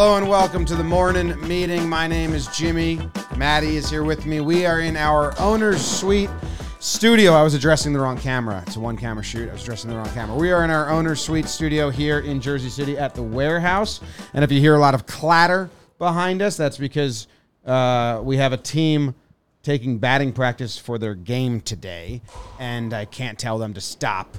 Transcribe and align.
Hello 0.00 0.16
and 0.16 0.30
welcome 0.30 0.64
to 0.64 0.76
the 0.76 0.82
morning 0.82 1.38
meeting. 1.46 1.86
My 1.86 2.06
name 2.06 2.32
is 2.32 2.46
Jimmy. 2.56 2.98
Maddie 3.36 3.76
is 3.76 3.90
here 3.90 4.02
with 4.02 4.24
me. 4.24 4.40
We 4.40 4.64
are 4.64 4.80
in 4.80 4.96
our 4.96 5.38
owner's 5.38 5.84
suite 5.84 6.30
studio. 6.78 7.34
I 7.34 7.42
was 7.42 7.52
addressing 7.52 7.92
the 7.92 8.00
wrong 8.00 8.16
camera. 8.16 8.64
It's 8.66 8.76
a 8.76 8.80
one 8.80 8.96
camera 8.96 9.22
shoot. 9.22 9.50
I 9.50 9.52
was 9.52 9.62
addressing 9.62 9.90
the 9.90 9.96
wrong 9.98 10.08
camera. 10.14 10.34
We 10.38 10.52
are 10.52 10.64
in 10.64 10.70
our 10.70 10.88
owner's 10.88 11.20
suite 11.20 11.48
studio 11.48 11.90
here 11.90 12.20
in 12.20 12.40
Jersey 12.40 12.70
City 12.70 12.96
at 12.96 13.14
the 13.14 13.22
warehouse. 13.22 14.00
And 14.32 14.42
if 14.42 14.50
you 14.50 14.58
hear 14.58 14.74
a 14.74 14.78
lot 14.78 14.94
of 14.94 15.04
clatter 15.04 15.68
behind 15.98 16.40
us, 16.40 16.56
that's 16.56 16.78
because 16.78 17.26
uh, 17.66 18.22
we 18.24 18.38
have 18.38 18.54
a 18.54 18.56
team 18.56 19.14
taking 19.62 19.98
batting 19.98 20.32
practice 20.32 20.78
for 20.78 20.96
their 20.96 21.14
game 21.14 21.60
today. 21.60 22.22
And 22.58 22.94
I 22.94 23.04
can't 23.04 23.38
tell 23.38 23.58
them 23.58 23.74
to 23.74 23.82
stop. 23.82 24.38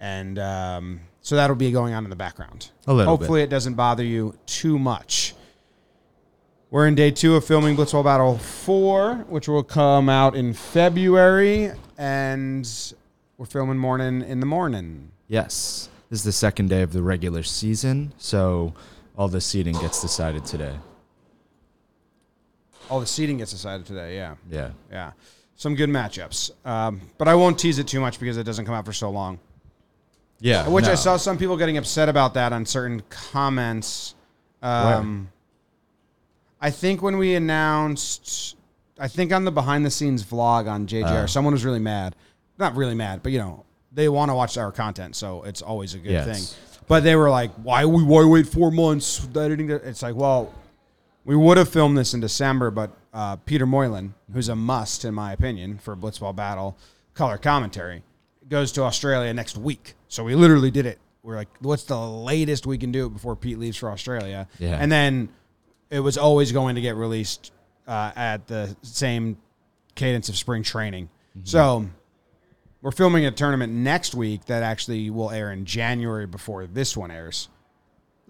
And 0.00 0.38
um, 0.38 1.00
so 1.22 1.36
that'll 1.36 1.56
be 1.56 1.70
going 1.70 1.94
on 1.94 2.04
in 2.04 2.10
the 2.10 2.16
background. 2.16 2.70
A 2.86 2.92
little 2.92 3.16
Hopefully, 3.16 3.42
it 3.42 3.48
doesn't 3.48 3.74
bother 3.74 4.04
you 4.04 4.36
too 4.44 4.78
much. 4.78 5.34
We're 6.70 6.86
in 6.86 6.94
day 6.94 7.10
two 7.10 7.36
of 7.36 7.44
filming 7.44 7.76
Blitzball 7.76 8.02
Battle 8.02 8.38
4, 8.38 9.26
which 9.28 9.46
will 9.46 9.62
come 9.62 10.08
out 10.08 10.34
in 10.34 10.52
February. 10.52 11.70
And 11.98 12.68
we're 13.36 13.46
filming 13.46 13.78
morning 13.78 14.22
in 14.22 14.40
the 14.40 14.46
morning. 14.46 15.10
Yes. 15.28 15.88
This 16.10 16.20
is 16.20 16.24
the 16.24 16.32
second 16.32 16.70
day 16.70 16.82
of 16.82 16.92
the 16.92 17.02
regular 17.02 17.42
season, 17.42 18.12
so 18.18 18.74
all 19.16 19.28
the 19.28 19.40
seating 19.40 19.78
gets 19.78 20.00
decided 20.02 20.44
today. 20.44 20.74
All 22.90 23.00
the 23.00 23.06
seating 23.06 23.38
gets 23.38 23.52
decided 23.52 23.86
today. 23.86 24.16
Yeah. 24.16 24.34
Yeah. 24.50 24.70
Yeah. 24.90 25.12
Some 25.56 25.74
good 25.74 25.88
matchups. 25.88 26.50
Um, 26.66 27.00
but 27.16 27.28
I 27.28 27.34
won't 27.34 27.58
tease 27.58 27.78
it 27.78 27.86
too 27.86 28.00
much 28.00 28.18
because 28.18 28.36
it 28.36 28.44
doesn't 28.44 28.64
come 28.64 28.74
out 28.74 28.84
for 28.84 28.92
so 28.92 29.10
long. 29.10 29.38
Yeah. 30.42 30.68
Which 30.68 30.86
I 30.86 30.96
saw 30.96 31.16
some 31.16 31.38
people 31.38 31.56
getting 31.56 31.76
upset 31.78 32.08
about 32.08 32.34
that 32.34 32.52
on 32.52 32.66
certain 32.66 33.02
comments. 33.08 34.14
Um, 34.60 35.28
I 36.60 36.70
think 36.70 37.00
when 37.02 37.16
we 37.16 37.34
announced, 37.34 38.56
I 38.98 39.08
think 39.08 39.32
on 39.32 39.44
the 39.44 39.52
behind 39.52 39.84
the 39.86 39.90
scenes 39.90 40.22
vlog 40.24 40.68
on 40.70 40.86
JJR, 40.86 41.22
Oh. 41.24 41.26
someone 41.26 41.54
was 41.54 41.64
really 41.64 41.78
mad. 41.78 42.14
Not 42.58 42.76
really 42.76 42.94
mad, 42.94 43.22
but 43.22 43.32
you 43.32 43.38
know, 43.38 43.64
they 43.92 44.08
want 44.08 44.30
to 44.30 44.34
watch 44.34 44.56
our 44.58 44.72
content, 44.72 45.16
so 45.16 45.42
it's 45.44 45.62
always 45.62 45.94
a 45.94 45.98
good 45.98 46.12
Yes. 46.12 46.26
thing. 46.54 46.58
But 46.88 47.04
they 47.04 47.14
were 47.16 47.30
like, 47.30 47.52
"Why 47.62 47.84
we 47.84 48.02
why 48.02 48.24
wait 48.24 48.46
four 48.48 48.70
months? 48.72 49.18
The 49.32 49.40
editing." 49.40 49.70
It's 49.70 50.02
like, 50.02 50.14
well, 50.16 50.52
we 51.24 51.36
would 51.36 51.56
have 51.56 51.68
filmed 51.68 51.96
this 51.96 52.14
in 52.14 52.20
December, 52.20 52.70
but 52.70 52.90
uh, 53.14 53.36
Peter 53.36 53.66
Moylan, 53.66 54.14
who's 54.32 54.48
a 54.48 54.56
must 54.56 55.04
in 55.04 55.14
my 55.14 55.32
opinion 55.32 55.78
for 55.78 55.94
Blitzball 55.96 56.34
Battle 56.34 56.76
color 57.14 57.38
commentary, 57.38 58.02
goes 58.48 58.72
to 58.72 58.82
Australia 58.82 59.32
next 59.32 59.56
week. 59.56 59.94
So 60.08 60.24
we 60.24 60.34
literally 60.34 60.70
did 60.70 60.86
it. 60.86 60.98
We're 61.22 61.36
like, 61.36 61.48
what's 61.60 61.84
the 61.84 61.98
latest 61.98 62.66
we 62.66 62.78
can 62.78 62.90
do 62.90 63.06
it 63.06 63.10
before 63.10 63.36
Pete 63.36 63.58
leaves 63.58 63.76
for 63.76 63.90
Australia? 63.90 64.48
Yeah. 64.58 64.76
And 64.80 64.90
then 64.90 65.28
it 65.90 66.00
was 66.00 66.18
always 66.18 66.52
going 66.52 66.74
to 66.74 66.80
get 66.80 66.96
released 66.96 67.52
uh, 67.86 68.12
at 68.16 68.46
the 68.46 68.76
same 68.82 69.36
cadence 69.94 70.28
of 70.28 70.36
spring 70.36 70.62
training. 70.62 71.08
So 71.44 71.86
we're 72.82 72.90
filming 72.90 73.24
a 73.26 73.30
tournament 73.30 73.72
next 73.72 74.14
week 74.14 74.46
that 74.46 74.62
actually 74.62 75.08
will 75.10 75.30
air 75.30 75.52
in 75.52 75.64
January 75.64 76.26
before 76.26 76.66
this 76.66 76.96
one 76.96 77.10
airs. 77.10 77.48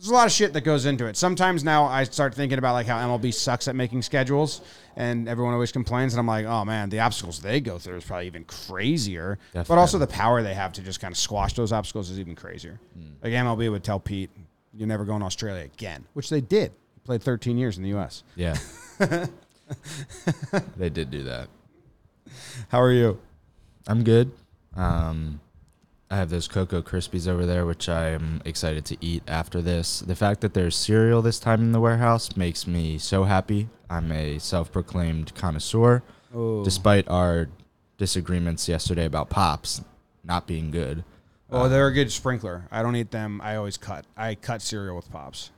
There's 0.02 0.10
a 0.10 0.14
lot 0.14 0.26
of 0.26 0.32
shit 0.32 0.52
that 0.54 0.62
goes 0.62 0.84
into 0.84 1.06
it. 1.06 1.16
Sometimes 1.16 1.62
now 1.62 1.84
I 1.84 2.02
start 2.02 2.34
thinking 2.34 2.58
about 2.58 2.72
like 2.72 2.88
how 2.88 2.98
MLB 2.98 3.32
sucks 3.32 3.68
at 3.68 3.76
making 3.76 4.02
schedules, 4.02 4.60
and 4.96 5.28
everyone 5.28 5.54
always 5.54 5.70
complains, 5.70 6.12
and 6.12 6.18
I'm 6.18 6.26
like, 6.26 6.44
oh 6.44 6.64
man, 6.64 6.88
the 6.88 6.98
obstacles 6.98 7.38
they 7.38 7.60
go 7.60 7.78
through 7.78 7.98
is 7.98 8.04
probably 8.04 8.26
even 8.26 8.42
crazier. 8.42 9.38
But 9.52 9.78
also 9.78 9.98
the 9.98 10.08
power 10.08 10.42
they 10.42 10.54
have 10.54 10.72
to 10.72 10.82
just 10.82 10.98
kind 10.98 11.12
of 11.12 11.18
squash 11.18 11.52
those 11.52 11.70
obstacles 11.70 12.10
is 12.10 12.18
even 12.18 12.34
crazier. 12.34 12.80
Like 13.22 13.32
MLB 13.32 13.70
would 13.70 13.84
tell 13.84 14.00
Pete, 14.00 14.30
"You're 14.74 14.88
never 14.88 15.04
going 15.04 15.20
to 15.20 15.26
Australia 15.26 15.62
again," 15.62 16.04
which 16.14 16.30
they 16.30 16.40
did. 16.40 16.72
He 16.94 17.00
played 17.04 17.22
13 17.22 17.56
years 17.56 17.76
in 17.76 17.84
the 17.84 17.90
U.S. 17.90 18.24
Yeah. 18.34 18.56
they 20.76 20.90
did 20.90 21.12
do 21.12 21.22
that. 21.22 21.46
How 22.70 22.80
are 22.80 22.90
you? 22.90 23.20
I'm 23.86 24.02
good. 24.02 24.32
Um, 24.74 25.40
I 26.12 26.16
have 26.16 26.28
those 26.28 26.46
Cocoa 26.46 26.82
Krispies 26.82 27.26
over 27.26 27.46
there, 27.46 27.64
which 27.64 27.88
I 27.88 28.08
am 28.10 28.42
excited 28.44 28.84
to 28.84 28.98
eat 29.00 29.22
after 29.26 29.62
this. 29.62 30.00
The 30.00 30.14
fact 30.14 30.42
that 30.42 30.52
there's 30.52 30.76
cereal 30.76 31.22
this 31.22 31.38
time 31.38 31.62
in 31.62 31.72
the 31.72 31.80
warehouse 31.80 32.36
makes 32.36 32.66
me 32.66 32.98
so 32.98 33.24
happy. 33.24 33.70
I'm 33.88 34.12
a 34.12 34.38
self 34.38 34.70
proclaimed 34.70 35.34
connoisseur, 35.34 36.02
Oh, 36.34 36.62
despite 36.64 37.08
our 37.08 37.48
disagreements 37.96 38.68
yesterday 38.68 39.06
about 39.06 39.30
Pops 39.30 39.80
not 40.22 40.46
being 40.46 40.70
good. 40.70 41.02
oh, 41.50 41.62
uh, 41.62 41.68
they're 41.68 41.86
a 41.86 41.92
good 41.94 42.12
sprinkler. 42.12 42.66
I 42.70 42.82
don't 42.82 42.94
eat 42.94 43.10
them. 43.10 43.40
I 43.42 43.56
always 43.56 43.78
cut. 43.78 44.04
I 44.14 44.34
cut 44.34 44.60
cereal 44.60 44.96
with 44.96 45.10
pops. 45.10 45.50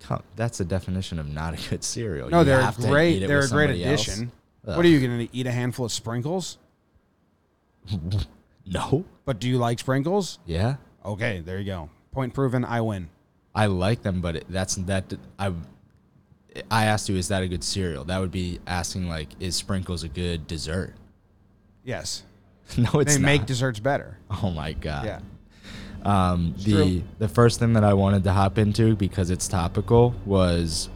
Come- 0.00 0.22
That's 0.36 0.58
the 0.58 0.64
definition 0.66 1.18
of 1.18 1.26
not 1.26 1.54
a 1.54 1.70
good 1.70 1.82
cereal. 1.84 2.28
No, 2.28 2.40
You 2.40 2.44
they're 2.44 2.60
have 2.60 2.76
to 2.76 2.86
great. 2.86 3.16
eat 3.16 3.22
it 3.22 3.28
They're 3.28 3.38
a 3.38 3.42
with 3.44 3.50
great 3.52 3.66
somebody 3.68 3.84
else. 3.84 4.02
addition. 4.06 4.32
What 4.62 4.84
are 4.84 4.88
you 4.88 5.00
going 5.06 5.26
to 5.26 5.34
eat? 5.34 5.46
A 5.46 5.50
handful 5.52 5.86
of 5.86 5.92
sprinkles? 5.92 6.58
No. 8.66 9.04
But 9.24 9.40
do 9.40 9.48
you 9.48 9.58
like 9.58 9.78
sprinkles? 9.78 10.38
Yeah. 10.46 10.76
Okay, 11.04 11.40
there 11.40 11.58
you 11.58 11.64
go. 11.64 11.90
Point 12.12 12.34
proven. 12.34 12.64
I 12.64 12.80
win. 12.80 13.08
I 13.54 13.66
like 13.66 14.02
them, 14.02 14.20
but 14.20 14.36
it, 14.36 14.44
that's 14.48 14.76
that. 14.76 15.12
I 15.38 15.52
I 16.70 16.86
asked 16.86 17.08
you, 17.08 17.16
is 17.16 17.28
that 17.28 17.42
a 17.42 17.48
good 17.48 17.64
cereal? 17.64 18.04
That 18.04 18.18
would 18.18 18.30
be 18.30 18.60
asking 18.66 19.08
like, 19.08 19.28
is 19.40 19.56
sprinkles 19.56 20.02
a 20.02 20.08
good 20.08 20.46
dessert? 20.46 20.94
Yes, 21.84 22.22
no, 22.76 23.00
it's 23.00 23.14
they 23.14 23.20
not. 23.20 23.26
make 23.26 23.46
desserts 23.46 23.80
better. 23.80 24.18
oh 24.42 24.50
my 24.50 24.72
god. 24.72 25.04
Yeah. 25.06 25.20
Um, 26.02 26.54
the 26.58 26.72
true. 26.72 27.02
the 27.18 27.28
first 27.28 27.58
thing 27.58 27.74
that 27.74 27.84
I 27.84 27.92
wanted 27.94 28.24
to 28.24 28.32
hop 28.32 28.56
into 28.58 28.96
because 28.96 29.30
it's 29.30 29.46
topical 29.48 30.14
was, 30.24 30.88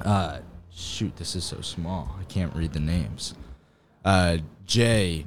uh, 0.00 0.38
shoot, 0.72 1.14
this 1.16 1.36
is 1.36 1.44
so 1.44 1.60
small. 1.60 2.16
I 2.18 2.24
can't 2.24 2.54
read 2.56 2.72
the 2.72 2.80
names. 2.80 3.34
Uh, 4.04 4.38
Jay 4.64 5.26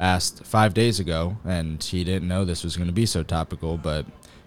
asked 0.00 0.44
five 0.44 0.74
days 0.74 1.00
ago, 1.00 1.36
and 1.44 1.82
he 1.82 2.04
didn't 2.04 2.28
know 2.28 2.44
this 2.44 2.64
was 2.64 2.76
going 2.76 2.88
to 2.88 2.92
be 2.92 3.06
so 3.06 3.22
topical, 3.22 3.76
but 3.76 4.06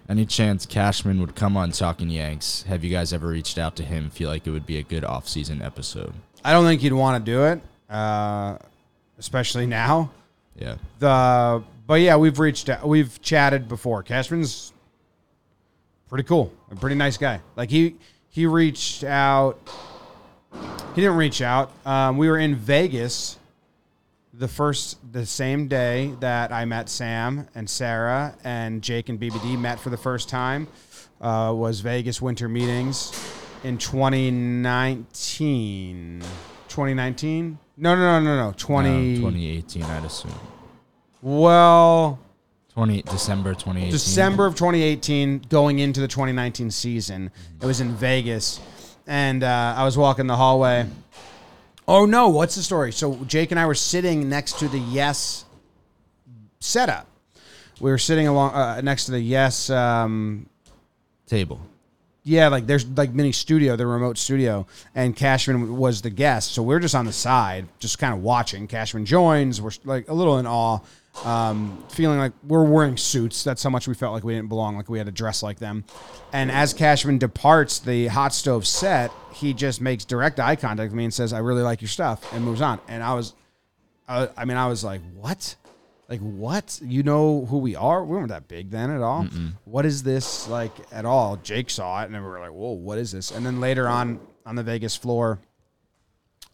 any 0.09 0.25
chance 0.25 0.65
Cashman 0.65 1.19
would 1.19 1.35
come 1.35 1.57
on 1.57 1.71
Talkin' 1.71 2.09
Yanks? 2.09 2.63
Have 2.63 2.83
you 2.83 2.89
guys 2.89 3.11
ever 3.11 3.27
reached 3.27 3.57
out 3.57 3.75
to 3.77 3.83
him? 3.83 4.09
Feel 4.09 4.29
like 4.29 4.47
it 4.47 4.51
would 4.51 4.65
be 4.65 4.77
a 4.77 4.83
good 4.83 5.03
off-season 5.03 5.61
episode? 5.61 6.13
I 6.43 6.53
don't 6.53 6.65
think 6.65 6.81
you'd 6.83 6.93
want 6.93 7.23
to 7.25 7.31
do 7.31 7.43
it, 7.45 7.61
uh, 7.89 8.57
especially 9.17 9.65
now. 9.65 10.11
Yeah. 10.55 10.77
The 10.99 11.63
but 11.85 12.01
yeah, 12.01 12.17
we've 12.17 12.39
reached 12.39 12.69
out, 12.69 12.87
we've 12.87 13.21
chatted 13.21 13.67
before. 13.67 14.03
Cashman's 14.03 14.73
pretty 16.09 16.23
cool, 16.23 16.53
a 16.71 16.75
pretty 16.75 16.95
nice 16.95 17.17
guy. 17.17 17.41
Like 17.55 17.69
he 17.69 17.95
he 18.29 18.45
reached 18.45 19.03
out. 19.03 19.59
He 20.95 21.01
didn't 21.01 21.17
reach 21.17 21.41
out. 21.41 21.71
Um, 21.85 22.17
we 22.17 22.27
were 22.29 22.37
in 22.37 22.55
Vegas 22.55 23.37
the 24.37 24.47
first 24.47 24.97
the 25.11 25.25
same 25.25 25.67
day 25.67 26.13
that 26.19 26.51
I 26.51 26.65
met 26.65 26.89
Sam 26.89 27.47
and 27.55 27.67
Sarah 27.69 28.35
and 28.43 28.83
Jake 28.83 29.09
and 29.09 29.19
BBD 29.19 29.59
met 29.59 29.79
for 29.79 29.89
the 29.89 29.97
first 29.97 30.29
time. 30.29 30.67
Uh, 31.19 31.51
was 31.55 31.79
Vegas 31.79 32.21
winter 32.21 32.47
meetings 32.47 33.11
in 33.63 33.79
2019. 33.79 36.21
2019? 36.67 37.57
No, 37.77 37.95
no, 37.95 38.19
no, 38.19 38.23
no, 38.23 38.35
no. 38.47 38.53
20. 38.55 38.89
Um, 38.89 39.15
2018, 39.15 39.83
I'd 39.83 40.05
assume. 40.05 40.31
Well, 41.23 42.19
20 42.73 43.01
December 43.03 43.53
2018. 43.53 43.91
December 43.91 44.45
of 44.45 44.53
2018, 44.53 45.45
going 45.49 45.79
into 45.79 45.99
the 45.99 46.07
2019 46.07 46.69
season. 46.69 47.31
It 47.59 47.65
was 47.65 47.81
in 47.81 47.95
Vegas, 47.95 48.59
and 49.07 49.43
uh, 49.43 49.73
I 49.75 49.83
was 49.83 49.97
walking 49.97 50.27
the 50.27 50.35
hallway. 50.35 50.85
Oh 51.87 52.05
no! 52.05 52.27
What's 52.29 52.55
the 52.55 52.63
story? 52.63 52.91
So 52.91 53.15
Jake 53.25 53.51
and 53.51 53.59
I 53.59 53.65
were 53.65 53.75
sitting 53.75 54.27
next 54.29 54.59
to 54.59 54.67
the 54.67 54.79
Yes 54.79 55.45
setup. 56.59 57.07
We 57.79 57.91
were 57.91 57.97
sitting 57.97 58.27
along 58.27 58.53
uh, 58.53 58.81
next 58.81 59.05
to 59.05 59.11
the 59.11 59.19
Yes. 59.19 59.69
Um, 59.69 60.47
table. 61.27 61.59
yeah, 62.23 62.47
like 62.47 62.65
there's 62.67 62.85
like 62.87 63.13
mini 63.13 63.31
studio, 63.31 63.75
the 63.75 63.85
remote 63.85 64.17
studio, 64.17 64.65
and 64.95 65.15
Cashman 65.15 65.77
was 65.77 66.01
the 66.01 66.09
guest. 66.09 66.53
So 66.53 66.63
we're 66.63 66.79
just 66.79 66.95
on 66.95 67.05
the 67.05 67.13
side, 67.13 67.67
just 67.79 67.99
kind 67.99 68.13
of 68.13 68.21
watching. 68.21 68.67
Cashman 68.67 69.05
joins. 69.05 69.61
We're 69.61 69.71
like 69.85 70.07
a 70.09 70.13
little 70.13 70.39
in 70.39 70.47
awe, 70.47 70.79
um, 71.25 71.83
feeling 71.89 72.19
like 72.19 72.33
we're 72.47 72.63
wearing 72.63 72.97
suits. 72.97 73.43
That's 73.43 73.63
how 73.63 73.69
much 73.69 73.87
we 73.87 73.93
felt 73.93 74.13
like 74.13 74.23
we 74.23 74.33
didn't 74.35 74.49
belong, 74.49 74.75
like 74.75 74.89
we 74.89 74.97
had 74.97 75.07
to 75.07 75.13
dress 75.13 75.43
like 75.43 75.59
them. 75.59 75.83
And 76.31 76.51
as 76.51 76.73
Cashman 76.73 77.17
departs 77.17 77.79
the 77.79 78.07
hot 78.07 78.33
stove 78.33 78.67
set, 78.67 79.11
he 79.33 79.53
just 79.53 79.81
makes 79.81 80.05
direct 80.05 80.39
eye 80.39 80.55
contact 80.55 80.91
with 80.91 80.97
me 80.97 81.05
and 81.05 81.13
says, 81.13 81.33
"I 81.33 81.39
really 81.39 81.61
like 81.63 81.81
your 81.81 81.89
stuff," 81.89 82.31
and 82.33 82.43
moves 82.43 82.61
on. 82.61 82.79
And 82.87 83.03
I 83.03 83.13
was, 83.13 83.33
I, 84.07 84.29
I 84.37 84.45
mean, 84.45 84.57
I 84.57 84.67
was 84.67 84.83
like, 84.83 85.01
"What?" 85.15 85.55
Like 86.09 86.21
what? 86.21 86.79
You 86.81 87.03
know 87.03 87.45
who 87.47 87.57
we 87.57 87.75
are? 87.75 88.01
We 88.03 88.15
weren't 88.15 88.29
that 88.29 88.47
big 88.47 88.69
then 88.71 88.89
at 88.91 89.01
all. 89.01 89.23
What 89.65 89.85
is 89.85 90.03
this 90.03 90.47
like 90.47 90.71
at 90.91 91.03
all? 91.03 91.35
Jake 91.35 91.69
saw 91.69 92.01
it 92.01 92.05
and 92.05 92.13
we 92.13 92.21
were 92.21 92.39
like, 92.39 92.51
"Whoa, 92.51 92.71
what 92.71 92.97
is 92.97 93.11
this?" 93.11 93.29
And 93.31 93.45
then 93.45 93.59
later 93.59 93.89
on 93.89 94.21
on 94.45 94.55
the 94.55 94.63
Vegas 94.63 94.95
floor, 94.95 95.39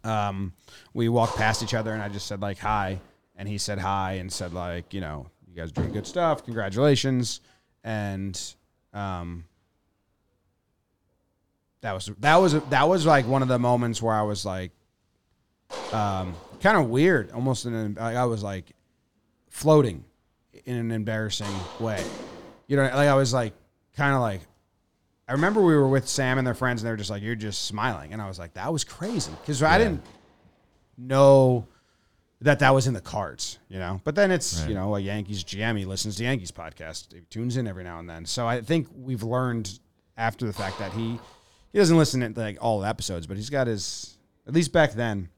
um, 0.03 0.53
we 0.95 1.07
walked 1.07 1.37
past 1.37 1.61
each 1.61 1.75
other 1.75 1.93
and 1.93 2.01
I 2.01 2.09
just 2.09 2.25
said 2.25 2.41
like 2.41 2.57
hi, 2.57 2.99
and 3.35 3.47
he 3.47 3.57
said 3.57 3.79
hi 3.79 4.13
and 4.13 4.31
said 4.31 4.53
like, 4.53 4.93
you 4.93 5.01
know, 5.01 5.27
you 5.47 5.55
guys 5.55 5.69
are 5.69 5.73
doing 5.73 5.91
good 5.91 6.07
stuff. 6.07 6.43
Congratulations. 6.45 7.41
And 7.83 8.39
um, 8.93 9.45
that 11.81 11.93
was 11.93 12.11
that 12.19 12.37
was 12.37 12.59
that 12.69 12.87
was 12.87 13.05
like 13.05 13.27
one 13.27 13.41
of 13.41 13.47
the 13.47 13.59
moments 13.59 14.01
where 14.01 14.13
I 14.13 14.21
was 14.21 14.45
like, 14.45 14.71
um, 15.91 16.33
kind 16.61 16.77
of 16.77 16.89
weird, 16.89 17.31
almost 17.31 17.65
in 17.65 17.73
an, 17.73 17.97
I 17.97 18.25
was 18.25 18.43
like 18.43 18.71
floating 19.49 20.05
in 20.65 20.75
an 20.75 20.91
embarrassing 20.91 21.47
way. 21.79 22.03
You 22.67 22.77
know, 22.77 22.83
like 22.83 22.93
I 22.93 23.15
was 23.15 23.33
like 23.33 23.53
kind 23.95 24.15
of 24.15 24.21
like 24.21 24.41
I 25.27 25.33
remember 25.33 25.61
we 25.61 25.75
were 25.75 25.87
with 25.87 26.07
Sam 26.07 26.37
and 26.37 26.45
their 26.45 26.53
friends, 26.53 26.81
and 26.81 26.87
they 26.87 26.91
were 26.91 26.97
just 26.97 27.09
like, 27.09 27.23
"You're 27.23 27.35
just 27.35 27.63
smiling," 27.63 28.13
and 28.13 28.21
I 28.21 28.27
was 28.27 28.39
like, 28.39 28.53
"That 28.53 28.71
was 28.71 28.83
crazy," 28.83 29.31
because 29.41 29.63
I 29.63 29.77
didn't 29.77 30.03
know 30.97 31.67
that 32.43 32.59
that 32.59 32.73
was 32.73 32.87
in 32.87 32.93
the 32.93 33.01
cards, 33.01 33.57
you 33.69 33.79
know. 33.79 33.99
But 34.03 34.15
then 34.15 34.31
it's 34.31 34.59
Right. 34.61 34.69
you 34.69 34.75
know 34.75 34.95
a 34.95 34.99
Yankees 34.99 35.43
GM. 35.43 35.77
He 35.77 35.85
listens 35.85 36.15
to 36.17 36.23
Yankees 36.23 36.51
podcast. 36.51 37.13
He 37.13 37.21
tunes 37.29 37.57
in 37.57 37.67
every 37.67 37.83
now 37.83 37.99
and 37.99 38.09
then. 38.09 38.25
So 38.25 38.47
I 38.47 38.61
think 38.61 38.87
we've 38.95 39.23
learned 39.23 39.79
after 40.17 40.45
the 40.45 40.53
fact 40.53 40.77
that 40.79 40.93
he 40.93 41.19
he 41.71 41.79
doesn't 41.79 41.97
listen 41.97 42.21
to 42.33 42.39
like 42.39 42.57
all 42.61 42.79
the 42.81 42.87
episodes, 42.87 43.25
but 43.27 43.37
he's 43.37 43.49
got 43.49 43.67
his 43.67 44.17
at 44.47 44.53
least 44.53 44.71
back 44.71 44.93
then. 44.93 45.29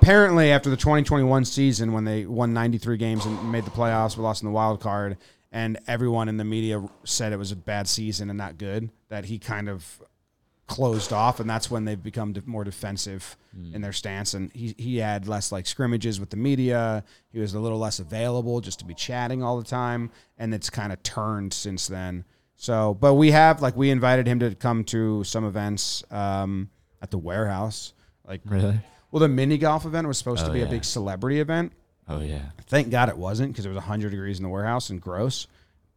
Apparently, 0.00 0.52
after 0.52 0.70
the 0.70 0.76
2021 0.76 1.44
season, 1.44 1.92
when 1.92 2.04
they 2.04 2.26
won 2.26 2.52
93 2.54 2.96
games 2.96 3.26
and 3.26 3.50
made 3.50 3.64
the 3.64 3.70
playoffs, 3.72 4.14
but 4.16 4.22
lost 4.22 4.42
in 4.42 4.46
the 4.46 4.52
wild 4.52 4.80
card, 4.80 5.16
and 5.50 5.78
everyone 5.88 6.28
in 6.28 6.36
the 6.36 6.44
media 6.44 6.86
said 7.02 7.32
it 7.32 7.38
was 7.38 7.50
a 7.50 7.56
bad 7.56 7.88
season 7.88 8.30
and 8.30 8.36
not 8.38 8.56
good, 8.56 8.90
that 9.08 9.24
he 9.24 9.38
kind 9.40 9.68
of 9.68 10.00
closed 10.66 11.12
off, 11.12 11.38
and 11.40 11.48
that's 11.48 11.70
when 11.70 11.84
they've 11.84 12.02
become 12.02 12.34
more 12.44 12.64
defensive 12.64 13.36
in 13.72 13.80
their 13.80 13.92
stance. 13.92 14.34
And 14.34 14.52
he 14.52 14.74
he 14.76 14.96
had 14.98 15.28
less 15.28 15.50
like 15.52 15.66
scrimmages 15.66 16.18
with 16.20 16.30
the 16.30 16.36
media. 16.36 17.04
He 17.32 17.38
was 17.38 17.54
a 17.54 17.60
little 17.60 17.78
less 17.78 17.98
available 18.00 18.60
just 18.60 18.78
to 18.80 18.84
be 18.84 18.94
chatting 18.94 19.42
all 19.42 19.58
the 19.58 19.64
time, 19.64 20.10
and 20.38 20.52
it's 20.52 20.68
kind 20.70 20.92
of 20.92 21.02
turned 21.02 21.52
since 21.54 21.86
then. 21.86 22.24
So, 22.56 22.94
but 22.94 23.14
we 23.14 23.30
have 23.32 23.62
like 23.62 23.76
we 23.76 23.90
invited 23.90 24.26
him 24.26 24.40
to 24.40 24.54
come 24.54 24.82
to 24.84 25.22
some 25.24 25.44
events 25.44 26.02
um, 26.10 26.70
at 27.02 27.10
the 27.10 27.18
warehouse. 27.18 27.92
Like, 28.26 28.40
Really? 28.44 28.80
well, 29.12 29.20
the 29.20 29.28
mini 29.28 29.58
golf 29.58 29.84
event 29.86 30.08
was 30.08 30.18
supposed 30.18 30.44
to 30.46 30.50
Oh, 30.50 30.54
be 30.54 30.62
a 30.62 30.66
big 30.66 30.84
celebrity 30.84 31.38
event. 31.40 31.72
Oh 32.08 32.20
yeah. 32.20 32.40
Thank 32.66 32.90
God 32.90 33.08
it 33.08 33.16
wasn't 33.16 33.52
because 33.52 33.66
it 33.66 33.68
was 33.68 33.76
100 33.76 34.10
degrees 34.10 34.38
in 34.38 34.42
the 34.42 34.48
warehouse 34.48 34.90
and 34.90 35.00
gross. 35.00 35.46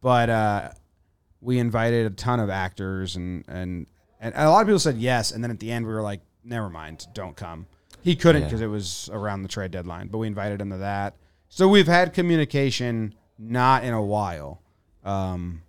But 0.00 0.28
uh, 0.30 0.70
we 1.40 1.58
invited 1.58 2.06
a 2.06 2.10
ton 2.14 2.40
of 2.40 2.50
actors 2.50 3.16
and, 3.16 3.44
and 3.48 3.86
and 4.20 4.34
a 4.36 4.48
lot 4.50 4.60
of 4.60 4.66
people 4.66 4.78
said 4.78 4.96
yes. 4.98 5.32
And 5.32 5.42
then 5.42 5.50
at 5.50 5.58
the 5.60 5.70
end 5.72 5.86
we 5.86 5.92
were 5.92 6.02
like, 6.02 6.20
never 6.44 6.68
mind, 6.68 7.06
don't 7.14 7.34
come. 7.36 7.66
He 8.02 8.14
couldn't 8.16 8.42
Yeah. 8.42 8.48
because 8.48 8.60
it 8.60 8.66
was 8.68 9.10
around 9.12 9.42
the 9.42 9.48
trade 9.48 9.70
deadline. 9.72 10.08
But 10.08 10.18
we 10.18 10.26
invited 10.26 10.60
him 10.60 10.70
to 10.70 10.78
that. 10.78 11.14
So 11.48 11.66
we've 11.68 11.86
had 11.88 12.12
communication 12.14 13.14
not 13.38 13.82
in 13.84 13.92
a 13.94 14.02
while. 14.02 14.60
Um, 15.04 15.62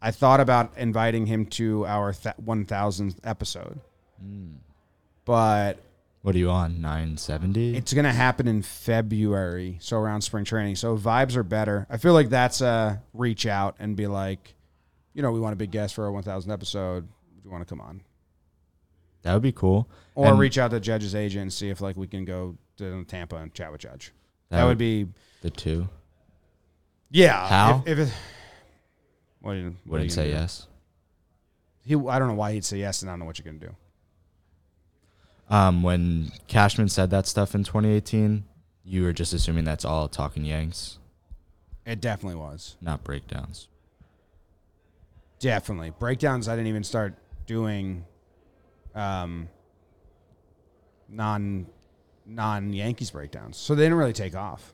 I 0.00 0.10
thought 0.10 0.40
about 0.40 0.72
inviting 0.76 1.26
him 1.26 1.46
to 1.46 1.86
our 1.86 2.12
th- 2.12 2.34
1000th 2.44 3.16
episode, 3.24 3.80
but 5.24 5.78
What 6.22 6.34
are 6.34 6.38
you 6.38 6.50
on? 6.50 6.80
Nine 6.80 7.16
seventy. 7.16 7.76
it's 7.76 7.92
gonna 7.92 8.12
happen 8.12 8.46
in 8.48 8.62
February, 8.62 9.78
so 9.80 9.96
around 9.98 10.22
spring 10.22 10.44
training. 10.44 10.76
So 10.76 10.96
vibes 10.96 11.36
are 11.36 11.42
better. 11.42 11.86
I 11.88 11.96
feel 11.98 12.12
like 12.12 12.28
that's 12.28 12.60
a 12.60 13.02
reach 13.14 13.46
out 13.46 13.76
and 13.78 13.96
be 13.96 14.06
like, 14.06 14.54
you 15.16 15.22
know, 15.22 15.32
we 15.32 15.40
want 15.40 15.54
a 15.54 15.56
big 15.56 15.70
guest 15.70 15.94
for 15.94 16.04
our 16.04 16.12
1000 16.12 16.52
episode. 16.52 17.08
Do 17.08 17.40
you 17.42 17.50
want 17.50 17.66
to 17.66 17.68
come 17.68 17.80
on? 17.80 18.02
That 19.22 19.32
would 19.32 19.42
be 19.42 19.50
cool. 19.50 19.88
Or 20.14 20.26
And 20.28 20.38
reach 20.38 20.58
out 20.58 20.70
to 20.72 20.78
Judge's 20.78 21.14
agent 21.14 21.40
and 21.42 21.52
see 21.52 21.70
if 21.70 21.80
like 21.80 21.96
we 21.96 22.06
can 22.06 22.26
go 22.26 22.56
to 22.76 23.02
Tampa 23.04 23.36
and 23.36 23.52
chat 23.54 23.72
with 23.72 23.80
Judge. 23.80 24.12
That, 24.50 24.64
would 24.64 24.76
be 24.76 25.08
the 25.40 25.48
two. 25.50 25.88
yeah. 27.10 27.48
How? 27.48 27.82
If, 27.86 27.98
if 27.98 28.08
it, 28.08 28.14
what 29.40 29.52
do 29.54 29.58
you, 29.58 29.64
what 29.84 29.92
Wouldn't 29.92 30.12
say 30.12 30.26
do? 30.26 30.32
yes. 30.32 30.66
He, 31.82 31.94
I 31.94 32.18
don't 32.18 32.28
know 32.28 32.34
why 32.34 32.52
he'd 32.52 32.64
say 32.64 32.78
yes, 32.78 33.00
and 33.00 33.10
I 33.10 33.12
don't 33.14 33.20
know 33.20 33.24
what 33.26 33.38
you're 33.38 33.50
gonna 33.52 33.64
do. 33.66 33.74
Um, 35.48 35.82
when 35.82 36.32
Cashman 36.48 36.88
said 36.88 37.10
that 37.10 37.26
stuff 37.26 37.54
in 37.54 37.64
2018, 37.64 38.44
you 38.84 39.02
were 39.02 39.12
just 39.12 39.32
assuming 39.32 39.64
that's 39.64 39.84
all 39.84 40.08
talking 40.08 40.44
Yanks, 40.44 40.98
It 41.86 42.00
definitely 42.00 42.36
was. 42.38 42.76
not 42.80 43.02
breakdowns. 43.04 43.68
Definitely 45.38 45.90
breakdowns. 45.98 46.48
I 46.48 46.56
didn't 46.56 46.68
even 46.68 46.84
start 46.84 47.14
doing, 47.46 48.04
um, 48.94 49.48
non 51.08 51.66
non 52.24 52.72
Yankees 52.72 53.10
breakdowns, 53.10 53.56
so 53.56 53.74
they 53.74 53.84
didn't 53.84 53.98
really 53.98 54.12
take 54.12 54.34
off. 54.34 54.72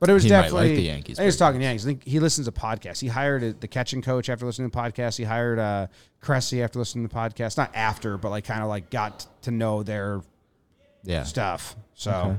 But 0.00 0.08
it 0.08 0.14
was 0.14 0.22
He 0.24 0.30
might 0.30 0.36
like 0.38 0.44
definitely 0.46 0.76
the 0.76 0.82
Yankees 0.82 1.20
I 1.20 1.24
was 1.26 1.36
talking. 1.36 1.60
Yankees. 1.60 1.84
I 1.84 1.90
think 1.90 2.04
he 2.04 2.20
listens 2.20 2.46
to 2.46 2.52
podcasts. 2.52 3.00
He 3.00 3.08
hired 3.08 3.42
a, 3.42 3.52
the 3.52 3.68
catching 3.68 4.00
coach 4.00 4.28
after 4.30 4.46
listening 4.46 4.70
to 4.70 4.74
the 4.76 4.82
podcast. 4.82 5.18
He 5.18 5.24
hired 5.24 5.58
uh, 5.58 5.88
Cressy 6.22 6.62
after 6.62 6.78
listening 6.78 7.06
to 7.06 7.14
the 7.14 7.20
podcast. 7.20 7.58
Not 7.58 7.70
after, 7.76 8.16
but 8.16 8.30
like 8.30 8.44
kind 8.44 8.62
of 8.62 8.68
like 8.68 8.90
got 8.90 9.26
to 9.42 9.50
know 9.50 9.82
their 9.82 10.22
Yeah. 11.02 11.24
stuff. 11.24 11.76
So, 11.94 12.12
Okay. 12.12 12.38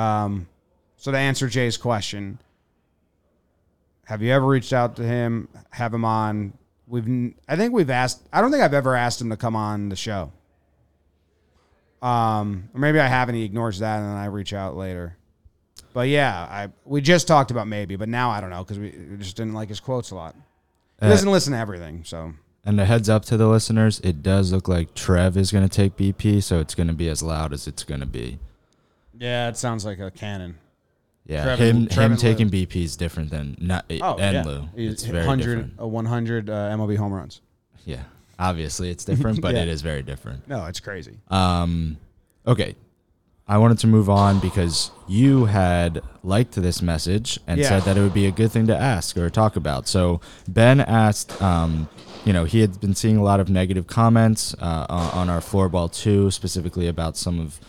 um, 0.00 0.48
so 0.96 1.10
to 1.10 1.18
answer 1.18 1.48
Jay's 1.48 1.76
question, 1.76 2.38
have 4.04 4.22
you 4.22 4.30
ever 4.32 4.46
reached 4.46 4.72
out 4.72 4.94
to 4.96 5.02
him? 5.02 5.48
Have 5.70 5.92
him 5.92 6.04
on? 6.04 6.52
We've, 6.92 7.06
n- 7.06 7.34
I 7.48 7.56
think 7.56 7.72
we've 7.72 7.88
asked. 7.88 8.20
I 8.34 8.42
don't 8.42 8.50
think 8.50 8.62
I've 8.62 8.74
ever 8.74 8.94
asked 8.94 9.18
him 9.18 9.30
to 9.30 9.36
come 9.38 9.56
on 9.56 9.88
the 9.88 9.96
show. 9.96 10.30
Um, 12.02 12.68
or 12.74 12.80
maybe 12.80 13.00
I 13.00 13.06
haven't. 13.06 13.34
He 13.36 13.44
ignores 13.44 13.78
that, 13.78 13.98
and 14.00 14.08
then 14.10 14.16
I 14.16 14.26
reach 14.26 14.52
out 14.52 14.76
later. 14.76 15.16
But 15.94 16.08
yeah, 16.08 16.34
I 16.38 16.68
we 16.84 17.00
just 17.00 17.26
talked 17.26 17.50
about 17.50 17.66
maybe, 17.66 17.96
but 17.96 18.08
now 18.08 18.30
I 18.30 18.40
don't 18.40 18.50
know 18.50 18.62
because 18.64 18.78
we, 18.78 18.90
we 19.10 19.16
just 19.16 19.36
didn't 19.36 19.54
like 19.54 19.68
his 19.68 19.80
quotes 19.80 20.10
a 20.10 20.14
lot. 20.16 20.34
He 21.00 21.06
Uh, 21.06 21.10
doesn't 21.10 21.30
listen 21.30 21.52
to 21.54 21.58
everything, 21.58 22.02
so 22.04 22.34
And 22.64 22.78
a 22.80 22.84
heads 22.84 23.08
up 23.08 23.24
to 23.26 23.36
the 23.36 23.46
listeners, 23.48 24.00
it 24.00 24.22
does 24.22 24.52
look 24.52 24.68
like 24.68 24.94
Trev 24.94 25.36
is 25.36 25.50
going 25.52 25.66
to 25.68 25.74
take 25.74 25.96
BP, 25.96 26.42
so 26.42 26.60
it's 26.60 26.74
going 26.74 26.88
to 26.88 26.92
be 26.94 27.08
as 27.08 27.22
loud 27.22 27.52
as 27.52 27.66
it's 27.66 27.84
going 27.84 28.00
to 28.00 28.06
be. 28.06 28.38
yeah, 29.18 29.48
it 29.48 29.56
sounds 29.56 29.84
like 29.84 29.98
a 29.98 30.10
cannon. 30.10 30.58
Yeah, 31.26 31.44
Trev 31.44 31.58
him 31.60 31.76
and- 31.76 31.90
Trev 31.90 32.10
him 32.10 32.16
taking 32.16 32.50
BP 32.50 32.82
is 32.84 32.96
different 32.96 33.30
than 33.30 33.56
not 33.60 33.84
Oh, 34.00 34.16
and 34.18 34.34
yeah. 34.34 34.42
Lou. 34.44 34.68
It's 34.76 35.04
very 35.04 35.18
100, 35.26 35.44
different. 35.54 35.74
a 35.78 35.86
100 35.86 36.50
uh, 36.50 36.52
MLB 36.76 36.96
home 36.96 37.12
runs. 37.12 37.40
Yeah, 37.84 38.02
obviously 38.38 38.90
it's 38.90 39.04
different, 39.04 39.40
but 39.40 39.54
Yeah. 39.54 39.62
it 39.62 39.68
is 39.68 39.82
very 39.82 40.02
different. 40.02 40.48
No, 40.48 40.66
it's 40.66 40.80
crazy. 40.80 41.18
Um, 41.28 41.96
okay, 42.46 42.74
I 43.46 43.58
wanted 43.58 43.78
to 43.80 43.86
move 43.86 44.10
on 44.10 44.40
because 44.40 44.90
you 45.08 45.44
had 45.46 46.00
liked 46.24 46.52
this 46.54 46.82
message 46.82 47.38
and 47.46 47.60
Yeah. 47.60 47.68
said 47.68 47.82
that 47.82 47.96
it 47.96 48.00
would 48.00 48.14
be 48.14 48.26
a 48.26 48.30
good 48.32 48.50
thing 48.50 48.66
to 48.66 48.76
ask 48.76 49.16
or 49.16 49.30
talk 49.30 49.54
about. 49.56 49.86
So 49.88 50.20
Ben 50.48 50.80
asked, 50.80 51.40
um, 51.40 51.88
you 52.24 52.32
know, 52.32 52.44
he 52.44 52.60
had 52.60 52.80
been 52.80 52.94
seeing 52.94 53.16
a 53.16 53.22
lot 53.22 53.38
of 53.40 53.48
negative 53.48 53.86
comments 53.86 54.54
uh, 54.60 54.86
on, 54.88 55.10
on 55.12 55.30
our 55.30 55.40
floorball 55.40 55.92
too, 55.92 56.30
specifically 56.32 56.88
about 56.88 57.16
some 57.16 57.38
of 57.40 57.60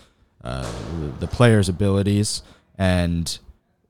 uh, 0.43 0.71
the 1.19 1.27
players' 1.27 1.69
abilities, 1.69 2.43
and 2.77 3.39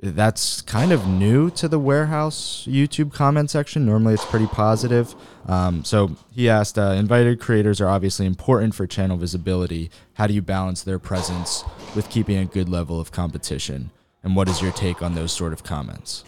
that's 0.04 0.62
kind 0.62 0.92
of 0.92 1.08
new 1.08 1.50
to 1.52 1.68
the 1.70 1.80
warehouse 1.80 2.68
YouTube 2.70 3.14
comment 3.14 3.50
section. 3.50 3.86
Normally, 3.86 4.14
it's 4.16 4.26
pretty 4.26 4.48
positive. 4.48 5.16
Um, 5.48 5.84
so 5.86 6.12
he 6.34 6.50
asked, 6.50 6.78
uh, 6.78 6.94
invited 6.98 7.40
creators 7.40 7.80
are 7.80 7.88
obviously 7.88 8.26
important 8.26 8.76
for 8.76 8.86
channel 8.86 9.16
visibility. 9.18 9.90
How 10.16 10.28
do 10.28 10.34
you 10.34 10.42
balance 10.42 10.84
their 10.84 11.00
presence 11.00 11.64
with 11.96 12.10
keeping 12.10 12.38
a 12.38 12.46
good 12.46 12.68
level 12.68 13.00
of 13.00 13.12
competition? 13.12 13.92
And 14.24 14.36
what 14.36 14.50
is 14.50 14.62
your 14.62 14.72
take 14.74 15.02
on 15.02 15.16
those 15.16 15.32
sort 15.32 15.54
of 15.54 15.64
comments? 15.64 16.24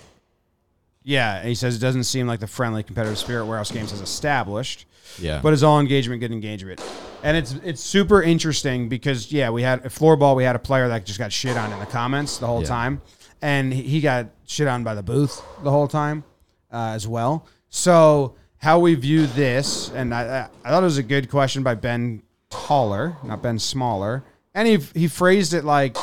Yeah, 1.03 1.43
he 1.43 1.53
says 1.53 1.75
it 1.75 1.79
doesn't 1.79 2.05
seem 2.05 2.27
like 2.27 2.39
the 2.39 2.47
friendly 2.47 2.81
competitive 2.81 3.17
spirit 3.19 3.45
Warehouse 3.45 3.71
Games 3.71 3.91
has 3.91 4.01
established, 4.01 4.85
Yeah, 5.19 5.39
but 5.43 5.53
is 5.53 5.63
all 5.63 5.79
engagement 5.79 6.19
good 6.19 6.31
engagement? 6.31 6.81
And 7.23 7.37
it's 7.37 7.53
it's 7.63 7.81
super 7.81 8.23
interesting 8.23 8.89
because 8.89 9.31
yeah, 9.31 9.49
we 9.51 9.61
had 9.61 9.85
a 9.85 9.89
floorball, 9.89 10.35
we 10.35 10.43
had 10.43 10.55
a 10.55 10.59
player 10.59 10.87
that 10.87 11.05
just 11.05 11.19
got 11.19 11.31
shit 11.31 11.57
on 11.57 11.71
in 11.71 11.79
the 11.79 11.85
comments 11.85 12.37
the 12.37 12.47
whole 12.47 12.61
Yeah. 12.61 12.67
time, 12.67 13.01
and 13.41 13.73
he- 13.73 14.01
got 14.01 14.27
shit 14.45 14.67
on 14.67 14.83
by 14.83 14.95
the 14.95 15.03
booth 15.03 15.43
the 15.63 15.71
whole 15.71 15.87
time 15.87 16.23
uh, 16.71 16.91
as 16.95 17.07
well. 17.07 17.45
So 17.69 18.35
how 18.57 18.79
we 18.79 18.95
view 18.95 19.27
this, 19.27 19.89
and 19.91 20.13
I, 20.13 20.21
I 20.21 20.49
I 20.63 20.69
thought 20.69 20.83
it 20.83 20.85
was 20.85 20.97
a 20.97 21.03
good 21.03 21.29
question 21.29 21.63
by 21.63 21.75
Ben 21.75 22.23
Taller, 22.49 23.17
not 23.23 23.41
Ben 23.41 23.59
Smaller, 23.59 24.23
and 24.53 24.67
he 24.67 24.77
he 24.99 25.07
phrased 25.07 25.53
it 25.53 25.63
like 25.63 25.97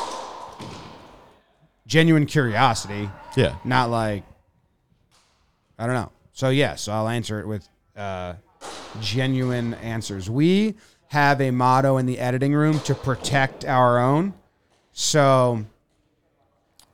genuine 1.85 2.25
curiosity 2.25 3.09
yeah, 3.35 3.55
not 3.63 3.89
like 3.89 4.23
I 5.77 5.85
don't 5.85 5.95
know. 5.95 6.11
So 6.33 6.49
yeah, 6.49 6.75
so 6.75 6.91
I'll 6.93 7.07
answer 7.09 7.39
it 7.39 7.47
with 7.47 7.67
uh, 7.95 8.33
genuine 8.99 9.73
answers. 9.75 10.29
We 10.29 10.75
have 11.07 11.41
a 11.41 11.51
motto 11.51 11.97
in 11.97 12.05
the 12.05 12.19
editing 12.19 12.53
room 12.53 12.79
to 12.81 12.95
protect 12.95 13.65
our 13.65 13.99
own. 13.99 14.33
So 14.91 15.65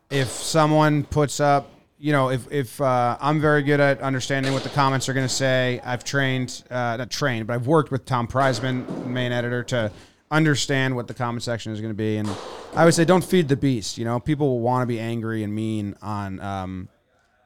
if 0.09 0.29
someone 0.29 1.03
puts 1.03 1.39
up, 1.39 1.69
you 1.99 2.11
know, 2.11 2.29
if 2.29 2.51
if 2.51 2.79
uh, 2.81 3.17
I'm 3.19 3.41
very 3.41 3.61
good 3.61 3.79
at 3.79 4.01
understanding 4.01 4.53
what 4.53 4.63
the 4.63 4.69
comments 4.69 5.09
are 5.09 5.13
going 5.13 5.27
to 5.27 5.33
say, 5.33 5.81
I've 5.83 6.03
trained, 6.03 6.63
uh, 6.71 6.97
not 6.97 7.09
trained, 7.09 7.47
but 7.47 7.53
I've 7.53 7.67
worked 7.67 7.91
with 7.91 8.05
Tom 8.05 8.27
Prizeman, 8.27 9.05
main 9.07 9.31
editor, 9.31 9.63
to 9.65 9.91
understand 10.31 10.95
what 10.95 11.07
the 11.07 11.13
comment 11.13 11.43
section 11.43 11.73
is 11.73 11.81
going 11.81 11.91
to 11.91 11.97
be. 11.97 12.17
And 12.17 12.29
I 12.75 12.85
would 12.85 12.93
say, 12.93 13.03
don't 13.03 13.23
feed 13.23 13.49
the 13.49 13.57
beast. 13.57 13.97
You 13.97 14.05
know, 14.05 14.19
people 14.19 14.47
will 14.47 14.61
want 14.61 14.83
to 14.83 14.85
be 14.85 14.99
angry 14.99 15.43
and 15.43 15.53
mean 15.53 15.95
on 16.01 16.39
um, 16.39 16.89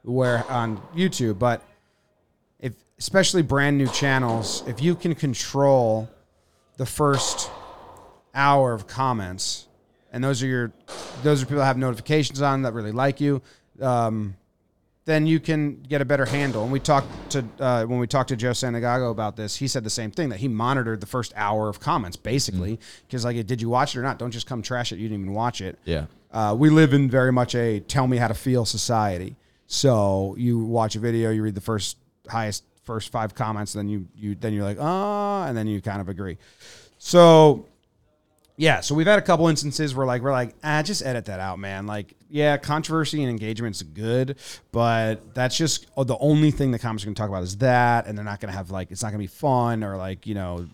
where 0.04 0.46
on 0.50 0.78
YouTube, 0.96 1.40
but 1.40 1.64
if 2.60 2.74
especially 3.00 3.42
brand 3.42 3.78
new 3.78 3.88
channels, 3.88 4.64
if 4.68 4.82
you 4.82 4.96
can 4.96 5.16
control 5.16 6.10
the 6.78 6.86
first 6.86 7.50
hour 8.36 8.74
of 8.74 8.88
comments, 8.88 9.68
and 10.14 10.24
those 10.24 10.42
are 10.42 10.48
your 10.48 10.72
those 11.24 11.42
are 11.42 11.46
people 11.46 11.58
that 11.58 11.66
have 11.66 11.78
notifications 11.78 12.42
on 12.42 12.62
that 12.62 12.74
really 12.74 12.92
like 12.92 13.20
you, 13.20 13.42
um, 13.82 14.36
then 15.06 15.28
you 15.28 15.40
can 15.40 15.82
get 15.82 16.02
a 16.02 16.06
better 16.06 16.26
handle. 16.26 16.64
And 16.64 16.72
we 16.72 16.80
talked 16.80 17.08
to 17.32 17.44
uh, 17.60 17.84
when 17.86 18.00
we 18.00 18.08
talked 18.08 18.30
to 18.30 18.36
Joe 18.36 18.52
Santagato 18.52 19.12
about 19.12 19.36
this, 19.36 19.58
he 19.58 19.68
said 19.68 19.84
the 19.84 19.90
same 19.90 20.12
thing 20.12 20.30
that 20.30 20.40
he 20.40 20.48
monitored 20.48 21.02
the 21.02 21.08
first 21.08 21.34
hour 21.36 21.68
of 21.68 21.80
comments 21.80 22.16
basically 22.16 22.80
because 23.08 23.26
like, 23.26 23.46
did 23.46 23.62
you 23.62 23.68
watch 23.68 23.96
it 23.96 24.00
or 24.00 24.04
not? 24.04 24.20
Don't 24.20 24.32
just 24.32 24.48
come 24.48 24.62
trash 24.62 24.92
it. 24.92 24.98
You 25.00 25.10
didn't 25.10 25.24
even 25.24 25.34
watch 25.34 25.60
it. 25.60 25.78
Yeah. 25.84 26.06
Uh, 26.32 26.56
we 26.58 26.70
live 26.70 26.94
in 26.94 27.10
very 27.10 27.32
much 27.32 27.56
a 27.56 27.80
tell 27.82 28.08
me 28.08 28.18
how 28.18 28.28
to 28.28 28.34
feel 28.34 28.66
society. 28.66 29.36
So 29.66 30.36
you 30.38 30.60
watch 30.60 30.96
a 30.96 31.00
video, 31.00 31.32
you 31.32 31.42
read 31.42 31.56
the 31.56 31.62
first 31.62 31.98
highest 32.30 32.64
first 32.84 33.10
five 33.12 33.34
comments, 33.34 33.74
then 33.74 33.90
you 33.90 34.08
you 34.16 34.36
then 34.36 34.54
you're 34.54 34.64
like 34.64 34.78
ah, 34.80 35.48
and 35.48 35.58
then 35.58 35.68
you 35.68 35.82
kind 35.82 36.02
of 36.02 36.08
agree. 36.08 36.38
So 37.00 37.66
yeah, 38.56 38.82
so 38.82 38.94
we've 38.94 39.08
had 39.08 39.18
a 39.18 39.24
couple 39.24 39.48
instances 39.48 39.96
where 39.96 40.06
like 40.06 40.22
we're 40.22 40.32
like 40.32 40.56
ah, 40.64 40.84
just 40.84 41.04
edit 41.04 41.26
that 41.26 41.40
out, 41.40 41.58
man. 41.58 41.88
Like 41.88 42.14
yeah, 42.30 42.58
controversy 42.58 43.22
and 43.24 43.30
engagement's 43.30 43.82
good, 43.82 44.38
but 44.72 45.34
that's 45.34 45.58
just 45.58 45.88
oh, 45.98 46.04
the 46.04 46.18
only 46.20 46.52
thing 46.52 46.72
the 46.72 46.80
comments 46.80 47.04
are 47.04 47.08
going 47.08 47.16
to 47.16 47.20
talk 47.20 47.30
about 47.30 47.44
is 47.44 47.58
that, 47.58 48.06
and 48.06 48.18
they're 48.18 48.26
not 48.26 48.40
going 48.40 48.52
to 48.52 48.58
have 48.58 48.70
like 48.70 48.92
it's 48.92 49.02
not 49.02 49.10
going 49.10 49.20
to 49.20 49.24
be 49.24 49.28
fun 49.28 49.84
or 49.84 49.98
like 49.98 50.28
you 50.28 50.36
know 50.36 50.68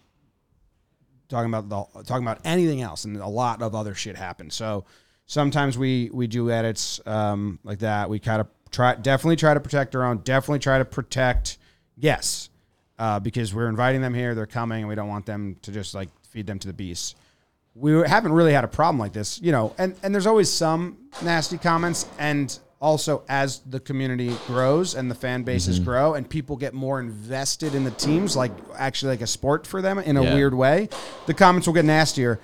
talking 1.30 1.54
about 1.54 1.70
the 1.70 2.04
talking 2.04 2.24
about 2.24 2.40
anything 2.44 2.82
else, 2.82 3.06
and 3.06 3.16
a 3.16 3.28
lot 3.28 3.62
of 3.62 3.74
other 3.74 3.96
shit 3.96 4.18
happens. 4.18 4.56
So 4.56 4.84
sometimes 5.26 5.78
we 5.78 6.10
we 6.12 6.28
do 6.28 6.52
edits 6.52 7.00
um, 7.06 7.60
like 7.64 7.80
that. 7.80 8.10
We 8.10 8.20
kind 8.20 8.42
of 8.42 8.48
try 8.72 8.96
definitely 8.96 9.38
try 9.38 9.54
to 9.54 9.60
protect 9.62 9.96
our 9.96 10.04
own. 10.04 10.18
Definitely 10.20 10.60
try 10.60 10.80
to 10.80 10.86
protect 10.86 11.58
guests 11.98 12.50
uh, 12.98 13.22
because 13.22 13.54
we're 13.54 13.70
inviting 13.70 14.02
them 14.02 14.14
here. 14.14 14.36
They're 14.36 14.48
coming, 14.48 14.80
and 14.80 14.90
we 14.90 14.96
don't 14.96 15.08
want 15.08 15.26
them 15.26 15.56
to 15.62 15.72
just 15.72 15.94
like 15.94 16.10
feed 16.24 16.46
them 16.46 16.60
to 16.60 16.68
the 16.68 16.74
beast. 16.74 17.16
We 17.80 17.92
haven't 18.08 18.34
really 18.34 18.54
had 18.54 18.64
a 18.64 18.68
problem 18.68 19.00
like 19.00 19.14
this, 19.14 19.40
you 19.42 19.52
know. 19.52 19.74
And 19.78 19.96
and 20.04 20.14
there's 20.14 20.28
always 20.28 20.52
some 20.52 20.98
nasty 21.22 21.58
comments, 21.58 22.06
and 22.18 22.58
also 22.82 23.24
as 23.28 23.60
the 23.60 23.80
community 23.80 24.36
grows 24.48 24.96
and 24.96 25.10
the 25.12 25.16
fan 25.16 25.44
bases 25.44 25.78
mm-hmm. 25.78 25.86
grow, 25.90 26.14
and 26.14 26.30
people 26.30 26.56
get 26.56 26.74
more 26.74 27.00
invested 27.00 27.76
in 27.76 27.84
the 27.84 27.92
teams, 27.92 28.36
like 28.36 28.52
actually 28.78 29.12
like 29.12 29.22
a 29.22 29.28
sport 29.28 29.66
for 29.68 29.82
them 29.82 30.00
in 30.00 30.18
a 30.18 30.24
Yeah. 30.24 30.34
weird 30.36 30.54
way, 30.54 30.90
the 31.26 31.34
comments 31.34 31.68
will 31.68 31.74
get 31.74 31.86
nastier. 31.86 32.40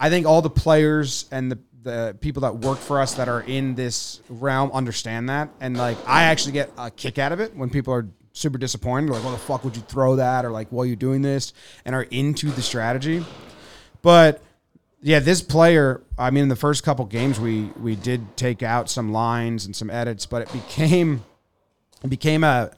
I 0.00 0.10
think 0.10 0.26
all 0.26 0.42
the 0.42 0.50
players 0.50 1.26
and 1.30 1.50
the 1.50 1.58
the 1.82 2.16
people 2.20 2.40
that 2.40 2.56
work 2.56 2.78
for 2.78 2.98
us 2.98 3.12
that 3.14 3.28
are 3.28 3.42
in 3.42 3.74
this 3.74 4.20
realm 4.30 4.70
understand 4.72 5.28
that, 5.28 5.50
and 5.60 5.76
like 5.76 5.98
I 6.06 6.24
actually 6.24 6.52
get 6.52 6.70
a 6.78 6.90
kick 6.90 7.18
out 7.18 7.30
of 7.32 7.40
it 7.40 7.54
when 7.54 7.68
people 7.68 7.92
are 7.92 8.06
super 8.32 8.56
disappointed, 8.58 9.10
like, 9.10 9.22
"Why 9.22 9.30
the 9.32 9.36
fuck 9.36 9.64
would 9.64 9.76
you 9.76 9.82
throw 9.82 10.16
that?" 10.16 10.44
or 10.46 10.50
like, 10.50 10.68
"Why 10.70 10.84
are 10.84 10.86
you 10.86 10.96
doing 10.96 11.20
this?" 11.20 11.52
and 11.84 11.94
are 11.94 12.04
into 12.04 12.50
the 12.50 12.62
strategy. 12.62 13.24
But 14.00 14.42
yeah, 15.06 15.18
this 15.20 15.42
player. 15.42 16.00
I 16.18 16.30
mean, 16.30 16.44
in 16.44 16.48
the 16.48 16.56
first 16.56 16.82
couple 16.82 17.04
games, 17.04 17.38
we 17.38 17.64
we 17.78 17.94
did 17.94 18.36
take 18.38 18.62
out 18.62 18.88
some 18.88 19.12
lines 19.12 19.66
and 19.66 19.76
some 19.76 19.90
edits, 19.90 20.24
but 20.24 20.40
it 20.42 20.52
became 20.52 21.22
it 22.02 22.08
became 22.08 22.42
a 22.42 22.70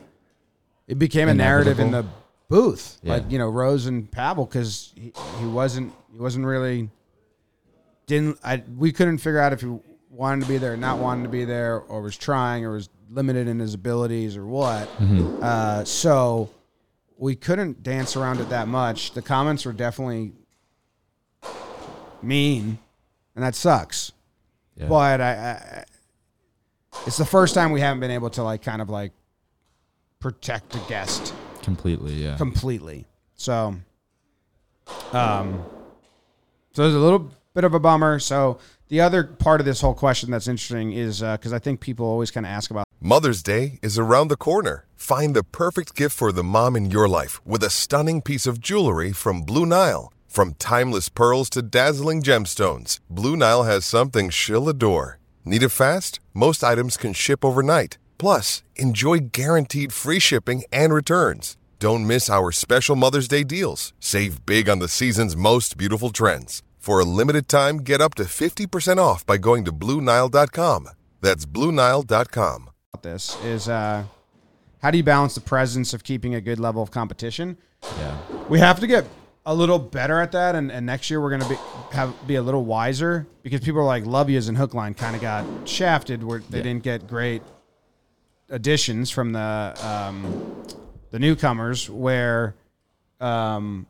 it 0.89 0.99
became 0.99 1.29
a 1.29 1.35
narrative 1.35 1.79
in 1.79 1.93
the 1.93 2.05
booth, 2.49 2.99
Yeah. 3.03 3.15
like 3.15 3.31
you 3.31 3.39
know 3.39 3.49
Rose 3.49 3.87
and 3.87 4.11
Pavel, 4.11 4.45
because 4.45 4.93
he, 4.97 5.13
he 5.39 5.47
wasn't 5.47 5.93
he 6.13 6.19
wasn't 6.19 6.47
really 6.47 6.91
didn't 8.07 8.39
I 8.43 8.63
we 8.77 8.93
couldn't 8.93 9.19
figure 9.19 9.39
out 9.41 9.53
if 9.53 9.61
he 9.61 9.79
wanted 10.11 10.43
to 10.45 10.49
be 10.49 10.59
there, 10.59 10.73
or 10.73 10.77
not 10.77 10.99
wanted 10.99 11.23
to 11.25 11.29
be 11.29 11.45
there, 11.45 11.79
or 11.79 12.03
was 12.03 12.17
trying, 12.17 12.65
or 12.65 12.73
was 12.73 12.89
limited 13.11 13.47
in 13.47 13.59
his 13.61 13.75
abilities, 13.75 14.37
or 14.37 14.45
what. 14.47 14.89
Uh, 15.01 15.85
so 15.85 16.51
we 17.19 17.37
couldn't 17.37 17.83
dance 17.83 18.17
around 18.17 18.41
it 18.41 18.49
that 18.49 18.67
much. 18.67 19.13
The 19.13 19.23
comments 19.23 19.65
were 19.65 19.73
definitely 19.73 20.33
mean, 22.27 22.79
and 23.35 23.45
that 23.45 23.55
sucks. 23.55 24.13
Yeah. 24.77 24.89
But 24.89 25.21
I, 25.21 25.31
I, 25.33 25.85
it's 27.07 27.17
the 27.17 27.25
first 27.25 27.55
time 27.55 27.73
we 27.73 27.81
haven't 27.81 28.01
been 28.01 28.11
able 28.11 28.31
to 28.31 28.43
like 28.43 28.63
kind 28.63 28.83
of 28.83 28.91
like 28.91 29.13
protect 30.21 30.75
a 30.75 30.81
guest 30.89 31.35
Completely. 31.63 32.15
Yeah. 32.15 32.37
completely. 32.37 33.07
So, 33.35 33.77
um, 35.13 35.65
so 36.73 36.83
there's 36.83 36.95
a 36.95 36.99
little 36.99 37.31
bit 37.55 37.65
of 37.65 37.75
a 37.75 37.81
bummer. 37.81 38.19
So 38.19 38.59
the 38.89 39.01
other 39.01 39.25
part 39.25 39.61
of 39.61 39.67
this 39.67 39.81
whole 39.81 39.95
question 39.95 40.31
that's 40.31 40.47
interesting 40.47 40.93
is 40.93 41.23
uh 41.23 41.37
because 41.37 41.53
I 41.53 41.59
think 41.59 41.81
people 41.81 42.07
always 42.07 42.31
kind 42.31 42.47
of 42.47 42.51
ask 42.51 42.71
about 42.71 42.87
Mother's 43.01 43.43
Day 43.43 43.79
is 43.83 43.99
around 43.99 44.29
the 44.29 44.37
corner. 44.37 44.87
Find 44.95 45.35
the 45.35 45.43
perfect 45.45 45.95
gift 45.95 46.17
for 46.17 46.33
the 46.33 46.45
mom 46.45 46.77
in 46.77 46.91
your 46.91 47.09
life 47.09 47.45
with 47.47 47.63
a 47.63 47.71
stunning 47.71 48.23
piece 48.23 48.47
of 48.47 48.61
jewelry 48.61 49.13
from 49.13 49.43
Blue 49.43 49.67
Nile. 49.67 50.13
From 50.27 50.55
timeless 50.55 51.09
pearls 51.09 51.49
to 51.51 51.63
dazzling 51.63 52.23
gemstones, 52.23 53.01
Blue 53.09 53.37
Nile 53.37 53.63
has 53.65 53.85
something 53.87 54.29
she'll 54.31 54.69
adore. 54.69 55.19
Need 55.45 55.63
it 55.63 55.71
fast? 55.71 56.21
Most 56.35 56.63
items 56.63 56.97
can 56.97 57.13
ship 57.15 57.45
overnight. 57.45 57.97
Plus, 58.19 58.63
enjoy 58.77 59.19
guaranteed 59.33 59.93
free 59.93 60.19
shipping 60.19 60.65
and 60.73 60.93
returns. 60.93 61.57
Don't 61.79 62.07
miss 62.07 62.29
our 62.31 62.53
special 62.53 62.97
Mother's 62.97 63.29
Day 63.29 63.45
deals. 63.45 63.93
Save 64.01 64.45
big 64.47 64.69
on 64.69 64.79
the 64.79 64.89
season's 64.89 65.37
most 65.37 65.77
beautiful 65.77 66.11
trends. 66.11 66.63
For 66.79 67.01
a 67.01 67.05
limited 67.05 67.49
time, 67.49 67.79
get 67.79 68.01
up 68.01 68.15
to 68.15 68.25
50% 68.25 68.99
off 68.99 69.25
by 69.27 69.37
going 69.39 69.65
to 69.65 69.73
BlueNile.com. 69.73 70.89
That's 71.21 71.45
BlueNile.com. 71.47 72.71
this 73.03 73.37
is 73.45 73.69
uh, 73.69 74.05
how 74.83 74.91
do 74.91 74.99
you 74.99 75.05
balance 75.05 75.35
the 75.35 75.41
presence 75.41 75.93
of 75.95 76.05
keeping 76.05 76.35
a 76.35 76.41
good 76.41 76.61
level 76.61 76.83
of 76.83 76.91
competition? 76.91 77.57
yeah. 77.99 78.17
We 78.49 78.59
have 78.59 78.81
to 78.81 78.87
get 78.87 79.05
a 79.49 79.55
little 79.55 79.79
better 79.79 80.21
at 80.21 80.33
that, 80.33 80.55
and, 80.57 80.71
and 80.73 80.85
next 80.85 81.09
year 81.09 81.21
we're 81.21 81.31
going 81.31 81.43
to 81.43 81.49
be 81.49 81.57
have 81.93 82.13
be 82.27 82.35
a 82.35 82.43
little 82.43 82.65
wiser 82.65 83.27
because 83.43 83.61
people 83.61 83.81
are 83.81 83.85
like 83.85 84.05
Love 84.05 84.29
Yous 84.29 84.49
and 84.49 84.59
Hookline 84.59 84.95
kind 84.95 85.15
of 85.15 85.23
got 85.23 85.45
shafted 85.69 86.23
where 86.25 86.41
they 86.51 86.59
Yeah. 86.59 86.65
didn't 86.65 86.83
get 86.83 87.07
great 87.07 87.43
additions 88.51 89.11
from 89.11 89.33
the 89.33 89.75
um, 89.83 90.65
the 91.11 91.19
newcomers. 91.19 91.89
Where, 91.89 92.57
um, 93.21 93.87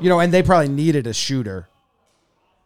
you 0.00 0.08
know, 0.08 0.20
and 0.20 0.32
they 0.32 0.42
probably 0.42 0.68
needed 0.68 1.06
a 1.06 1.12
shooter. 1.12 1.68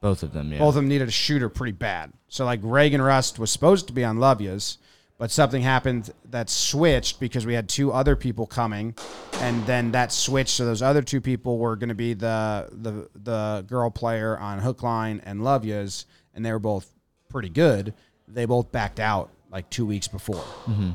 Both 0.00 0.22
of 0.22 0.32
them. 0.32 0.52
Yeah. 0.52 0.58
Both 0.58 0.70
of 0.70 0.74
them 0.76 0.88
needed 0.88 1.08
a 1.08 1.12
shooter 1.12 1.48
pretty 1.48 1.72
bad. 1.72 2.12
So 2.28 2.44
like 2.44 2.60
Reagan 2.62 3.00
Rust 3.00 3.38
was 3.38 3.50
supposed 3.50 3.86
to 3.86 3.92
be 3.94 4.04
on 4.04 4.18
Love 4.18 4.40
Yous, 4.40 4.78
but 5.18 5.30
something 5.30 5.62
happened 5.62 6.10
that 6.30 6.50
switched 6.50 7.20
because 7.20 7.46
we 7.46 7.54
had 7.54 7.68
two 7.68 7.92
other 7.92 8.16
people 8.16 8.46
coming, 8.46 8.94
and 9.34 9.64
then 9.66 9.92
that 9.92 10.12
switched. 10.12 10.50
So 10.50 10.64
those 10.64 10.82
other 10.82 11.02
two 11.02 11.20
people 11.20 11.58
were 11.58 11.76
going 11.76 11.88
to 11.88 11.94
be 11.94 12.14
the 12.14 12.68
the 12.72 13.08
the 13.14 13.64
girl 13.66 13.90
player 13.90 14.38
on 14.38 14.58
hook 14.58 14.82
line 14.82 15.22
and 15.24 15.42
Love 15.42 15.64
Yous, 15.64 16.06
and 16.34 16.44
they 16.44 16.52
were 16.52 16.58
both 16.58 16.90
pretty 17.28 17.48
good. 17.48 17.94
They 18.28 18.44
both 18.44 18.72
backed 18.72 19.00
out 19.00 19.30
like 19.50 19.70
two 19.70 19.86
weeks 19.86 20.08
before, 20.08 20.44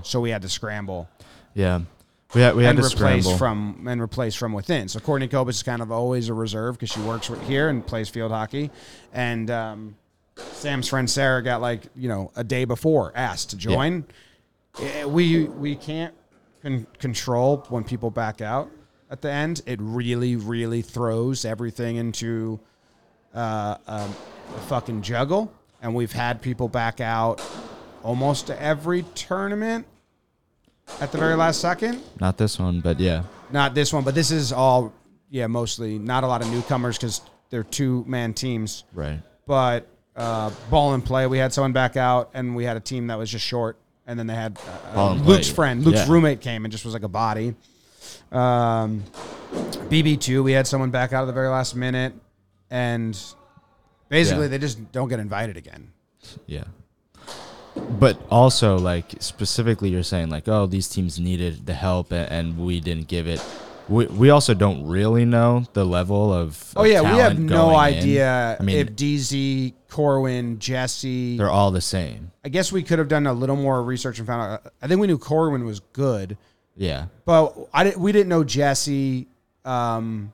so 0.03 0.19
we 0.19 0.29
had 0.29 0.41
to 0.41 0.49
scramble 0.49 1.09
yeah. 1.53 1.81
We 2.33 2.41
had 2.41 2.55
we 2.55 2.63
had 2.63 2.77
and 2.77 2.79
to 2.79 2.85
replace 2.85 3.25
scramble. 3.25 3.37
from 3.37 3.87
and 3.89 4.01
replace 4.01 4.35
from 4.35 4.53
within. 4.53 4.87
So 4.87 4.99
Courtney 5.01 5.27
Kobus 5.27 5.49
is 5.49 5.63
kind 5.63 5.81
of 5.81 5.91
always 5.91 6.29
a 6.29 6.33
reserve 6.33 6.75
because 6.75 6.89
she 6.89 7.01
works 7.01 7.29
here 7.45 7.67
and 7.67 7.85
plays 7.85 8.07
field 8.07 8.31
hockey, 8.31 8.71
and 9.11 9.51
um, 9.51 9.95
Sam's 10.53 10.87
friend 10.87 11.09
Sarah 11.09 11.41
got 11.43 11.61
like 11.61 11.83
you 11.95 12.07
know 12.09 12.31
a 12.35 12.43
day 12.43 12.65
before 12.65 13.11
asked 13.15 13.49
to 13.51 13.57
join. 13.57 14.05
Eh, 14.79 15.05
We 15.05 15.45
we 15.45 15.75
can't 15.75 16.13
con- 16.61 16.87
control 16.99 17.65
when 17.69 17.83
people 17.83 18.09
back 18.11 18.41
out 18.41 18.69
at 19.09 19.21
the 19.21 19.31
end. 19.31 19.61
It 19.65 19.79
really 19.81 20.35
really 20.35 20.81
throws 20.81 21.45
everything 21.45 21.95
into 21.97 22.59
uh, 23.33 23.77
um, 23.87 24.13
a 24.55 24.59
fucking 24.67 25.01
juggle, 25.01 25.53
and 25.81 25.95
we've 25.95 26.11
had 26.11 26.41
people 26.41 26.67
back 26.67 26.99
out 27.01 27.41
almost 28.03 28.47
to 28.47 28.61
every 28.61 29.03
tournament 29.15 29.85
at 30.99 31.11
the 31.11 31.17
very 31.17 31.35
last 31.35 31.61
second. 31.61 32.01
Not 32.19 32.37
this 32.37 32.59
one, 32.59 32.81
but 32.81 32.99
yeah. 32.99 33.23
Not 33.51 33.73
this 33.75 33.93
one, 33.93 34.03
but 34.03 34.15
this 34.15 34.31
is 34.31 34.51
all, 34.51 34.93
yeah, 35.29 35.47
mostly 35.47 35.99
not 35.99 36.23
a 36.23 36.27
lot 36.27 36.41
of 36.41 36.49
newcomers 36.51 36.97
because 36.97 37.21
they're 37.49 37.63
two 37.63 38.03
man 38.07 38.33
teams. 38.33 38.83
Right. 38.93 39.19
But 39.45 39.87
uh, 40.21 40.51
ball 40.69 40.93
and 40.93 41.03
play, 41.03 41.25
we 41.27 41.37
had 41.39 41.51
someone 41.51 41.73
back 41.73 41.97
out, 41.97 42.29
and 42.33 42.55
we 42.55 42.63
had 42.63 42.77
a 42.77 42.79
team 42.79 43.07
that 43.07 43.17
was 43.17 43.29
just 43.31 43.45
short, 43.45 43.77
and 44.05 44.17
then 44.19 44.27
they 44.27 44.35
had 44.35 44.59
uh, 44.95 45.11
and 45.11 45.25
Luke's 45.25 45.47
play. 45.47 45.55
friend, 45.55 45.83
Luke's 45.83 45.99
Yeah. 45.99 46.11
roommate 46.11 46.41
came 46.41 46.63
and 46.65 46.71
just 46.71 46.85
was 46.85 46.93
like 46.93 47.03
a 47.03 47.07
body. 47.09 47.55
Um, 48.31 49.03
BB 49.89 50.19
two, 50.21 50.43
we 50.43 50.51
had 50.53 50.67
someone 50.67 50.91
back 50.91 51.11
out 51.13 51.23
at 51.23 51.25
the 51.25 51.33
very 51.33 51.49
last 51.49 51.75
minute, 51.75 52.13
and 52.69 53.17
basically 54.09 54.43
Yeah. 54.43 54.49
they 54.49 54.57
just 54.59 54.91
don't 54.91 55.09
get 55.09 55.19
invited 55.19 55.57
again. 55.57 55.91
Yeah. 56.45 56.65
But 57.75 58.21
also, 58.29 58.77
like 58.77 59.15
specifically, 59.19 59.89
you're 59.89 60.03
saying 60.03 60.29
like, 60.29 60.47
oh, 60.47 60.65
these 60.65 60.87
teams 60.87 61.19
needed 61.19 61.65
the 61.65 61.73
help 61.73 62.11
and 62.11 62.57
we 62.59 62.79
didn't 62.81 63.07
give 63.07 63.27
it. 63.27 63.41
We, 63.91 64.05
we 64.05 64.29
also 64.29 64.53
don't 64.53 64.87
really 64.87 65.25
know 65.25 65.65
the 65.73 65.83
level 65.83 66.33
of. 66.33 66.73
Oh 66.75 66.81
of 66.83 66.87
yeah, 66.87 67.01
we 67.01 67.19
have 67.19 67.37
no 67.37 67.71
in. 67.71 67.75
idea 67.75 68.57
I 68.59 68.63
mean, 68.63 68.77
if 68.77 68.93
DZ, 68.93 69.73
Corwin, 69.89 70.59
Jesse, 70.59 71.37
they're 71.37 71.49
all 71.49 71.71
the 71.71 71.81
same. 71.81 72.31
I 72.45 72.49
guess 72.49 72.71
we 72.71 72.83
could 72.83 72.99
have 72.99 73.09
done 73.09 73.27
a 73.27 73.33
little 73.33 73.57
more 73.57 73.83
research 73.83 74.17
and 74.17 74.25
found 74.25 74.53
out. 74.65 74.73
I 74.81 74.87
think 74.87 75.01
we 75.01 75.07
knew 75.07 75.17
Corwin 75.17 75.65
was 75.65 75.81
good, 75.93 76.37
Yeah. 76.75 77.07
But 77.25 77.53
I 77.73 77.83
didn't, 77.83 77.99
we 77.99 78.11
didn't 78.13 78.29
know 78.29 78.43
Jesse, 78.43 79.27
um, 79.65 80.31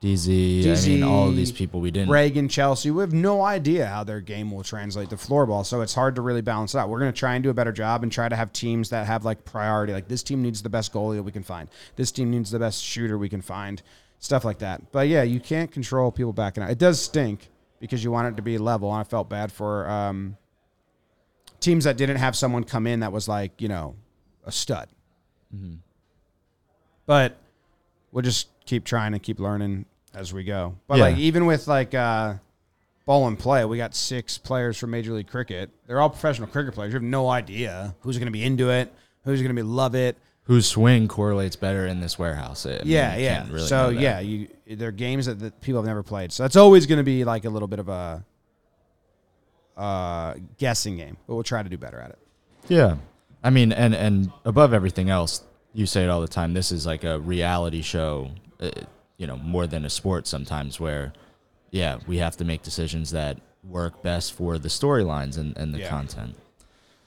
DZ, 0.00 0.84
I 0.84 0.88
mean, 0.88 1.02
all 1.02 1.32
these 1.32 1.50
people 1.50 1.80
we 1.80 1.90
didn't. 1.90 2.08
Reagan, 2.10 2.48
Chelsea. 2.48 2.92
We 2.92 3.00
have 3.00 3.12
no 3.12 3.42
idea 3.42 3.86
how 3.86 4.04
their 4.04 4.20
game 4.20 4.52
will 4.52 4.62
translate 4.62 5.10
to 5.10 5.16
floorball, 5.16 5.66
so 5.66 5.80
it's 5.80 5.94
hard 5.94 6.14
to 6.14 6.22
really 6.22 6.40
balance 6.40 6.76
out. 6.76 6.88
We're 6.88 7.00
going 7.00 7.12
to 7.12 7.18
try 7.18 7.34
and 7.34 7.42
do 7.42 7.50
a 7.50 7.54
better 7.54 7.72
job 7.72 8.04
and 8.04 8.12
try 8.12 8.28
to 8.28 8.36
have 8.36 8.52
teams 8.52 8.90
that 8.90 9.08
have 9.08 9.24
like 9.24 9.44
priority. 9.44 9.92
Like 9.92 10.06
this 10.06 10.22
team 10.22 10.40
needs 10.40 10.62
the 10.62 10.68
best 10.68 10.92
goalie 10.92 11.16
that 11.16 11.24
we 11.24 11.32
can 11.32 11.42
find. 11.42 11.68
This 11.96 12.12
team 12.12 12.30
needs 12.30 12.52
the 12.52 12.60
best 12.60 12.80
shooter 12.82 13.18
we 13.18 13.28
can 13.28 13.42
find. 13.42 13.82
Stuff 14.20 14.44
like 14.44 14.58
that. 14.58 14.92
But 14.92 15.08
yeah, 15.08 15.24
you 15.24 15.40
can't 15.40 15.70
control 15.70 16.12
people 16.12 16.32
backing 16.32 16.62
out. 16.62 16.70
It 16.70 16.78
does 16.78 17.00
stink 17.00 17.48
because 17.80 18.04
you 18.04 18.12
want 18.12 18.28
it 18.28 18.36
to 18.36 18.42
be 18.42 18.56
level. 18.56 18.92
And 18.92 19.00
I 19.00 19.04
felt 19.04 19.28
bad 19.28 19.50
for 19.50 19.88
um, 19.88 20.36
teams 21.58 21.84
that 21.84 21.96
didn't 21.96 22.18
have 22.18 22.36
someone 22.36 22.62
come 22.62 22.86
in 22.86 23.00
that 23.00 23.10
was 23.10 23.26
like 23.26 23.60
you 23.60 23.68
know 23.68 23.96
a 24.44 24.52
stud. 24.52 24.88
But 27.06 27.36
we'll 28.12 28.22
just 28.22 28.48
keep 28.66 28.84
trying 28.84 29.12
and 29.14 29.22
keep 29.22 29.38
learning 29.40 29.84
as 30.14 30.32
we 30.32 30.44
go. 30.44 30.74
But 30.86 30.98
Yeah. 30.98 31.04
like 31.04 31.18
even 31.18 31.46
with 31.46 31.66
like 31.68 31.94
uh 31.94 32.34
ball 33.06 33.26
and 33.26 33.38
play, 33.38 33.64
we 33.64 33.76
got 33.78 33.94
six 33.94 34.36
players 34.38 34.76
from 34.76 34.90
Major 34.90 35.12
League 35.12 35.28
Cricket. 35.28 35.70
They're 35.86 36.00
all 36.00 36.10
professional 36.10 36.48
cricket 36.48 36.74
players. 36.74 36.92
You 36.92 36.96
have 36.96 37.02
no 37.02 37.28
idea 37.30 37.94
who's 38.00 38.18
going 38.18 38.26
to 38.26 38.32
be 38.32 38.44
into 38.44 38.70
it, 38.70 38.92
who's 39.24 39.40
going 39.40 39.54
to 39.54 39.60
be 39.62 39.66
love 39.66 39.94
it. 39.94 40.16
Whose 40.44 40.66
swing 40.66 41.08
correlates 41.08 41.56
better 41.56 41.86
in 41.86 42.00
this 42.00 42.18
warehouse? 42.18 42.64
I 42.64 42.70
mean, 42.70 42.80
yeah, 42.84 43.16
yeah. 43.16 43.46
really 43.50 43.66
so 43.66 43.90
yeah, 43.90 44.20
you 44.20 44.48
they're 44.66 44.92
games 44.92 45.26
that, 45.26 45.38
that 45.40 45.60
people 45.60 45.80
have 45.80 45.86
never 45.86 46.02
played. 46.02 46.32
So 46.32 46.42
that's 46.42 46.56
always 46.56 46.86
going 46.86 46.96
to 46.98 47.04
be 47.04 47.24
like 47.24 47.44
a 47.44 47.50
little 47.50 47.68
bit 47.68 47.78
of 47.78 47.88
a 47.90 48.24
uh 49.76 50.34
guessing 50.56 50.96
game, 50.96 51.16
but 51.26 51.34
we'll 51.34 51.44
try 51.44 51.62
to 51.62 51.68
do 51.68 51.76
better 51.78 52.00
at 52.00 52.10
it. 52.10 52.18
Yeah. 52.68 52.96
I 53.42 53.50
mean, 53.50 53.72
and 53.72 53.94
and 53.94 54.32
above 54.44 54.72
everything 54.74 55.10
else, 55.10 55.42
you 55.74 55.86
say 55.86 56.04
it 56.04 56.08
all 56.10 56.20
the 56.20 56.28
time. 56.28 56.54
This 56.54 56.72
is 56.72 56.86
like 56.86 57.04
a 57.04 57.18
reality 57.20 57.82
show, 57.82 58.30
uh, 58.60 58.70
you 59.16 59.26
know, 59.26 59.36
more 59.36 59.66
than 59.66 59.84
a 59.84 59.90
sport 59.90 60.26
sometimes. 60.26 60.80
Where, 60.80 61.12
yeah, 61.70 61.98
we 62.06 62.18
have 62.18 62.36
to 62.38 62.44
make 62.44 62.62
decisions 62.62 63.10
that 63.10 63.38
work 63.64 64.02
best 64.02 64.32
for 64.32 64.58
the 64.58 64.68
storylines 64.68 65.36
and, 65.38 65.56
and 65.56 65.74
the 65.74 65.80
Yeah. 65.80 65.88
content. 65.88 66.34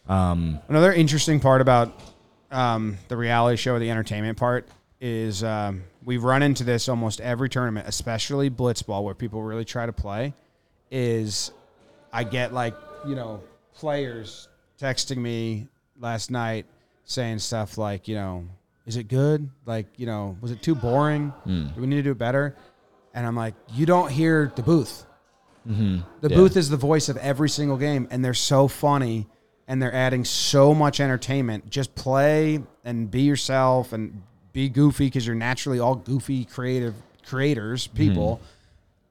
Another 0.08 0.92
interesting 0.94 1.40
part 1.40 1.62
about 1.62 2.00
um, 2.52 2.98
the 3.08 3.16
reality 3.16 3.56
show, 3.56 3.80
the 3.80 3.90
entertainment 3.90 4.38
part, 4.38 4.68
is 5.00 5.44
um, 5.44 5.84
we 6.04 6.18
run 6.18 6.44
into 6.44 6.64
this 6.64 6.90
almost 6.90 7.22
every 7.22 7.50
tournament, 7.50 7.88
especially 7.88 8.50
blitzball, 8.50 9.04
where 9.04 9.16
people 9.16 9.42
really 9.42 9.66
try 9.66 9.86
to 9.86 9.94
play. 9.94 10.34
Is 10.92 11.52
I 12.12 12.24
get 12.26 12.54
like 12.54 12.76
you 13.08 13.16
know 13.16 13.42
players 13.74 14.50
texting 14.80 15.18
me 15.18 15.68
last 15.98 16.30
night 16.30 16.66
saying 17.12 17.40
stuff 17.40 17.78
like 17.78 18.08
you 18.08 18.16
know 18.16 18.46
is 18.86 18.98
it 18.98 19.08
good 19.08 19.50
like 19.66 19.88
you 19.98 20.06
know 20.06 20.38
was 20.42 20.52
it 20.52 20.62
too 20.62 20.76
boring 20.76 21.30
hmm. 21.44 21.68
do 21.76 21.82
we 21.82 21.88
need 21.88 21.98
to 21.98 22.04
do 22.04 22.12
it 22.12 22.18
better 22.18 22.56
and 23.14 23.26
i'm 23.28 23.36
like 23.36 23.54
you 23.74 23.86
don't 23.86 24.10
hear 24.12 24.52
the 24.56 24.64
booth 24.64 25.06
mm-hmm. 25.68 26.00
the 26.22 26.30
Yeah. 26.30 26.36
booth 26.36 26.58
is 26.58 26.70
the 26.70 26.78
voice 26.78 27.10
of 27.10 27.18
every 27.18 27.50
single 27.50 27.78
game, 27.78 28.08
and 28.12 28.24
they're 28.24 28.34
so 28.34 28.68
funny, 28.68 29.28
and 29.68 29.82
they're 29.82 29.94
adding 29.94 30.26
so 30.26 30.74
much 30.74 31.00
entertainment. 31.00 31.70
Just 31.70 31.96
play 31.96 32.62
and 32.84 33.10
be 33.10 33.22
yourself 33.22 33.94
and 33.94 34.24
be 34.54 34.70
goofy 34.70 35.06
because 35.06 35.26
you're 35.26 35.36
naturally 35.36 35.80
all 35.80 35.96
goofy, 35.96 36.46
creative 36.46 36.96
creators, 37.26 37.88
mm-hmm. 37.88 37.98
people. 37.98 38.42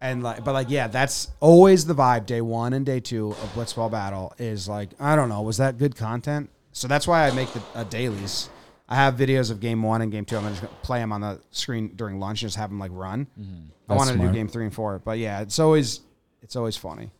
And 0.00 0.23
like, 0.23 0.45
but 0.45 0.52
like, 0.54 0.71
yeah, 0.71 0.88
that's 0.88 1.30
always 1.40 1.85
the 1.85 1.95
vibe. 1.95 2.26
Day 2.26 2.40
one 2.40 2.73
and 2.73 2.87
day 2.87 3.00
two 3.00 3.30
of 3.30 3.54
Blitzball 3.54 3.90
Battle 3.90 4.33
is 4.38 4.66
like, 4.69 4.90
I 4.99 5.14
don't 5.14 5.28
know, 5.28 5.42
was 5.42 5.59
that 5.59 5.76
good 5.78 5.95
content? 5.95 6.49
So 6.72 6.88
that's 6.88 7.06
why 7.06 7.26
I 7.26 7.30
make 7.32 7.52
the 7.52 7.62
uh, 7.74 7.84
dailies. 7.84 8.48
I 8.88 8.96
have 8.96 9.14
videos 9.14 9.50
of 9.50 9.60
game 9.60 9.82
one 9.82 10.02
and 10.02 10.10
game 10.10 10.24
two. 10.24 10.36
I'm 10.36 10.48
just 10.48 10.62
gonna 10.62 10.74
play 10.82 10.98
them 10.98 11.12
on 11.12 11.20
the 11.20 11.40
screen 11.50 11.92
during 11.94 12.18
lunch 12.18 12.42
and 12.42 12.48
just 12.48 12.56
have 12.58 12.70
them 12.70 12.78
like 12.78 12.90
run. 12.92 13.26
I 13.38 13.42
That's 13.88 13.99
wanted 13.99 14.21
to 14.21 14.26
do 14.28 14.32
game 14.32 14.49
three 14.49 14.64
and 14.64 14.75
four, 14.75 15.00
but 15.04 15.18
yeah, 15.18 15.40
it's 15.40 15.58
always 15.58 16.00
it's 16.42 16.56
always 16.56 16.76
funny. 16.76 17.10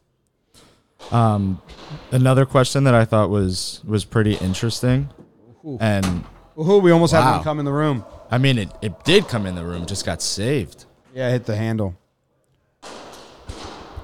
Um, 1.11 1.61
another 2.13 2.45
question 2.47 2.85
that 2.85 2.95
I 2.95 3.05
thought 3.05 3.31
was 3.31 3.81
was 3.87 4.05
pretty 4.05 4.35
interesting, 4.35 5.09
and 5.81 6.25
Ooh, 6.59 6.79
we 6.79 6.91
almost 6.91 7.13
had 7.13 7.21
Wow. 7.21 7.37
one 7.37 7.45
come 7.45 7.59
in 7.59 7.65
the 7.65 7.73
room. 7.73 8.05
I 8.31 8.39
mean, 8.39 8.59
it, 8.59 8.71
it 8.83 9.05
did 9.05 9.27
come 9.29 9.47
in 9.47 9.55
the 9.55 9.65
room, 9.65 9.87
just 9.87 10.05
got 10.05 10.23
saved. 10.23 10.85
Yeah, 11.15 11.31
hit 11.31 11.47
the 11.47 11.57
handle. 11.57 11.97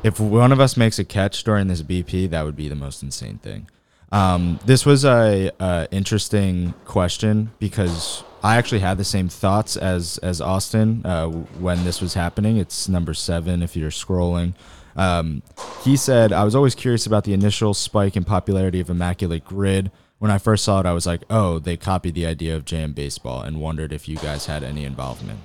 if 0.02 0.18
one 0.20 0.52
of 0.52 0.60
us 0.60 0.76
makes 0.76 0.98
a 0.98 1.04
catch 1.04 1.42
during 1.44 1.66
this 1.68 1.82
BP, 1.82 2.30
that 2.30 2.44
would 2.44 2.56
be 2.56 2.68
the 2.68 2.74
most 2.74 3.02
insane 3.02 3.38
thing. 3.38 3.68
Um, 4.12 4.60
this 4.64 4.86
was 4.86 5.04
a, 5.04 5.50
a 5.58 5.88
interesting 5.90 6.74
question 6.84 7.50
because 7.58 8.22
I 8.42 8.56
actually 8.56 8.78
had 8.80 8.98
the 8.98 9.04
same 9.04 9.28
thoughts 9.28 9.76
as 9.76 10.18
as 10.18 10.40
Austin 10.40 11.04
uh, 11.04 11.26
when 11.28 11.84
this 11.84 12.00
was 12.00 12.14
happening. 12.14 12.56
It's 12.56 12.88
number 12.88 13.14
seven 13.14 13.62
if 13.62 13.76
you're 13.76 13.90
scrolling. 13.90 14.54
Um, 14.94 15.42
he 15.82 15.96
said, 15.96 16.32
"I 16.32 16.44
was 16.44 16.54
always 16.54 16.74
curious 16.74 17.06
about 17.06 17.24
the 17.24 17.32
initial 17.32 17.74
spike 17.74 18.16
in 18.16 18.24
popularity 18.24 18.80
of 18.80 18.88
Immaculate 18.88 19.44
Grid. 19.44 19.90
When 20.18 20.30
I 20.30 20.38
first 20.38 20.64
saw 20.64 20.80
it, 20.80 20.86
I 20.86 20.92
was 20.92 21.06
like, 21.06 21.22
oh, 21.28 21.58
they 21.58 21.76
copied 21.76 22.14
the 22.14 22.24
idea 22.24 22.56
of 22.56 22.64
Jam 22.64 22.92
Baseball, 22.92 23.42
and 23.42 23.60
wondered 23.60 23.92
if 23.92 24.08
you 24.08 24.16
guys 24.16 24.46
had 24.46 24.62
any 24.62 24.84
involvement. 24.84 25.40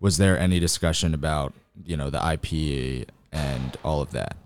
Was 0.00 0.16
there 0.16 0.38
any 0.38 0.60
discussion 0.60 1.12
about 1.12 1.52
you 1.84 1.96
know 1.96 2.08
the 2.08 2.32
IP 2.32 3.08
and 3.32 3.76
all 3.84 4.00
of 4.00 4.12
that?" 4.12 4.36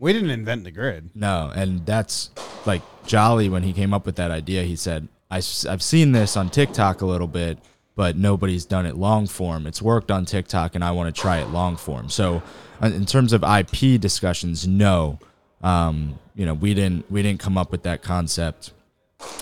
We 0.00 0.12
didn't 0.12 0.30
invent 0.30 0.64
the 0.64 0.70
grid. 0.70 1.10
No, 1.14 1.52
and 1.54 1.84
that's 1.84 2.30
like 2.66 2.82
Jolly 3.06 3.48
when 3.48 3.64
he 3.64 3.72
came 3.72 3.92
up 3.92 4.06
with 4.06 4.16
that 4.16 4.30
idea. 4.30 4.62
He 4.62 4.76
said, 4.76 5.08
I, 5.30 5.36
have 5.36 5.82
seen 5.82 6.12
this 6.12 6.36
on 6.36 6.50
TikTok 6.50 7.00
a 7.00 7.06
little 7.06 7.26
bit, 7.26 7.58
but 7.96 8.16
nobody's 8.16 8.64
done 8.64 8.86
it 8.86 8.96
long 8.96 9.26
form. 9.26 9.66
It's 9.66 9.82
worked 9.82 10.10
on 10.10 10.24
TikTok, 10.24 10.76
and 10.76 10.84
I 10.84 10.92
want 10.92 11.14
to 11.14 11.20
try 11.20 11.38
it 11.38 11.48
long 11.48 11.76
form. 11.76 12.10
So, 12.10 12.42
uh, 12.80 12.86
in 12.86 13.06
terms 13.06 13.32
of 13.32 13.42
IP 13.42 14.00
discussions, 14.00 14.68
no, 14.68 15.18
um, 15.62 16.18
you 16.36 16.46
know, 16.46 16.54
we 16.54 16.74
didn't 16.74 17.10
we 17.10 17.22
didn't 17.22 17.40
come 17.40 17.58
up 17.58 17.72
with 17.72 17.82
that 17.82 18.02
concept, 18.02 18.72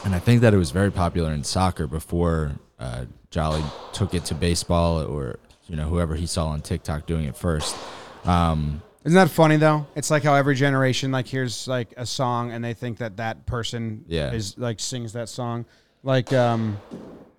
and 0.05 0.15
I 0.15 0.19
think 0.19 0.41
that 0.41 0.55
it 0.55 0.57
was 0.57 0.71
very 0.71 0.91
popular 0.91 1.33
in 1.33 1.45
soccer 1.45 1.87
before 1.87 2.53
uh, 2.79 3.05
Jolly 3.31 3.63
took 3.93 4.15
it 4.15 4.25
to 4.27 4.35
baseball, 4.35 5.03
or 5.03 5.39
you 5.69 5.77
know, 5.77 5.87
whoever 5.89 6.15
he 6.15 6.27
saw 6.27 6.47
on 6.47 6.63
TikTok 6.63 7.07
doing 7.07 7.27
it 7.27 7.37
first. 7.37 7.77
Um, 8.25 8.81
Isn't 9.07 9.15
that 9.15 9.31
funny 9.31 9.57
though? 9.57 9.87
It's 9.95 10.11
like 10.11 10.25
how 10.25 10.35
every 10.35 10.57
generation 10.57 11.13
like 11.13 11.27
hears 11.29 11.69
like 11.69 11.95
a 11.97 12.05
song 12.05 12.51
and 12.51 12.63
they 12.65 12.75
think 12.75 12.99
that 12.99 13.17
that 13.19 13.47
person 13.47 14.05
Yeah. 14.09 14.33
is 14.33 14.59
like 14.59 14.81
sings 14.81 15.13
that 15.13 15.29
song. 15.29 15.65
Like 16.03 16.33
um 16.33 16.77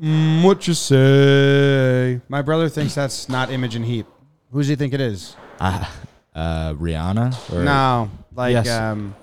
mm, 0.02 0.44
what 0.44 0.66
you 0.68 0.74
say? 0.74 2.22
My 2.30 2.42
brother 2.42 2.70
thinks 2.70 2.96
that's 2.96 3.28
not 3.28 3.52
Imogen 3.52 3.84
Heap. 3.84 4.06
Who 4.52 4.60
does 4.60 4.70
he 4.70 4.76
think 4.78 4.94
it 4.94 5.02
is? 5.02 5.36
uh, 5.60 5.84
uh, 6.34 6.74
Rihanna. 6.76 7.54
Or, 7.54 7.64
no, 7.64 8.10
like 8.34 8.54
Yes. 8.54 8.70
um 8.70 9.14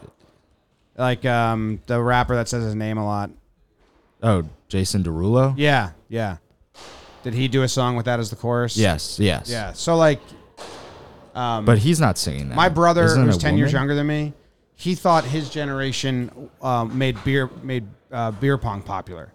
like 0.98 1.24
um 1.24 1.80
the 1.87 2.00
rapper 2.02 2.35
that 2.37 2.48
says 2.48 2.62
his 2.62 2.74
name 2.74 2.98
a 2.98 3.07
lot. 3.07 3.30
Oh, 4.22 4.44
Jason 4.68 5.02
Derulo. 5.02 5.54
Yeah, 5.57 5.92
yeah. 6.09 6.37
Did 7.22 7.33
he 7.33 7.48
do 7.48 7.62
a 7.62 7.68
song 7.68 7.96
with 7.96 8.04
that 8.04 8.20
as 8.20 8.28
the 8.28 8.37
chorus? 8.37 8.76
Yes, 8.76 9.18
yes. 9.18 9.48
Yeah. 9.48 9.72
So 9.72 9.96
like 9.96 10.20
um 11.35 11.64
But 11.64 11.79
he's 11.79 12.01
not 12.01 12.16
singing 12.18 12.49
that. 12.51 12.55
My 12.57 12.68
brother, 12.68 13.05
Isn't 13.05 13.25
who's 13.27 13.38
ten 13.38 13.57
years 13.59 13.73
younger 13.73 13.94
than 13.94 14.07
me, 14.07 14.33
he 14.77 14.94
thought 14.94 15.25
his 15.25 15.51
generation 15.51 16.51
um, 16.62 16.97
made 16.97 17.23
beer 17.25 17.49
made 17.62 17.87
uh, 18.12 18.31
beer 18.33 18.59
pong 18.59 18.83
popular. 18.83 19.31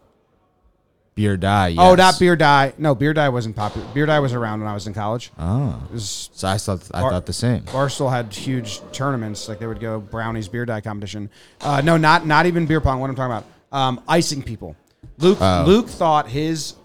Beer 1.16 1.36
die. 1.36 1.76
Oh, 1.78 1.90
yes. 1.90 1.98
not 1.98 2.20
beer 2.20 2.36
die. 2.38 2.74
No, 2.78 2.96
beer 2.96 3.14
die 3.14 3.28
wasn't 3.28 3.54
popular. 3.58 3.86
Beer 3.94 4.06
die 4.06 4.20
was 4.20 4.32
around 4.32 4.62
when 4.62 4.70
I 4.70 4.74
was 4.74 4.88
in 4.88 4.94
college. 4.94 5.32
Oh, 5.38 5.82
was, 5.92 6.30
so 6.34 6.48
I 6.48 6.58
thought 6.58 6.90
I 6.94 7.02
Bar- 7.02 7.12
thought 7.12 7.26
the 7.26 7.34
same. 7.34 7.64
Barstool 7.64 8.10
had 8.10 8.34
huge 8.34 8.80
tournaments, 8.94 9.50
like 9.50 9.60
they 9.60 9.68
would 9.68 9.82
go 9.82 10.00
brownies 10.00 10.48
beer 10.48 10.66
die 10.66 10.80
competition. 10.80 11.30
Uh, 11.60 11.82
no, 11.82 11.98
not 11.98 12.26
not 12.26 12.46
even 12.46 12.66
beer 12.68 12.80
pong. 12.80 13.02
What 13.02 13.10
I'm 13.10 13.18
talking 13.18 13.34
about, 13.36 13.46
um, 13.78 14.02
icing 14.08 14.42
people. 14.44 14.78
Luke 15.18 15.40
Oh. 15.42 15.64
Luke 15.68 15.90
thought 15.90 16.30
his 16.30 16.76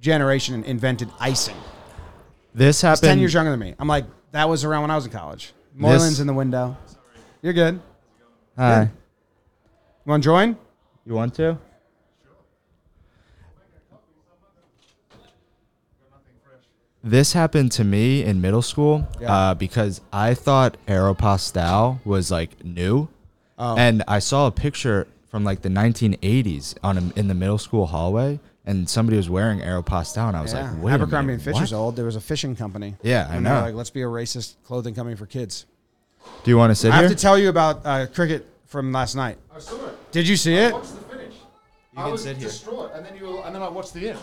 generation 0.00 0.62
invented 0.62 1.10
icing. 1.18 1.56
This 2.56 2.78
He's 2.78 2.82
happened. 2.82 3.02
ten 3.02 3.18
years 3.18 3.34
younger 3.34 3.50
than 3.50 3.60
me. 3.60 3.74
I'm 3.78 3.86
like, 3.86 4.06
that 4.32 4.48
was 4.48 4.64
around 4.64 4.80
when 4.80 4.90
I 4.90 4.94
was 4.96 5.04
in 5.04 5.12
college. 5.12 5.52
Moylan's 5.78 6.20
in 6.20 6.26
the 6.26 6.32
window. 6.32 6.74
You're 7.42 7.52
good. 7.52 7.80
Hi. 8.56 8.84
You 8.84 8.90
want 10.10 10.22
to 10.22 10.26
join? 10.26 10.56
You 11.04 11.12
want 11.12 11.34
to? 11.34 11.58
This 17.02 17.34
happened 17.34 17.70
to 17.72 17.84
me 17.84 18.24
in 18.24 18.40
middle 18.40 18.62
school 18.62 19.06
Yeah. 19.20 19.32
uh, 19.50 19.54
because 19.54 20.00
I 20.12 20.34
thought 20.34 20.76
Aeropostale 20.88 22.04
was 22.04 22.30
like 22.30 22.64
new, 22.64 23.08
Oh. 23.58 23.76
and 23.76 24.02
I 24.08 24.18
saw 24.18 24.46
a 24.48 24.50
picture 24.50 25.06
from 25.30 25.44
like 25.44 25.62
the 25.62 25.68
1980s 25.68 26.74
on 26.82 26.98
a, 26.98 27.12
in 27.18 27.28
the 27.28 27.34
middle 27.34 27.58
school 27.58 27.86
hallway, 27.86 28.40
and 28.66 28.88
somebody 28.88 29.16
was 29.16 29.30
wearing 29.30 29.60
Aeropostale, 29.60 30.28
and 30.28 30.36
I 30.36 30.42
was 30.42 30.52
Yeah. 30.52 30.70
like, 30.72 30.82
"Wait 30.82 30.92
Abercrombie 30.92 31.34
a 31.34 31.36
minute, 31.36 31.46
and 31.46 31.54
Fitcher's 31.54 31.72
what? 31.72 31.78
old. 31.78 31.96
There 31.96 32.04
was 32.04 32.16
a 32.16 32.20
fishing 32.20 32.56
company. 32.56 32.96
Yeah, 33.02 33.28
I 33.30 33.36
and 33.36 33.44
know. 33.44 33.60
Like, 33.60 33.74
let's 33.74 33.90
be 33.90 34.02
a 34.02 34.06
racist 34.06 34.54
clothing 34.64 34.94
company 34.94 35.16
for 35.16 35.26
kids. 35.26 35.66
Do 36.44 36.50
you 36.50 36.56
want 36.58 36.70
to 36.72 36.74
sit 36.74 36.88
here? 36.88 36.92
I 36.94 36.96
here? 36.98 37.08
have 37.08 37.16
to 37.16 37.22
tell 37.22 37.38
you 37.38 37.48
about 37.48 37.82
uh, 37.86 38.06
cricket 38.06 38.46
from 38.66 38.92
last 38.92 39.14
night. 39.14 39.38
I 39.54 39.60
saw 39.60 39.76
it. 39.86 40.12
Did 40.12 40.26
you 40.26 40.36
see 40.36 40.54
it? 40.54 40.72
What's 40.72 40.90
the 40.90 41.00
finish? 41.02 41.34
You 41.96 42.02
can 42.02 42.18
sit 42.18 42.36
here. 42.36 42.48
distraught, 42.48 42.90
and 42.94 43.06
then 43.06 43.16
you 43.16 43.38
and 43.42 43.54
then 43.54 43.62
I 43.62 43.68
watched 43.68 43.94
the 43.94 44.10
end. 44.10 44.18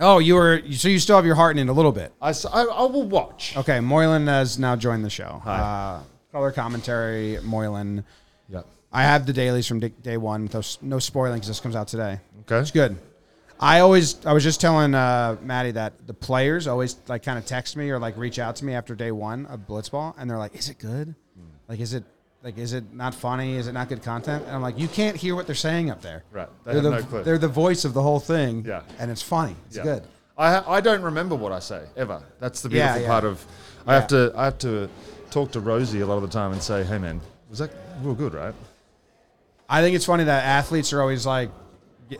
Oh, 0.00 0.20
you 0.20 0.34
were 0.36 0.62
so 0.72 0.88
you 0.88 0.98
still 1.00 1.16
have 1.16 1.26
your 1.26 1.34
heart 1.34 1.58
in 1.58 1.68
it 1.68 1.70
a 1.70 1.74
little 1.74 1.92
bit. 1.92 2.12
I, 2.22 2.30
s- 2.30 2.46
I, 2.46 2.62
I 2.62 2.82
will 2.84 3.08
watch. 3.08 3.56
Okay, 3.56 3.80
Moylan 3.80 4.26
has 4.28 4.58
now 4.58 4.76
joined 4.76 5.04
the 5.04 5.10
show. 5.10 5.42
Uh, 5.44 6.00
color 6.32 6.52
commentary, 6.52 7.38
Moylan. 7.42 8.04
Yeah. 8.48 8.62
I 8.92 9.02
have 9.02 9.26
the 9.26 9.32
dailies 9.32 9.66
from 9.66 9.80
day, 9.80 9.88
day 10.02 10.16
one. 10.16 10.46
Those, 10.46 10.78
no 10.80 10.98
spoiling 11.00 11.34
because 11.34 11.48
this 11.48 11.58
comes 11.60 11.74
out 11.76 11.88
today. 11.88 12.20
Okay. 12.42 12.58
It's 12.60 12.70
good. 12.70 12.96
I 13.60 13.80
always, 13.80 14.24
I 14.24 14.32
was 14.32 14.44
just 14.44 14.60
telling 14.60 14.94
uh, 14.94 15.36
Maddie 15.42 15.72
that 15.72 16.06
the 16.06 16.14
players 16.14 16.66
always 16.66 16.96
like 17.08 17.22
kind 17.24 17.38
of 17.38 17.44
text 17.46 17.76
me 17.76 17.90
or 17.90 17.98
like 17.98 18.16
reach 18.16 18.38
out 18.38 18.56
to 18.56 18.64
me 18.64 18.74
after 18.74 18.94
day 18.94 19.10
one 19.10 19.46
of 19.46 19.60
Blitzball, 19.66 20.14
and 20.18 20.30
they're 20.30 20.38
like, 20.38 20.54
"Is 20.54 20.68
it 20.68 20.78
good? 20.78 21.14
Like, 21.68 21.80
is 21.80 21.92
it 21.92 22.04
like, 22.42 22.56
is 22.56 22.72
it 22.72 22.94
not 22.94 23.14
funny? 23.14 23.56
Is 23.56 23.66
it 23.66 23.72
not 23.72 23.88
good 23.88 24.02
content?" 24.02 24.44
And 24.46 24.54
I'm 24.54 24.62
like, 24.62 24.78
"You 24.78 24.86
can't 24.88 25.16
hear 25.16 25.34
what 25.34 25.46
they're 25.46 25.56
saying 25.56 25.90
up 25.90 26.00
there. 26.02 26.22
Right. 26.30 26.48
They 26.64 26.72
They're 26.74 26.82
have 26.82 26.84
the 26.92 27.00
no 27.00 27.02
clue. 27.06 27.22
they're 27.24 27.38
the 27.38 27.48
voice 27.48 27.84
of 27.84 27.94
the 27.94 28.02
whole 28.02 28.20
thing. 28.20 28.64
Yeah. 28.64 28.82
and 29.00 29.10
it's 29.10 29.22
funny. 29.22 29.56
It's 29.66 29.76
Yeah. 29.76 29.82
good. 29.82 30.02
I 30.36 30.76
I 30.76 30.80
don't 30.80 31.02
remember 31.02 31.34
what 31.34 31.50
I 31.50 31.58
say 31.58 31.82
ever. 31.96 32.22
That's 32.38 32.60
the 32.62 32.68
Yeah, 32.70 32.92
beautiful 32.94 33.02
yeah. 33.02 33.08
part 33.08 33.24
of. 33.24 33.44
I 33.88 33.94
have 33.94 34.06
to 34.08 34.32
I 34.36 34.44
have 34.44 34.58
to 34.58 34.88
talk 35.30 35.50
to 35.52 35.60
Rosie 35.60 36.00
a 36.00 36.06
lot 36.06 36.16
of 36.16 36.22
the 36.22 36.28
time 36.28 36.52
and 36.52 36.62
say, 36.62 36.84
"Hey 36.84 36.98
man, 36.98 37.20
was 37.50 37.58
that 37.58 37.70
real 38.02 38.14
good, 38.14 38.34
right?" 38.34 38.54
I 39.68 39.82
think 39.82 39.96
it's 39.96 40.04
funny 40.06 40.24
that 40.24 40.44
athletes 40.44 40.92
are 40.94 41.00
always 41.02 41.26
like, 41.26 41.50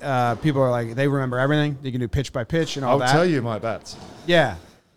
uh, 0.03 0.35
people 0.37 0.61
are 0.63 0.71
like, 0.71 0.95
they 0.95 1.09
remember 1.09 1.39
everything. 1.39 1.79
They 1.83 1.91
can 1.91 2.01
do 2.01 2.09
pitch 2.09 2.33
by 2.33 2.45
pitch 2.45 2.77
and 2.77 2.85
all 2.85 2.93
I'll 2.93 2.99
that. 3.01 3.13
tell 3.13 3.25
you 3.27 3.43
my 3.43 3.59
bets. 3.59 3.97
Yeah, 4.27 4.57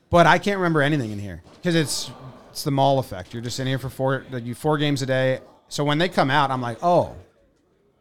but 0.09 0.27
I 0.27 0.37
can't 0.37 0.57
remember 0.57 0.81
anything 0.81 1.11
in 1.11 1.19
here 1.19 1.41
because 1.55 1.75
it's 1.75 2.11
it's 2.49 2.63
the 2.63 2.71
mall 2.71 2.99
effect. 2.99 3.33
You're 3.33 3.43
just 3.43 3.59
in 3.59 3.67
here 3.67 3.79
for 3.79 3.89
four 3.89 4.25
you 4.43 4.55
four 4.55 4.77
games 4.77 5.01
a 5.01 5.05
day. 5.05 5.39
So 5.69 5.83
when 5.85 5.97
they 5.97 6.09
come 6.09 6.29
out, 6.29 6.51
I'm 6.51 6.61
like, 6.61 6.77
oh, 6.83 7.15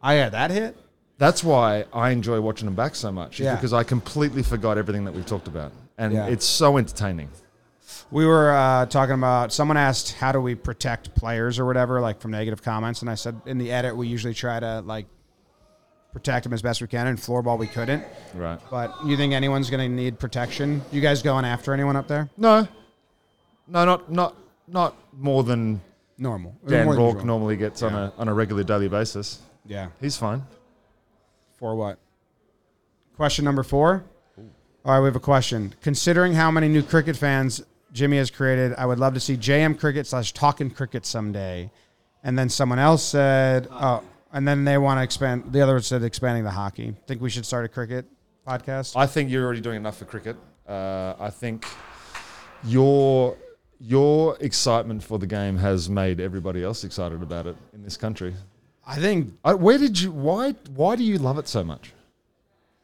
I 0.03 0.15
had 0.15 0.33
that 0.33 0.51
hit. 0.51 0.77
That's 1.19 1.45
why 1.45 1.85
I 1.93 2.11
enjoy 2.11 2.41
watching 2.41 2.65
them 2.65 2.75
back 2.75 2.95
so 2.95 3.13
much. 3.13 3.39
Yeah. 3.39 3.55
Because 3.55 3.73
I 3.73 3.85
completely 3.85 4.43
forgot 4.43 4.79
everything 4.79 5.05
that 5.05 5.13
we've 5.13 5.27
talked 5.27 5.49
about, 5.49 5.73
and 5.99 6.13
Yeah. 6.13 6.27
it's 6.27 6.47
so 6.47 6.79
entertaining. 6.79 7.29
We 8.11 8.27
were 8.27 8.51
uh, 8.53 8.87
talking 8.87 9.15
about 9.15 9.53
someone 9.53 9.77
asked 9.77 10.15
how 10.15 10.33
do 10.33 10.41
we 10.41 10.55
protect 10.57 11.15
players 11.15 11.59
or 11.61 11.67
whatever, 11.67 12.01
like 12.01 12.21
from 12.21 12.31
negative 12.33 12.63
comments, 12.63 13.03
and 13.03 13.11
I 13.11 13.15
said 13.15 13.41
in 13.47 13.59
the 13.59 13.71
edit 13.71 13.97
we 13.97 14.09
usually 14.09 14.35
try 14.35 14.59
to 14.59 14.81
like 14.81 15.07
protect 16.13 16.45
them 16.45 16.53
as 16.53 16.63
best 16.63 16.81
we 16.81 16.87
can. 16.89 17.07
In 17.07 17.17
floorball 17.17 17.59
we 17.59 17.67
couldn't, 17.67 18.05
Right. 18.35 18.59
but 18.71 18.95
you 19.05 19.17
think 19.17 19.33
anyone's 19.33 19.71
going 19.71 19.89
to 19.91 19.95
need 19.95 20.19
protection? 20.19 20.83
You 20.91 21.01
guys 21.01 21.23
going 21.23 21.45
after 21.45 21.73
anyone 21.73 21.97
up 21.97 22.09
there? 22.09 22.29
No. 22.37 22.67
No, 23.69 23.85
not 23.85 24.11
not 24.11 24.35
not 24.67 24.97
more 25.17 25.45
than 25.45 25.81
Normal. 26.19 26.55
Dan 26.67 26.87
More 26.87 26.97
Rourke 26.97 27.25
normally 27.25 27.57
gets 27.57 27.83
on 27.83 27.95
a 27.95 28.13
on 28.19 28.29
a 28.29 28.35
regular 28.35 28.63
daily 28.65 28.89
basis. 28.89 29.39
Yeah. 29.65 29.89
He's 30.01 30.17
fine. 30.17 30.43
For 31.59 31.75
what? 31.75 31.99
Question 33.17 33.45
number 33.45 33.63
four. 33.63 34.05
All 34.85 34.93
right, 34.95 35.01
we 35.01 35.07
have 35.07 35.17
a 35.17 35.21
question. 35.21 35.75
Considering 35.83 36.33
how 36.33 36.51
many 36.51 36.67
new 36.69 36.83
cricket 36.83 37.17
fans 37.17 37.63
Jimmy 37.93 38.17
has 38.17 38.31
created, 38.31 38.75
I 38.79 38.87
would 38.87 38.99
love 38.99 39.15
to 39.15 39.21
see 39.21 39.37
JM 39.37 39.79
Cricket 39.79 40.07
slash 40.07 40.33
Talking 40.33 40.71
Cricket 40.71 41.05
someday. 41.05 41.71
And 42.25 42.39
then 42.39 42.49
someone 42.49 42.79
else 42.79 43.03
said, 43.03 43.69
oh, 43.71 44.03
and 44.33 44.47
then 44.47 44.65
they 44.65 44.79
want 44.79 44.99
to 44.99 45.03
expand. 45.03 45.53
The 45.53 45.61
other 45.61 45.75
one 45.75 45.83
said 45.83 46.03
expanding 46.03 46.45
the 46.45 46.51
hockey. 46.51 46.95
Think 47.07 47.21
we 47.21 47.31
should 47.31 47.47
start 47.47 47.65
a 47.65 47.69
cricket 47.69 48.07
podcast? 48.47 48.97
I 48.97 49.07
think 49.07 49.31
you're 49.31 49.45
already 49.45 49.61
doing 49.61 49.77
enough 49.77 49.99
for 49.99 50.05
cricket. 50.05 50.37
Uh, 50.67 51.15
I 51.19 51.31
think 51.31 51.67
your 52.65 53.37
your 53.81 54.37
excitement 54.41 55.03
for 55.03 55.19
the 55.19 55.27
game 55.27 55.57
has 55.57 55.89
made 55.89 56.21
everybody 56.21 56.63
else 56.63 56.85
excited 56.85 57.23
about 57.23 57.47
it 57.47 57.57
in 57.73 57.83
this 57.83 57.97
country. 57.97 58.35
I 58.87 58.97
think 58.97 59.35
I, 59.45 59.55
where 59.55 59.79
did 59.79 60.01
you? 60.01 60.11
Why? 60.11 60.53
Why 60.75 60.97
do 60.97 61.05
you 61.05 61.19
love 61.19 61.39
it 61.39 61.49
so 61.49 61.65
much? 61.65 61.93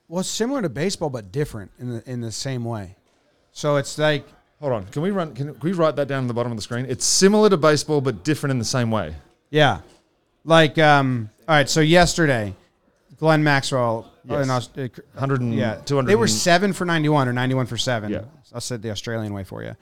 well, 0.08 0.20
it's 0.20 0.28
similar 0.28 0.62
to 0.62 0.68
baseball, 0.68 1.10
but 1.10 1.32
different 1.32 1.72
in 1.78 1.90
the 1.90 2.10
in 2.10 2.20
the 2.20 2.32
same 2.32 2.64
way. 2.64 2.96
So 3.52 3.76
it's 3.76 3.98
like 3.98 4.26
Hold 4.60 4.72
on. 4.72 4.86
Can 4.86 5.02
we 5.02 5.10
run? 5.10 5.34
Can, 5.34 5.52
can 5.52 5.60
we 5.60 5.72
write 5.72 5.96
that 5.96 6.08
down 6.08 6.20
on 6.20 6.28
the 6.28 6.34
bottom 6.34 6.50
of 6.50 6.56
the 6.56 6.62
screen? 6.62 6.86
It's 6.88 7.04
similar 7.04 7.50
to 7.50 7.56
baseball, 7.56 8.00
but 8.00 8.24
different 8.24 8.52
in 8.52 8.58
the 8.58 8.64
same 8.64 8.90
way. 8.90 9.14
Yeah. 9.50 9.80
Like, 10.44 10.78
um, 10.78 11.30
all 11.48 11.54
right, 11.54 11.68
so 11.68 11.80
yesterday, 11.80 12.54
Glenn 13.18 13.42
Maxwell, 13.44 14.10
Yes. 14.24 14.44
in 14.44 14.50
Aus- 14.50 14.70
uh, 14.76 14.88
100 15.14 15.40
and 15.40 15.54
yeah, 15.54 15.76
200 15.84 16.08
they 16.10 16.16
were 16.16 16.24
and- 16.24 16.32
seven 16.32 16.72
for 16.72 16.84
91 16.84 17.28
or 17.28 17.32
91 17.32 17.66
for 17.66 17.76
seven. 17.76 18.10
Yeah. 18.12 18.22
I'll 18.52 18.60
say 18.60 18.74
it 18.74 18.82
the 18.82 18.90
Australian 18.90 19.32
way 19.32 19.44
for 19.44 19.62
you. 19.62 19.76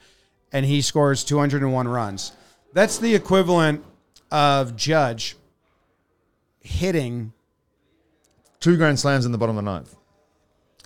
And 0.51 0.65
he 0.65 0.81
scores 0.81 1.23
201 1.23 1.87
runs. 1.87 2.31
That's 2.73 2.97
the 2.99 3.15
equivalent 3.15 3.83
of 4.31 4.75
Judge 4.75 5.35
hitting, 6.61 7.31
Two 8.59 8.77
grand 8.77 8.99
slams 8.99 9.25
in 9.25 9.31
the 9.31 9.37
bottom 9.37 9.57
of 9.57 9.63
the 9.63 9.71
ninth. 9.71 9.95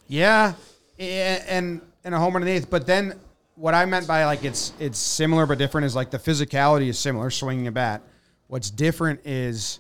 yeah, 0.08 0.54
a- 0.98 1.44
and, 1.50 1.82
and 2.04 2.16
a 2.16 2.20
home 2.20 2.34
run 2.34 2.42
in 2.44 2.48
the 2.48 2.52
eighth. 2.54 2.70
But 2.70 2.86
then 2.86 3.18
what 3.56 3.74
I 3.74 3.86
meant 3.86 4.08
by 4.08 4.26
like 4.26 4.44
it's 4.44 4.74
it's 4.80 4.98
similar 5.00 5.46
but 5.46 5.58
different 5.58 5.86
is 5.86 5.96
like 5.96 6.12
the 6.12 6.18
physicality 6.20 6.88
is 6.90 6.98
similar, 7.00 7.30
swinging 7.30 7.68
a 7.68 7.72
bat. 7.72 8.02
What's 8.48 8.70
different 8.70 9.22
is, 9.26 9.80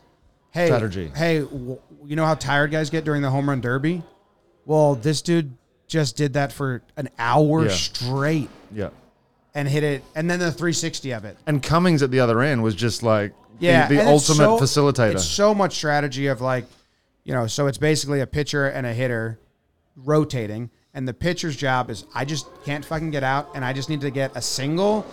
hey, 0.52 0.68
Strategy. 0.68 1.12
Hey, 1.16 1.40
w- 1.42 1.80
you 2.06 2.16
know 2.16 2.26
how 2.26 2.36
tired 2.36 2.72
guys 2.72 2.90
get 2.90 3.04
during 3.06 3.22
the 3.22 3.30
home 3.30 3.50
run 3.50 3.62
derby? 3.62 4.04
Well, 4.66 4.96
this 4.96 5.22
dude 5.22 5.56
just 5.88 6.16
did 6.18 6.34
that 6.34 6.52
for 6.54 6.82
an 6.98 7.10
hour 7.18 7.66
Yeah. 7.66 7.72
straight 7.72 8.50
Yeah. 8.74 8.90
and 9.56 9.68
hit 9.68 9.84
it, 9.84 10.04
and 10.16 10.30
then 10.30 10.40
the 10.40 10.52
360 10.52 11.12
of 11.12 11.26
it. 11.26 11.38
And 11.48 11.62
Cummins 11.64 12.04
at 12.04 12.12
the 12.12 12.20
other 12.20 12.42
end 12.42 12.62
was 12.64 12.76
just 12.76 13.02
like 13.04 13.34
Yeah, 13.60 13.88
the, 13.88 13.96
the 13.96 14.02
and 14.02 14.10
it's 14.12 14.30
ultimate 14.30 14.60
so- 14.68 14.82
facilitator. 14.92 15.12
It's 15.14 15.26
so 15.26 15.54
much 15.56 15.76
strategy 15.76 16.28
of 16.28 16.42
like, 16.42 16.66
you 17.24 17.34
know, 17.34 17.48
so 17.48 17.68
it's 17.68 17.78
basically 17.78 18.22
a 18.22 18.28
pitcher 18.28 18.68
and 18.68 18.86
a 18.88 18.94
hitter 18.94 19.40
rotating, 19.96 20.70
and 20.94 21.08
the 21.08 21.14
pitcher's 21.14 21.56
job 21.56 21.90
is 21.90 22.06
I 22.16 22.26
just 22.26 22.48
can't 22.66 22.86
fucking 22.86 23.12
get 23.12 23.24
out, 23.24 23.50
and 23.56 23.66
I 23.66 23.74
just 23.74 23.90
need 23.90 24.02
to 24.02 24.10
get 24.12 24.32
a 24.36 24.42
single 24.42 25.06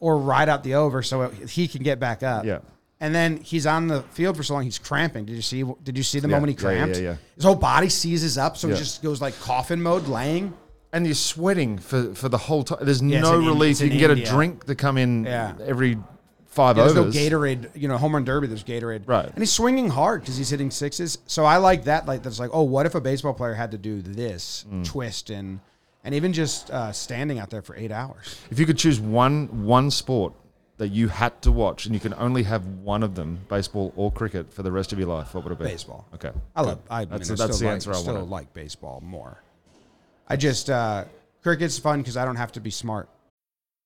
or 0.00 0.16
ride 0.18 0.48
out 0.48 0.62
the 0.62 0.74
over 0.74 1.02
so 1.02 1.22
it, 1.22 1.50
he 1.50 1.66
can 1.68 1.82
get 1.82 1.98
back 2.00 2.22
up. 2.22 2.44
Yeah. 2.44 2.58
And 3.00 3.14
then 3.14 3.36
he's 3.38 3.64
on 3.66 3.86
the 3.86 4.02
field 4.10 4.36
for 4.36 4.42
so 4.42 4.54
long, 4.54 4.64
he's 4.64 4.78
cramping. 4.78 5.24
Did 5.24 5.36
you 5.36 5.42
see? 5.42 5.64
Did 5.84 5.96
you 5.96 6.02
see 6.02 6.18
the 6.20 6.28
Yeah, 6.28 6.34
moment 6.36 6.58
he 6.58 6.64
yeah, 6.64 6.70
yeah, 6.72 6.76
cramped? 6.78 6.96
yeah, 6.96 7.02
yeah. 7.10 7.16
His 7.36 7.44
whole 7.44 7.54
body 7.54 7.88
seizes 7.88 8.36
up, 8.36 8.56
so 8.56 8.68
he 8.68 8.74
just 8.74 9.02
goes 9.02 9.20
like 9.20 9.38
coffin 9.40 9.80
mode, 9.80 10.08
laying. 10.08 10.52
and 10.92 11.06
you're 11.06 11.14
sweating 11.14 11.78
for, 11.78 12.14
for 12.14 12.28
the 12.28 12.38
whole 12.38 12.64
time. 12.64 12.78
There's 12.82 13.02
no 13.02 13.36
relief. 13.38 13.80
You 13.80 13.88
can 13.90 13.98
get 13.98 14.10
India. 14.10 14.26
a 14.26 14.28
drink 14.28 14.64
to 14.64 14.74
come 14.74 14.96
in 14.98 15.26
every 15.26 15.98
five 16.46 16.76
Yeah, 16.76 16.84
there's 16.84 16.94
no 16.96 17.02
overs. 17.02 17.14
Gatorade, 17.14 17.70
you 17.76 17.86
know, 17.86 17.98
home 17.98 18.14
run 18.14 18.24
derby. 18.24 18.48
There's 18.48 18.64
Gatorade, 18.64 19.02
Right. 19.06 19.26
And 19.26 19.38
he's 19.38 19.52
swinging 19.52 19.90
hard 19.90 20.22
because 20.22 20.36
he's 20.36 20.50
hitting 20.50 20.70
sixes. 20.72 21.18
So 21.26 21.44
I 21.44 21.58
like 21.58 21.84
that. 21.84 22.06
Like 22.06 22.22
that's 22.24 22.40
like, 22.40 22.50
oh, 22.52 22.62
what 22.64 22.84
if 22.86 22.94
a 22.96 23.00
baseball 23.00 23.34
player 23.34 23.54
had 23.54 23.70
to 23.72 23.78
do 23.78 24.02
this 24.02 24.64
Mm. 24.72 24.84
twist 24.84 25.30
and 25.30 25.60
and 26.04 26.14
even 26.14 26.32
just 26.32 26.70
uh, 26.70 26.90
standing 26.90 27.38
out 27.38 27.50
there 27.50 27.62
for 27.62 27.76
eight 27.76 27.92
hours? 27.92 28.40
If 28.50 28.58
you 28.58 28.66
could 28.66 28.78
choose 28.78 28.98
one 28.98 29.66
one 29.66 29.90
sport 29.92 30.32
that 30.78 30.88
you 30.88 31.08
had 31.08 31.42
to 31.42 31.52
watch, 31.52 31.86
and 31.86 31.94
you 31.94 32.00
can 32.00 32.14
only 32.14 32.44
have 32.44 32.64
one 32.64 33.02
of 33.02 33.14
them, 33.16 33.40
baseball 33.48 33.92
or 33.96 34.10
cricket, 34.10 34.52
for 34.52 34.62
the 34.62 34.72
rest 34.72 34.92
of 34.92 34.98
your 34.98 35.08
life, 35.08 35.34
what 35.34 35.44
would 35.44 35.52
it 35.52 35.58
be? 35.58 35.64
Baseball. 35.64 36.06
Okay. 36.14 36.30
I 36.56 36.62
love. 36.62 36.78
I 36.88 37.04
that's 37.04 37.28
mean, 37.28 37.36
that's 37.36 37.56
still 37.56 37.58
the 37.58 37.64
like, 37.66 37.74
answer 37.74 37.90
I 37.90 37.94
still 37.94 38.14
wanted. 38.14 38.30
like 38.30 38.54
baseball 38.54 39.00
more. 39.04 39.42
I 40.28 40.36
just 40.36 40.70
uh, 40.70 41.04
cricket's 41.42 41.78
fun 41.78 42.00
because 42.00 42.16
I 42.16 42.24
don't 42.24 42.36
have 42.36 42.52
to 42.52 42.60
be 42.60 42.70
smart. 42.70 43.08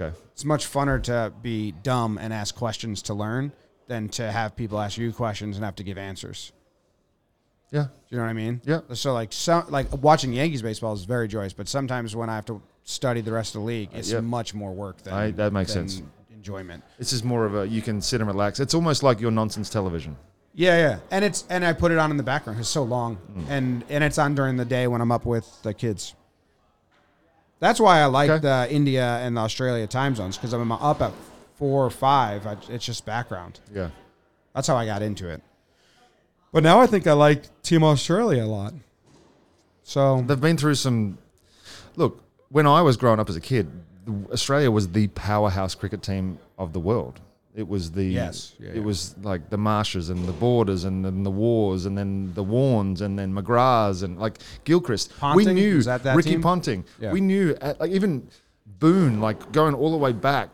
Okay. 0.00 0.16
It's 0.32 0.44
much 0.44 0.66
funner 0.70 1.02
to 1.04 1.32
be 1.42 1.72
dumb 1.72 2.18
and 2.18 2.32
ask 2.32 2.54
questions 2.54 3.02
to 3.02 3.14
learn 3.14 3.52
than 3.86 4.08
to 4.10 4.30
have 4.30 4.56
people 4.56 4.80
ask 4.80 4.98
you 4.98 5.12
questions 5.12 5.56
and 5.56 5.64
have 5.64 5.76
to 5.76 5.82
give 5.84 5.98
answers. 5.98 6.52
Yeah. 7.70 7.84
Do 7.84 7.90
you 8.10 8.16
know 8.18 8.24
what 8.24 8.30
I 8.30 8.34
mean? 8.34 8.60
Yeah. 8.64 8.80
So 8.94 9.12
like 9.12 9.32
some 9.32 9.66
like 9.68 9.86
watching 10.02 10.32
Yankees 10.32 10.62
baseball 10.62 10.92
is 10.94 11.04
very 11.04 11.28
joyous, 11.28 11.52
but 11.52 11.68
sometimes 11.68 12.14
when 12.14 12.28
I 12.30 12.34
have 12.36 12.44
to 12.46 12.62
study 12.84 13.20
the 13.20 13.32
rest 13.32 13.54
of 13.54 13.60
the 13.62 13.66
league, 13.66 13.90
it's 13.92 14.10
yeah. 14.12 14.20
much 14.20 14.54
more 14.54 14.72
work 14.72 15.02
than 15.02 15.14
I- 15.14 15.30
that 15.32 15.52
makes 15.52 15.74
than 15.74 15.88
sense. 15.88 16.02
Enjoyment. 16.30 16.84
This 16.98 17.12
is 17.12 17.24
more 17.24 17.46
of 17.46 17.54
a 17.56 17.66
you 17.66 17.80
can 17.80 18.00
sit 18.02 18.20
and 18.20 18.28
relax. 18.28 18.60
It's 18.60 18.74
almost 18.74 19.02
like 19.02 19.18
your 19.20 19.30
nonsense 19.30 19.70
television. 19.70 20.16
Yeah, 20.52 20.76
yeah, 20.78 20.98
and 21.10 21.24
it's 21.24 21.44
and 21.48 21.64
I 21.64 21.72
put 21.72 21.90
it 21.90 21.98
on 21.98 22.10
in 22.10 22.16
the 22.16 22.22
background. 22.22 22.60
It's 22.60 22.68
so 22.68 22.82
long, 22.84 23.16
Mm. 23.36 23.44
and 23.48 23.84
and 23.88 24.04
it's 24.04 24.18
on 24.18 24.34
during 24.34 24.56
the 24.56 24.64
day 24.64 24.86
when 24.86 25.00
I'm 25.00 25.10
up 25.10 25.24
with 25.24 25.46
the 25.62 25.72
kids. 25.74 26.14
That's 27.64 27.80
why 27.80 28.00
I 28.00 28.04
like 28.04 28.42
the 28.42 28.68
India 28.70 29.16
and 29.22 29.38
the 29.38 29.40
Australia 29.40 29.86
time 29.86 30.14
zones 30.14 30.36
because 30.36 30.52
I'm 30.52 30.70
up 30.70 31.00
at 31.00 31.12
four 31.56 31.86
or 31.86 31.88
five. 31.88 32.46
I, 32.46 32.58
it's 32.68 32.84
just 32.84 33.06
background. 33.06 33.58
Yeah. 33.74 33.88
That's 34.54 34.66
how 34.68 34.76
I 34.76 34.84
got 34.84 35.00
into 35.00 35.30
it. 35.30 35.40
But 36.52 36.62
now 36.62 36.78
I 36.78 36.86
think 36.86 37.06
I 37.06 37.14
like 37.14 37.62
Team 37.62 37.82
Australia 37.82 38.44
a 38.44 38.46
lot. 38.46 38.74
So 39.82 40.20
They've 40.26 40.38
been 40.38 40.58
through 40.58 40.74
some. 40.74 41.16
Look, 41.96 42.22
when 42.50 42.66
I 42.66 42.82
was 42.82 42.98
growing 42.98 43.18
up 43.18 43.30
as 43.30 43.36
a 43.36 43.40
kid, 43.40 43.70
Australia 44.30 44.70
was 44.70 44.88
the 44.90 45.06
powerhouse 45.08 45.74
cricket 45.74 46.02
team 46.02 46.38
of 46.58 46.74
the 46.74 46.80
world. 46.80 47.18
It 47.54 47.68
was 47.68 47.92
the 47.92 48.04
Yes. 48.04 48.54
Yeah, 48.58 48.70
it 48.70 48.76
yeah. 48.76 48.82
was 48.82 49.14
like 49.22 49.48
the 49.48 49.56
Marshes 49.56 50.10
and 50.10 50.26
the 50.26 50.32
Borders 50.32 50.82
and 50.84 51.04
then 51.04 51.22
the 51.22 51.30
Waughs 51.30 51.86
and 51.86 51.96
then 51.96 52.34
the 52.34 52.44
Warnes 52.44 53.00
and 53.00 53.16
then 53.18 53.32
McGraths 53.32 54.02
and 54.02 54.18
like 54.18 54.38
Gilchrist. 54.64 55.12
we 55.36 55.44
knew 55.46 55.80
that 55.82 56.02
that 56.02 56.16
Ricky 56.16 56.30
team? 56.30 56.42
Ponting. 56.42 56.84
Yeah. 57.00 57.12
We 57.12 57.20
knew 57.20 57.56
uh, 57.60 57.74
like 57.78 57.92
even 57.92 58.28
Boon, 58.66 59.20
like 59.20 59.52
going 59.52 59.74
all 59.74 59.90
the 59.92 59.96
way 59.96 60.12
back. 60.12 60.50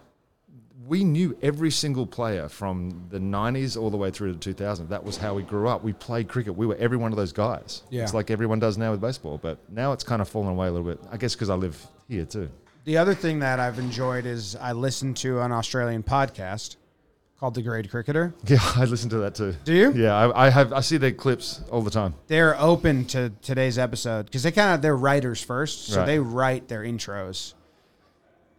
We 0.86 1.04
knew 1.04 1.38
every 1.40 1.70
single 1.70 2.04
player 2.04 2.48
from 2.48 3.06
the 3.10 3.18
90s 3.20 3.80
all 3.80 3.90
the 3.90 3.96
way 3.96 4.10
through 4.10 4.32
to 4.32 4.38
2000. 4.38 4.88
That 4.88 5.04
was 5.04 5.16
how 5.16 5.34
we 5.34 5.44
grew 5.44 5.68
up. 5.68 5.84
We 5.84 5.92
played 5.92 6.26
cricket. 6.28 6.56
We 6.56 6.66
were 6.66 6.74
every 6.76 6.96
one 6.96 7.12
of 7.12 7.16
those 7.16 7.32
guys. 7.32 7.82
Yeah. 7.90 8.02
It's 8.02 8.12
like 8.12 8.28
everyone 8.30 8.58
does 8.58 8.76
now 8.76 8.90
with 8.90 9.00
baseball, 9.00 9.38
but 9.38 9.58
now 9.70 9.92
it's 9.92 10.02
kind 10.02 10.20
of 10.20 10.28
fallen 10.28 10.48
away 10.48 10.66
a 10.66 10.72
little 10.72 10.86
bit. 10.86 11.00
I 11.10 11.16
guess 11.16 11.34
because 11.34 11.48
I 11.48 11.54
live 11.54 11.80
here 12.08 12.24
too. 12.24 12.50
the 12.84 12.98
other 12.98 13.14
thing 13.14 13.38
that 13.38 13.60
I've 13.60 13.78
enjoyed 13.78 14.26
is 14.26 14.56
I 14.56 14.72
listened 14.72 15.16
to 15.18 15.40
an 15.40 15.52
Australian 15.52 16.02
podcast 16.02 16.74
called 17.40 17.54
The 17.54 17.62
Grade 17.62 17.90
Cricketer. 17.90 18.34
Yeah, 18.46 18.58
I 18.76 18.84
listen 18.84 19.08
to 19.10 19.18
that 19.18 19.34
too. 19.34 19.54
Do 19.64 19.72
you? 19.74 19.92
Yeah, 19.94 20.14
I, 20.14 20.46
I 20.46 20.50
have. 20.50 20.72
I 20.74 20.80
see 20.80 20.98
their 20.98 21.10
clips 21.12 21.62
all 21.70 21.80
the 21.82 21.90
time. 21.90 22.14
They're 22.28 22.58
open 22.60 23.06
to 23.06 23.32
today's 23.42 23.78
episode 23.78 24.26
because 24.26 24.42
they 24.42 24.52
kind 24.52 24.74
of 24.74 24.82
they're 24.82 24.96
writers 24.96 25.42
first, 25.42 25.86
so 25.86 25.98
Right. 26.00 26.06
they 26.06 26.18
write 26.18 26.68
their 26.68 26.82
intros. 26.82 27.54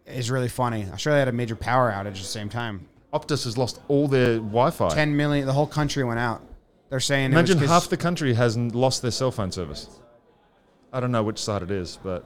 It's 0.06 0.28
really 0.30 0.48
funny. 0.48 0.86
Australia 0.92 1.20
had 1.20 1.28
a 1.28 1.32
major 1.32 1.54
power 1.56 1.90
outage 1.92 2.06
at 2.06 2.14
the 2.14 2.18
same 2.24 2.48
time. 2.48 2.88
Optus 3.14 3.44
has 3.44 3.56
lost 3.56 3.78
all 3.88 4.08
their 4.08 4.36
Wi-Fi. 4.38 4.88
Ten 4.88 5.16
million, 5.16 5.46
the 5.46 5.52
whole 5.52 5.66
country 5.66 6.02
went 6.02 6.18
out. 6.18 6.42
They're 6.90 6.98
saying 7.00 7.26
it 7.26 7.36
was 7.36 7.50
Imagine 7.50 7.58
'cause- 7.60 7.68
half 7.68 7.88
the 7.88 7.96
country 7.96 8.34
has 8.34 8.56
n- 8.56 8.70
lost 8.70 9.00
their 9.02 9.10
cell 9.12 9.30
phone 9.30 9.52
service. 9.52 9.88
I 10.92 10.98
don't 11.00 11.12
know 11.12 11.22
which 11.22 11.38
side 11.38 11.62
it 11.62 11.70
is, 11.70 11.98
but 12.02 12.24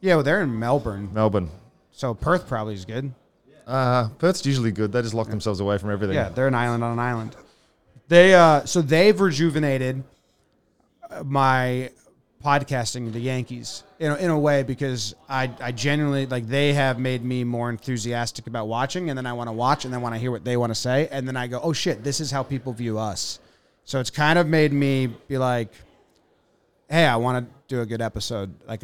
yeah, 0.00 0.14
well, 0.14 0.24
they're 0.24 0.40
in 0.42 0.58
Melbourne, 0.58 1.10
Melbourne. 1.12 1.50
so 1.92 2.14
Perth 2.14 2.48
probably 2.48 2.74
is 2.74 2.84
good. 2.84 3.12
Uh, 3.68 4.08
Perth's 4.18 4.46
usually 4.46 4.72
good. 4.72 4.90
They 4.90 5.02
just 5.02 5.14
lock 5.14 5.28
themselves 5.28 5.60
away 5.60 5.76
from 5.76 5.90
everything. 5.90 6.16
Yeah, 6.16 6.30
they're 6.30 6.48
an 6.48 6.54
island 6.54 6.82
on 6.82 6.92
an 6.92 6.98
island. 6.98 7.36
They 8.08 8.34
uh, 8.34 8.64
so 8.64 8.80
they've 8.80 9.20
rejuvenated 9.20 10.02
my 11.24 11.90
podcasting 12.42 13.12
the 13.12 13.20
Yankees 13.20 13.82
in 13.98 14.12
a, 14.12 14.16
in 14.16 14.30
a 14.30 14.38
way 14.38 14.62
because 14.62 15.14
I 15.28 15.50
I 15.60 15.72
genuinely 15.72 16.24
like 16.24 16.48
they 16.48 16.72
have 16.72 16.98
made 16.98 17.22
me 17.22 17.44
more 17.44 17.68
enthusiastic 17.68 18.46
about 18.46 18.68
watching, 18.68 19.10
and 19.10 19.18
then 19.18 19.26
I 19.26 19.34
want 19.34 19.48
to 19.48 19.52
watch, 19.52 19.84
and 19.84 19.92
then 19.92 20.00
want 20.00 20.14
to 20.14 20.18
hear 20.18 20.30
what 20.30 20.44
they 20.44 20.56
want 20.56 20.70
to 20.70 20.74
say, 20.74 21.08
and 21.10 21.28
then 21.28 21.36
I 21.36 21.46
go, 21.46 21.60
oh 21.62 21.74
shit, 21.74 22.02
this 22.02 22.20
is 22.20 22.30
how 22.30 22.42
people 22.42 22.72
view 22.72 22.98
us. 22.98 23.38
So 23.84 24.00
it's 24.00 24.10
kind 24.10 24.38
of 24.38 24.46
made 24.46 24.72
me 24.72 25.08
be 25.28 25.36
like, 25.38 25.70
hey, 26.88 27.04
I 27.04 27.16
want 27.16 27.46
to 27.46 27.74
do 27.74 27.80
a 27.82 27.86
good 27.86 28.00
episode. 28.00 28.54
Like, 28.66 28.82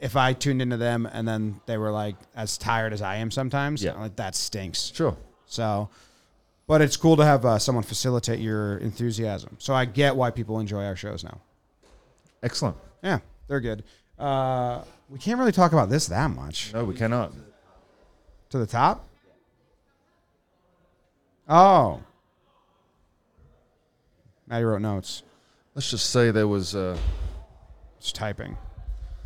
if 0.00 0.16
I 0.16 0.32
tuned 0.32 0.60
into 0.60 0.76
them 0.76 1.06
and 1.06 1.26
then 1.26 1.60
they 1.66 1.78
were 1.78 1.90
like 1.90 2.16
as 2.36 2.58
tired 2.58 2.92
as 2.92 3.00
I 3.02 3.16
am 3.16 3.30
sometimes, 3.30 3.82
Yeah. 3.82 3.94
I'm 3.94 4.00
like 4.00 4.16
that 4.16 4.34
stinks. 4.34 4.92
Sure. 4.94 5.16
So, 5.46 5.88
but 6.66 6.80
it's 6.82 6.96
cool 6.96 7.16
to 7.16 7.24
have 7.24 7.44
uh, 7.44 7.58
someone 7.58 7.84
facilitate 7.84 8.40
your 8.40 8.78
enthusiasm. 8.78 9.56
So 9.58 9.74
I 9.74 9.84
get 9.84 10.16
why 10.16 10.30
people 10.30 10.58
enjoy 10.60 10.84
our 10.84 10.96
shows 10.96 11.22
now. 11.24 11.40
Excellent. 12.42 12.76
Yeah, 13.02 13.20
they're 13.48 13.60
good. 13.60 13.84
Uh, 14.18 14.82
we 15.10 15.18
can't 15.18 15.38
really 15.38 15.52
talk 15.52 15.72
about 15.72 15.88
this 15.90 16.06
that 16.08 16.30
much. 16.30 16.72
No, 16.72 16.84
we 16.84 16.94
cannot. 16.94 17.32
To 18.50 18.58
the 18.58 18.66
top? 18.66 19.06
Oh. 21.48 22.02
Maddie 24.46 24.64
wrote 24.64 24.80
notes. 24.82 25.22
Let's 25.74 25.90
just 25.90 26.10
say 26.10 26.30
there 26.30 26.48
was. 26.48 26.74
Uh, 26.74 26.96
It's 27.98 28.12
typing. 28.12 28.56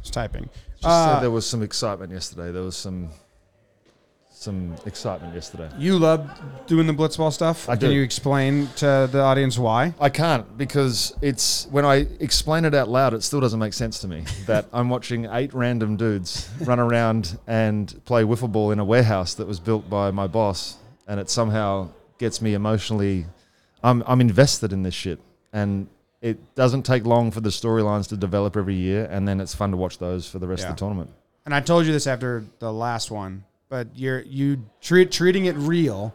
It's 0.01 0.11
typing. 0.11 0.49
just 0.77 0.85
Uh, 0.85 1.21
there 1.21 1.31
was 1.31 1.47
some 1.47 1.63
excitement 1.63 2.13
yesterday. 2.13 2.51
There 2.53 2.63
was 2.63 2.77
some. 2.77 3.11
Some 4.31 4.77
excitement 4.87 5.35
yesterday. 5.35 5.69
you 5.79 5.99
love 5.99 6.31
doing 6.69 6.87
the 6.87 6.93
blitzball 6.93 7.33
stuff. 7.33 7.69
I 7.69 7.75
Can 7.75 7.89
do. 7.91 7.97
you 7.97 8.03
explain 8.05 8.69
to 8.77 9.09
the 9.11 9.21
audience 9.21 9.59
why? 9.59 9.95
I 9.99 10.11
can't 10.11 10.57
because 10.57 11.13
it's 11.21 11.67
when 11.73 11.85
I 11.85 12.07
explain 12.21 12.65
it 12.65 12.73
out 12.73 12.89
loud, 12.89 13.15
it 13.15 13.25
still 13.25 13.41
doesn't 13.41 13.59
make 13.59 13.73
sense 13.73 13.99
to 13.99 14.07
me 14.07 14.23
that 14.47 14.67
I'm 14.73 14.91
watching 14.91 15.25
eight 15.33 15.53
random 15.55 15.97
dudes 15.97 16.49
run 16.61 16.79
around 16.79 17.37
and 17.49 17.93
play 18.05 18.23
wiffle 18.23 18.53
ball 18.53 18.71
in 18.71 18.79
a 18.79 18.85
warehouse 18.85 19.35
that 19.35 19.49
was 19.49 19.59
built 19.59 19.91
by 19.91 20.13
my 20.13 20.29
boss, 20.29 20.77
and 21.09 21.19
it 21.19 21.29
somehow 21.31 21.89
gets 22.19 22.41
me 22.41 22.55
emotionally. 22.55 23.27
I'm 23.83 24.05
I'm 24.07 24.21
invested 24.21 24.73
in 24.73 24.85
this 24.85 24.95
shit, 24.95 25.19
and 25.53 25.89
it 26.21 26.55
doesn't 26.55 26.83
take 26.83 27.05
long 27.07 27.31
for 27.31 27.41
the 27.41 27.51
storylines 27.51 28.09
to 28.09 28.17
develop 28.17 28.57
every 28.57 28.75
year, 28.75 29.07
and 29.11 29.27
then 29.29 29.41
it's 29.41 29.55
fun 29.55 29.71
to 29.71 29.77
watch 29.77 29.99
those 29.99 30.29
for 30.29 30.39
the 30.39 30.47
rest 30.49 30.63
Yeah. 30.63 30.71
of 30.71 30.77
the 30.77 30.79
tournament. 30.81 31.11
and 31.47 31.55
I 31.55 31.61
told 31.61 31.87
you 31.87 31.93
this 31.93 32.07
after 32.07 32.45
the 32.59 32.71
last 32.73 33.11
one, 33.11 33.45
but 33.71 33.89
you're 33.95 34.21
you 34.23 34.65
treat 34.83 35.11
treating 35.11 35.47
it 35.47 35.57
real, 35.57 36.13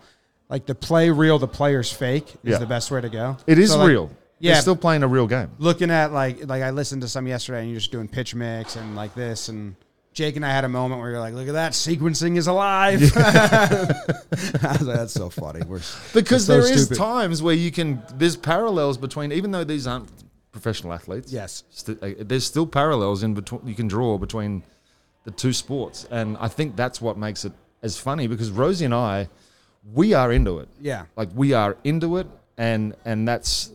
like 0.49 0.65
the 0.67 0.75
play 0.75 1.09
real, 1.09 1.39
the 1.39 1.47
player's 1.47 1.91
fake 1.91 2.35
is 2.43 2.51
Yeah. 2.51 2.57
the 2.59 2.65
best 2.67 2.91
way 2.91 3.01
to 3.01 3.09
go. 3.09 3.37
It 3.47 3.57
is 3.57 3.71
So, 3.71 3.79
like, 3.79 3.87
real. 3.87 4.11
yeah. 4.39 4.53
They're 4.53 4.61
still 4.61 4.75
playing 4.75 5.01
a 5.03 5.07
real 5.07 5.25
game. 5.25 5.49
Looking 5.57 5.89
at 5.89 6.11
like 6.13 6.45
like 6.47 6.61
I 6.61 6.69
listened 6.69 7.01
to 7.01 7.07
some 7.07 7.25
yesterday, 7.25 7.61
and 7.61 7.69
you're 7.71 7.79
just 7.79 7.91
doing 7.91 8.07
pitch 8.07 8.35
mix 8.35 8.75
and 8.75 8.95
like 8.95 9.15
this, 9.15 9.49
and 9.49 9.75
Jake 10.13 10.35
and 10.35 10.45
I 10.45 10.51
had 10.51 10.63
a 10.63 10.69
moment 10.69 11.01
where 11.01 11.09
you're 11.11 11.19
like, 11.19 11.33
"Look 11.33 11.47
at 11.47 11.53
that, 11.53 11.71
sequencing 11.73 12.37
is 12.37 12.47
alive." 12.47 13.01
I 13.17 14.75
was 14.77 14.81
like, 14.83 14.97
"That's 14.97 15.13
so 15.13 15.29
funny." 15.29 15.61
We're 15.65 15.81
Because 16.13 16.47
We're 16.47 16.61
there 16.61 16.67
so 16.67 16.73
is 16.73 16.89
times 16.89 17.41
where 17.41 17.55
you 17.55 17.71
can. 17.71 18.01
There's 18.15 18.35
parallels 18.35 18.97
between, 18.97 19.31
even 19.31 19.51
though 19.51 19.63
these 19.63 19.87
aren't 19.87 20.09
professional 20.51 20.93
athletes. 20.93 21.33
Yes. 21.33 21.63
st- 21.71 22.01
uh, 22.03 22.11
there's 22.19 22.45
still 22.45 22.67
parallels 22.67 23.23
in 23.23 23.33
between. 23.33 23.67
You 23.67 23.75
can 23.75 23.87
draw 23.87 24.17
between 24.17 24.63
the 25.23 25.31
two 25.31 25.51
sports, 25.53 26.05
and 26.11 26.37
I 26.39 26.47
think 26.47 26.75
that's 26.75 27.01
what 27.01 27.17
makes 27.17 27.43
it 27.43 27.53
as 27.81 27.97
funny. 27.97 28.27
Because 28.27 28.51
Rosie 28.51 28.85
and 28.85 28.93
I, 28.93 29.29
we 29.93 30.13
are 30.13 30.31
into 30.31 30.59
it. 30.59 30.69
yeah. 30.79 31.05
Like 31.15 31.29
we 31.33 31.53
are 31.53 31.75
into 31.83 32.17
it, 32.17 32.27
and 32.57 32.95
and 33.03 33.27
that's. 33.27 33.71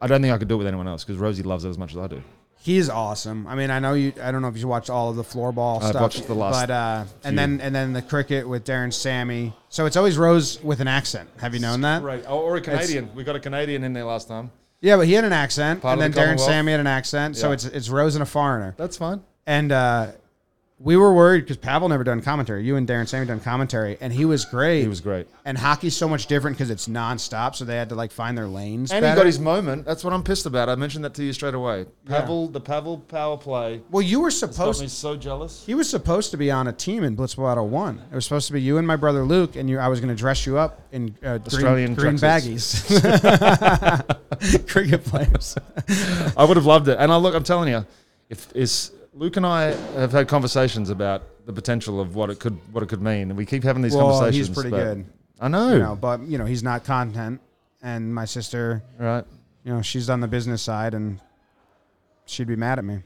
I 0.00 0.06
don't 0.06 0.20
think 0.20 0.32
I 0.32 0.38
could 0.38 0.48
do 0.48 0.54
it 0.56 0.58
with 0.58 0.66
anyone 0.66 0.88
else 0.88 1.04
because 1.04 1.18
Rosie 1.18 1.42
loves 1.42 1.64
it 1.64 1.70
as 1.70 1.78
much 1.78 1.92
as 1.92 1.98
I 1.98 2.06
do. 2.06 2.22
He's 2.66 2.88
awesome. 2.90 3.46
I 3.46 3.54
mean, 3.54 3.70
I 3.70 3.78
know 3.78 3.94
you. 3.94 4.12
I 4.20 4.32
don't 4.32 4.42
know 4.42 4.48
if 4.48 4.56
you 4.58 4.66
watched 4.66 4.90
all 4.90 5.08
of 5.08 5.14
the 5.14 5.22
floorball 5.22 5.80
I've 5.80 5.90
stuff. 5.90 6.02
watched 6.02 6.26
the 6.26 6.34
last 6.34 6.66
but 6.66 6.70
uh, 6.74 7.04
few. 7.04 7.12
and 7.22 7.38
then 7.38 7.60
and 7.60 7.72
then 7.72 7.92
the 7.92 8.02
cricket 8.02 8.48
with 8.48 8.64
Darren 8.64 8.92
Sammy. 8.92 9.52
So 9.68 9.86
it's 9.86 9.96
always 9.96 10.18
Rose 10.18 10.60
with 10.64 10.80
an 10.80 10.88
accent. 10.88 11.30
Have 11.38 11.54
you 11.54 11.60
known 11.60 11.82
that? 11.82 12.02
Right. 12.02 12.24
Oh, 12.26 12.40
or 12.40 12.56
a 12.56 12.60
Canadian. 12.60 13.08
We 13.14 13.22
got 13.22 13.36
a 13.36 13.40
Canadian 13.40 13.84
in 13.84 13.92
there 13.92 14.02
last 14.04 14.26
time. 14.26 14.50
Yeah, 14.80 14.96
but 14.96 15.06
he 15.06 15.12
had 15.12 15.24
an 15.24 15.32
accent, 15.32 15.80
Part 15.80 15.92
and 15.92 16.02
of 16.02 16.02
then 16.02 16.10
the 16.10 16.16
Darren 16.20 16.36
Commonwealth. 16.38 16.50
Sammy 16.50 16.72
had 16.72 16.80
an 16.80 16.88
accent. 16.88 17.36
So 17.36 17.46
Yeah. 17.48 17.54
it's 17.54 17.64
it's 17.66 17.88
Rose 17.88 18.16
and 18.16 18.22
a 18.24 18.26
foreigner. 18.26 18.74
That's 18.76 18.96
fine. 18.96 19.22
And 19.46 19.70
uh, 19.70 20.08
we 20.78 20.94
were 20.94 21.14
worried 21.14 21.40
because 21.40 21.56
Pavel 21.56 21.88
never 21.88 22.04
done 22.04 22.20
commentary. 22.20 22.62
You 22.62 22.76
and 22.76 22.86
Darren 22.86 23.08
Sammy 23.08 23.24
done 23.24 23.40
commentary, 23.40 23.96
and 23.98 24.12
he 24.12 24.26
was 24.26 24.44
great. 24.44 24.82
He 24.82 24.88
was 24.88 25.00
great. 25.00 25.26
And 25.46 25.56
hockey's 25.56 25.96
so 25.96 26.06
much 26.06 26.26
different 26.26 26.58
because 26.58 26.68
it's 26.68 26.86
nonstop, 26.86 27.54
so 27.54 27.64
they 27.64 27.76
had 27.76 27.88
to 27.88 27.94
like 27.94 28.12
find 28.12 28.36
their 28.36 28.46
lanes. 28.46 28.92
And 28.92 29.00
better. 29.00 29.14
he 29.14 29.16
got 29.20 29.26
his 29.26 29.38
moment. 29.40 29.86
That's 29.86 30.04
what 30.04 30.12
I'm 30.12 30.22
pissed 30.22 30.44
about. 30.44 30.68
I 30.68 30.74
mentioned 30.74 31.02
that 31.06 31.14
to 31.14 31.24
you 31.24 31.32
straight 31.32 31.54
away. 31.54 31.86
Pavel, 32.04 32.48
the 32.48 32.60
Pavel 32.60 32.98
power 32.98 33.38
play. 33.38 33.80
well, 33.90 34.02
you 34.02 34.20
were 34.20 34.28
Got 34.28 34.34
supposed. 34.34 34.82
me 34.82 34.88
so 34.88 35.16
jealous. 35.16 35.64
He 35.64 35.74
was 35.74 35.88
supposed 35.88 36.30
to 36.32 36.36
be 36.36 36.50
on 36.50 36.66
a 36.68 36.72
team 36.74 37.04
in 37.04 37.16
Blitzball 37.16 37.50
Auto 37.52 37.64
One. 37.64 38.02
It 38.12 38.14
was 38.14 38.24
supposed 38.24 38.46
to 38.48 38.52
be 38.52 38.60
you 38.60 38.76
and 38.76 38.86
my 38.86 38.96
brother 38.96 39.22
Luke, 39.22 39.56
and 39.56 39.70
you. 39.70 39.78
I 39.78 39.88
was 39.88 40.00
going 40.00 40.14
to 40.14 40.18
dress 40.18 40.44
you 40.44 40.58
up 40.58 40.82
in 40.92 41.16
uh, 41.24 41.38
Australian 41.46 41.94
green, 41.94 42.16
green 42.16 42.30
tracksuits. 42.30 43.00
baggies, 43.00 44.68
cricket 44.68 45.04
players. 45.04 45.56
I 46.36 46.44
would 46.44 46.58
have 46.58 46.66
loved 46.66 46.88
it. 46.88 46.98
And 47.00 47.10
I 47.10 47.16
look, 47.16 47.34
I'm 47.34 47.44
telling 47.44 47.70
you, 47.70 47.86
if 48.28 48.54
is 48.54 48.90
Luke 49.16 49.36
and 49.38 49.46
I 49.46 49.72
have 49.98 50.12
had 50.12 50.28
conversations 50.28 50.90
about 50.90 51.22
the 51.46 51.52
potential 51.52 52.00
of 52.00 52.14
what 52.14 52.28
it 52.28 52.38
could 52.38 52.58
what 52.72 52.82
it 52.82 52.88
could 52.88 53.00
mean, 53.02 53.30
and 53.30 53.36
we 53.36 53.46
keep 53.46 53.62
having 53.64 53.82
these 53.82 53.94
Well, 53.96 54.10
conversations. 54.10 54.48
he's 54.48 54.54
pretty 54.54 54.70
but- 54.70 54.76
good. 54.76 55.06
I 55.40 55.48
know. 55.48 55.72
You 55.72 55.78
know, 55.78 55.96
but 55.96 56.20
you 56.22 56.38
know 56.38 56.44
he's 56.44 56.62
not 56.62 56.84
content, 56.84 57.40
and 57.82 58.14
my 58.14 58.24
sister, 58.26 58.82
Right. 58.98 59.24
you 59.64 59.72
know, 59.72 59.82
she's 59.82 60.08
on 60.10 60.20
the 60.20 60.28
business 60.28 60.62
side, 60.62 60.92
and 60.94 61.20
she'd 62.26 62.46
be 62.46 62.56
mad 62.56 62.78
at 62.78 62.84
me. 62.84 63.02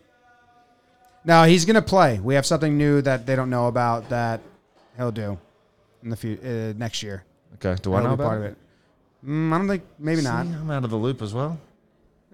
No, 1.25 1.45
he's 1.45 1.65
going 1.65 1.75
to 1.75 1.83
play. 1.83 2.19
We 2.19 2.35
have 2.35 2.47
something 2.47 2.79
new 2.79 3.03
that 3.03 3.27
they 3.27 3.37
don't 3.37 3.51
know 3.51 3.67
about 3.67 4.09
that 4.09 4.41
he'll 4.97 5.11
do 5.13 5.39
in 6.03 6.09
the 6.11 6.17
few, 6.17 6.39
uh, 6.43 6.73
next 6.79 7.03
year. 7.03 7.25
Okay. 7.55 7.77
Do 7.83 7.95
I 7.95 8.03
know 8.03 8.15
about 8.15 8.25
part 8.25 8.39
of 8.39 8.45
it. 8.45 8.57
Mm, 9.27 9.53
I 9.53 9.59
don't 9.59 9.69
think 9.69 9.83
maybe 9.99 10.23
not. 10.23 10.47
I'm 10.47 10.71
out 10.71 10.85
of 10.85 10.91
the 10.91 10.97
loop 10.97 11.21
as 11.21 11.35
well. 11.35 11.59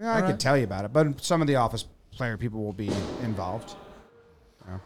Yeah, 0.01 0.13
I 0.13 0.21
All 0.21 0.27
could 0.29 0.39
tell 0.39 0.57
you 0.57 0.65
about 0.65 0.85
it, 0.85 0.93
but 0.93 1.21
some 1.25 1.41
of 1.41 1.49
the 1.49 1.57
office 1.57 1.85
player 2.17 2.37
people 2.37 2.63
will 2.65 2.73
be 2.73 2.89
involved. 3.23 3.75
Yeah. 4.67 4.79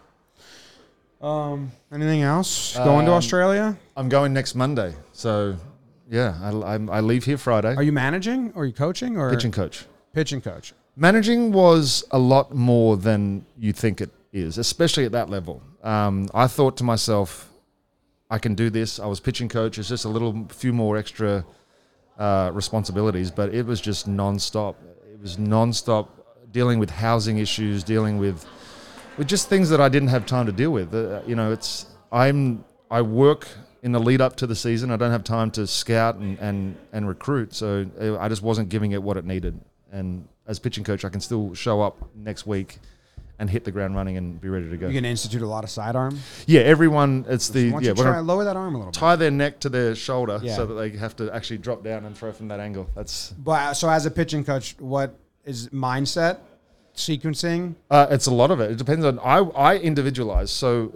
Um, 1.22 1.70
anything 1.92 2.22
else? 2.22 2.74
Going 2.76 3.06
to 3.06 3.12
Um, 3.12 3.18
Australia? 3.18 3.78
I'm 3.96 4.08
going 4.08 4.32
next 4.32 4.54
Monday, 4.54 4.94
so 5.12 5.56
yeah, 6.10 6.36
I, 6.42 6.50
I, 6.74 6.74
I 6.74 7.00
leave 7.00 7.24
here 7.24 7.38
Friday. 7.38 7.74
Are 7.76 7.82
you 7.82 7.92
managing? 7.92 8.52
Or 8.54 8.62
are 8.62 8.66
you 8.66 8.72
coaching? 8.72 9.16
Or 9.16 9.30
pitching 9.30 9.52
coach? 9.52 9.86
pitching 10.12 10.40
coach? 10.40 10.74
Managing 10.96 11.52
was 11.52 12.04
a 12.10 12.18
lot 12.18 12.52
more 12.54 12.96
than 12.96 13.46
you 13.56 13.72
think 13.72 14.00
it 14.00 14.10
is, 14.32 14.58
especially 14.58 15.04
at 15.04 15.12
that 15.12 15.30
level. 15.30 15.62
Um, 15.84 16.28
I 16.34 16.46
thought 16.48 16.76
to 16.78 16.84
myself, 16.84 17.48
I 18.28 18.38
can 18.38 18.54
do 18.54 18.70
this. 18.70 18.98
I 18.98 19.06
was 19.06 19.20
pitching 19.20 19.48
coach. 19.48 19.78
It's 19.78 19.88
just 19.88 20.04
a 20.04 20.08
little 20.08 20.46
few 20.48 20.72
more 20.72 20.96
extra 20.96 21.44
uh, 22.18 22.50
responsibilities, 22.52 23.30
but 23.30 23.54
it 23.54 23.64
was 23.64 23.80
just 23.80 24.08
nonstop. 24.08 24.74
It 25.12 25.20
was 25.20 25.36
nonstop 25.36 26.08
dealing 26.50 26.78
with 26.78 26.90
housing 26.90 27.38
issues, 27.38 27.82
dealing 27.84 28.18
with 28.18 28.44
with 29.16 29.28
just 29.28 29.48
things 29.48 29.68
that 29.70 29.80
I 29.80 29.88
didn't 29.88 30.08
have 30.08 30.26
time 30.26 30.46
to 30.46 30.52
deal 30.52 30.70
with. 30.70 30.94
Uh, 30.94 31.20
you 31.26 31.36
know, 31.36 31.52
it's 31.52 31.86
I'm 32.12 32.64
I 32.90 33.02
work 33.02 33.48
in 33.82 33.92
the 33.92 34.00
lead 34.00 34.20
up 34.20 34.36
to 34.36 34.46
the 34.46 34.56
season. 34.56 34.90
I 34.90 34.96
don't 34.96 35.10
have 35.10 35.24
time 35.24 35.50
to 35.52 35.66
scout 35.66 36.16
and 36.16 36.38
and, 36.38 36.76
and 36.92 37.08
recruit, 37.08 37.54
so 37.54 37.86
uh, 38.00 38.18
I 38.18 38.28
just 38.28 38.42
wasn't 38.42 38.68
giving 38.68 38.92
it 38.92 39.02
what 39.02 39.16
it 39.16 39.24
needed. 39.24 39.60
And 39.92 40.28
as 40.46 40.58
pitching 40.58 40.84
coach, 40.84 41.04
I 41.04 41.08
can 41.08 41.20
still 41.20 41.54
show 41.54 41.80
up 41.80 42.10
next 42.14 42.46
week 42.46 42.78
and 43.40 43.48
hit 43.48 43.64
the 43.64 43.72
ground 43.72 43.96
running 43.96 44.18
and 44.18 44.38
be 44.38 44.48
ready 44.48 44.68
to 44.68 44.76
go. 44.76 44.86
You 44.88 44.94
can 44.94 45.06
institute 45.06 45.40
a 45.40 45.46
lot 45.46 45.64
of 45.64 45.70
sidearm. 45.70 46.18
yeah, 46.46 46.60
everyone. 46.60 47.24
It's 47.28 47.48
the 47.48 47.68
yeah. 47.80 47.92
we're 47.92 48.04
try 48.04 48.20
lower 48.20 48.44
that 48.44 48.56
arm 48.56 48.74
a 48.74 48.78
little 48.78 48.92
bit? 48.92 48.98
tie 48.98 49.16
their 49.16 49.30
neck 49.30 49.60
to 49.60 49.70
their 49.70 49.94
shoulder 49.94 50.40
Yeah. 50.42 50.56
so 50.56 50.66
that 50.66 50.74
they 50.74 50.90
have 50.98 51.16
to 51.16 51.34
actually 51.34 51.58
drop 51.58 51.82
down 51.82 52.04
and 52.04 52.16
throw 52.16 52.32
from 52.32 52.48
that 52.48 52.60
angle. 52.60 52.88
That's 52.94 53.30
But 53.30 53.74
so 53.74 53.88
as 53.88 54.04
a 54.04 54.10
pitching 54.10 54.44
coach, 54.44 54.76
what 54.78 55.18
is 55.44 55.68
mindset, 55.68 56.38
sequencing? 56.94 57.74
Uh, 57.90 58.06
it's 58.10 58.26
a 58.26 58.34
lot 58.34 58.50
of 58.50 58.60
it. 58.60 58.70
It 58.70 58.78
depends 58.78 59.04
on 59.04 59.18
I 59.20 59.38
I 59.38 59.76
individualize. 59.78 60.50
So 60.50 60.92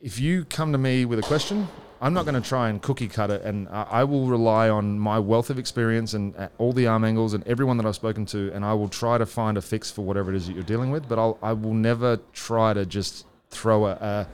if 0.00 0.18
you 0.18 0.44
come 0.44 0.72
to 0.72 0.78
me 0.78 1.04
with 1.04 1.18
a 1.18 1.22
question, 1.22 1.68
I'm 2.00 2.14
not 2.14 2.24
going 2.24 2.40
to 2.40 2.48
try 2.48 2.70
and 2.70 2.80
cookie 2.80 3.08
cut 3.08 3.30
it, 3.30 3.42
and 3.42 3.68
I, 3.68 3.82
I 3.82 4.04
will 4.04 4.26
rely 4.26 4.70
on 4.70 4.98
my 4.98 5.18
wealth 5.18 5.50
of 5.50 5.58
experience 5.58 6.14
and 6.14 6.34
uh, 6.36 6.48
all 6.56 6.72
the 6.72 6.86
arm 6.86 7.04
angles 7.04 7.34
and 7.34 7.46
everyone 7.46 7.76
that 7.76 7.84
I've 7.84 7.94
spoken 7.94 8.24
to, 8.26 8.50
and 8.54 8.64
I 8.64 8.72
will 8.72 8.88
try 8.88 9.18
to 9.18 9.26
find 9.26 9.58
a 9.58 9.62
fix 9.62 9.90
for 9.90 10.02
whatever 10.02 10.32
it 10.32 10.36
is 10.36 10.46
that 10.46 10.54
you're 10.54 10.62
dealing 10.62 10.90
with. 10.90 11.08
But 11.08 11.18
I'll 11.18 11.38
I 11.42 11.52
will 11.52 11.74
never 11.74 12.18
try 12.32 12.72
to 12.72 12.86
just 12.86 13.26
throw 13.50 13.86
a, 13.86 13.92
a 13.92 14.26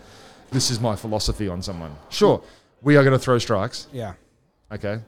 this 0.52 0.70
is 0.70 0.80
my 0.80 0.94
philosophy 0.94 1.48
on 1.48 1.60
someone. 1.60 1.96
Sure, 2.08 2.40
we 2.82 2.96
are 2.96 3.02
going 3.02 3.18
to 3.18 3.18
throw 3.18 3.38
strikes. 3.38 3.88
Yeah. 3.92 4.14
Okay. 4.70 5.00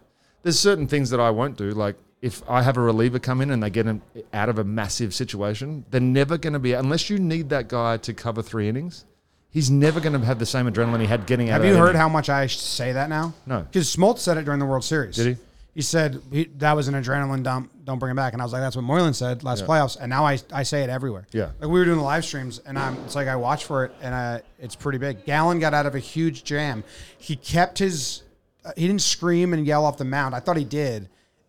There's 0.43 0.59
certain 0.59 0.87
things 0.87 1.11
that 1.11 1.21
I 1.21 1.31
won't 1.31 1.57
do. 1.57 1.71
Like 1.71 1.97
if 2.21 2.43
I 2.49 2.63
have 2.63 2.77
a 2.77 2.81
reliever 2.81 3.19
come 3.19 3.41
in 3.41 3.51
and 3.51 3.63
they 3.63 3.71
get 3.71 3.87
him 3.87 4.03
out 4.33 4.49
of 4.49 4.59
a 4.59 4.65
massive 4.65 5.15
situation, 5.15 5.85
they're 5.91 6.01
never 6.01 6.37
going 6.39 6.53
to 6.55 6.59
be, 6.59 6.73
unless 6.73 7.09
you 7.11 7.19
need 7.19 7.49
that 7.51 7.69
guy 7.69 7.97
to 7.99 8.13
cover 8.13 8.43
three 8.43 8.69
innings, 8.69 9.05
he's 9.51 9.71
never 9.71 10.01
going 10.01 10.19
to 10.19 10.27
have 10.27 10.39
the 10.39 10.47
same 10.47 10.67
adrenaline 10.67 11.01
he 11.01 11.07
had 11.07 11.27
getting 11.27 11.51
out. 11.51 11.61
Have 11.63 11.65
you 11.71 11.77
heard 11.77 11.91
inning. 11.91 12.01
how 12.01 12.09
much 12.09 12.29
I 12.29 12.47
say 12.49 12.93
that 12.93 13.09
now? 13.09 13.35
No. 13.47 13.61
Because 13.63 13.95
Smoltz 13.95 14.19
said 14.19 14.37
it 14.37 14.45
during 14.45 14.59
the 14.61 14.67
World 14.67 14.85
Series. 14.85 15.17
Did 15.17 15.37
he? 15.37 15.43
He 15.75 15.83
said 15.83 16.21
he, 16.33 16.47
that 16.57 16.73
was 16.73 16.89
an 16.89 16.95
adrenaline 16.95 17.45
dump. 17.45 17.71
Don't 17.85 18.01
bring 18.01 18.11
him 18.11 18.17
back. 18.17 18.33
And 18.33 18.43
I 18.43 18.45
was 18.45 18.53
like, 18.53 18.63
that's 18.63 18.75
what 18.75 18.83
Moylan 18.83 19.15
said 19.15 19.45
last 19.45 19.61
Yeah. 19.61 19.67
playoffs. 19.69 19.97
And 20.01 20.11
now 20.11 20.27
I, 20.27 20.39
I 20.53 20.65
say 20.65 20.83
it 20.83 20.91
everywhere. 20.91 21.29
Yeah. 21.31 21.51
Like 21.61 21.71
we 21.71 21.79
were 21.79 21.85
doing 21.85 21.99
the 21.99 22.03
live 22.03 22.25
streams, 22.25 22.59
and 22.67 22.77
I'm 22.77 22.97
it's 23.05 23.15
like 23.15 23.29
I 23.29 23.37
watch 23.37 23.65
for 23.65 23.85
it, 23.85 23.93
and 24.03 24.13
uh, 24.13 24.41
it's 24.59 24.75
pretty 24.75 24.99
big. 24.99 25.25
Gallen 25.25 25.61
got 25.61 25.75
out 25.75 25.87
of 25.87 25.95
a 25.95 26.01
huge 26.01 26.43
jam. 26.43 26.83
He 27.19 27.37
kept 27.37 27.79
his. 27.79 28.23
Uh, 28.65 28.73
he 28.77 28.89
didn't 28.89 29.03
scream 29.03 29.55
and 29.55 29.65
yell 29.65 29.85
off 29.85 29.99
the 29.99 30.05
mound. 30.05 30.35
I 30.35 30.41
thought 30.41 30.57
he 30.57 30.65
did, 30.65 31.09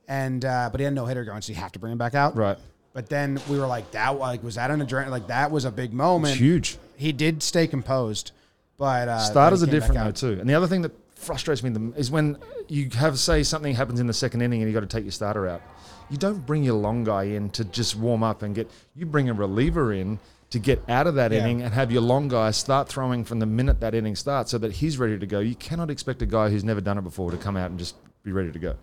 and 0.09 0.43
uh, 0.43 0.67
but 0.71 0.81
he 0.81 0.83
had 0.83 0.93
no 0.93 1.05
hitter 1.05 1.23
going, 1.23 1.41
so 1.41 1.53
you 1.53 1.59
have 1.59 1.71
to 1.71 1.79
bring 1.79 1.93
him 1.93 1.97
back 1.97 2.15
out. 2.15 2.35
Right. 2.35 2.57
But 2.91 3.07
then 3.07 3.39
we 3.47 3.57
were 3.59 3.67
like, 3.67 3.91
that 3.91 4.17
like 4.19 4.43
was 4.43 4.55
that 4.55 4.71
an 4.71 4.81
adrenaline? 4.85 5.11
Like 5.11 5.27
that 5.27 5.51
was 5.51 5.63
a 5.63 5.71
big 5.71 5.93
moment. 5.93 6.31
It's 6.33 6.41
huge. 6.41 6.77
He 6.97 7.13
did 7.13 7.41
stay 7.41 7.67
composed, 7.67 8.31
but 8.77 9.07
uh, 9.07 9.19
Starters 9.19 9.63
are 9.63 9.67
then 9.67 9.75
he 9.75 9.79
came 9.79 9.89
different 9.93 10.15
though 10.19 10.33
too. 10.35 10.41
And 10.41 10.49
the 10.49 10.55
other 10.55 10.67
thing 10.67 10.81
that 10.81 10.91
frustrates 11.15 11.61
me 11.63 11.69
the- 11.69 11.93
is 11.95 12.09
when 12.11 12.37
you 12.67 12.89
have 12.95 13.17
say 13.19 13.43
something 13.43 13.75
happens 13.75 13.99
in 13.99 14.07
the 14.07 14.13
second 14.13 14.41
inning 14.41 14.61
and 14.61 14.69
you 14.69 14.73
got 14.73 14.81
to 14.81 14.87
take 14.97 15.05
your 15.05 15.11
starter 15.11 15.47
out. 15.47 15.61
You 16.09 16.17
don't 16.17 16.43
bring 16.45 16.63
your 16.63 16.73
long 16.75 17.03
guy 17.03 17.23
in 17.25 17.51
to 17.51 17.63
just 17.63 17.95
warm 17.95 18.23
up 18.23 18.41
and 18.41 18.55
get. 18.55 18.69
You 18.95 19.05
bring 19.05 19.29
a 19.29 19.33
reliever 19.33 19.93
in 19.93 20.17
to 20.49 20.57
get 20.57 20.81
out 20.89 21.05
of 21.05 21.13
that 21.15 21.31
Yeah. 21.31 21.41
inning 21.43 21.61
and 21.61 21.71
have 21.75 21.91
your 21.91 22.01
long 22.01 22.27
guy 22.27 22.49
start 22.49 22.89
throwing 22.89 23.23
from 23.23 23.37
the 23.37 23.45
minute 23.45 23.79
that 23.81 23.93
inning 23.93 24.15
starts, 24.15 24.49
so 24.49 24.57
that 24.57 24.71
he's 24.71 24.97
ready 24.97 25.19
to 25.19 25.27
go. 25.27 25.39
You 25.39 25.53
cannot 25.53 25.91
expect 25.91 26.23
a 26.23 26.25
guy 26.25 26.49
who's 26.49 26.63
never 26.63 26.81
done 26.81 26.97
it 26.97 27.03
before 27.03 27.29
to 27.29 27.37
come 27.37 27.55
out 27.55 27.69
and 27.69 27.77
just 27.77 27.93
be 28.23 28.31
ready 28.31 28.51
to 28.51 28.57
go. 28.57 28.75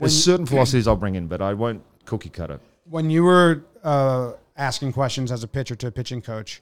There's 0.00 0.24
certain 0.24 0.46
philosophies 0.46 0.88
I'll 0.88 0.96
bring 0.96 1.14
in, 1.14 1.26
but 1.26 1.40
I 1.40 1.54
won't 1.54 1.82
cookie 2.06 2.30
cutter. 2.30 2.58
when 2.88 3.10
you 3.10 3.22
were 3.22 3.64
uh, 3.84 4.32
asking 4.56 4.92
questions 4.92 5.30
as 5.30 5.44
a 5.44 5.48
pitcher 5.48 5.76
to 5.76 5.86
a 5.86 5.90
pitching 5.90 6.20
coach, 6.22 6.60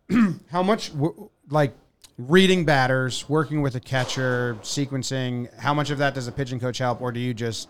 how 0.50 0.62
much 0.62 0.92
w- 0.92 1.30
like 1.48 1.74
reading 2.18 2.64
batters, 2.64 3.28
working 3.28 3.62
with 3.62 3.74
a 3.74 3.80
catcher, 3.80 4.56
sequencing, 4.62 5.48
how 5.58 5.72
much 5.72 5.90
of 5.90 5.98
that 5.98 6.14
does 6.14 6.26
a 6.28 6.32
pitching 6.32 6.60
coach 6.60 6.78
help, 6.78 7.00
or 7.00 7.10
do 7.12 7.20
you 7.20 7.32
just 7.32 7.68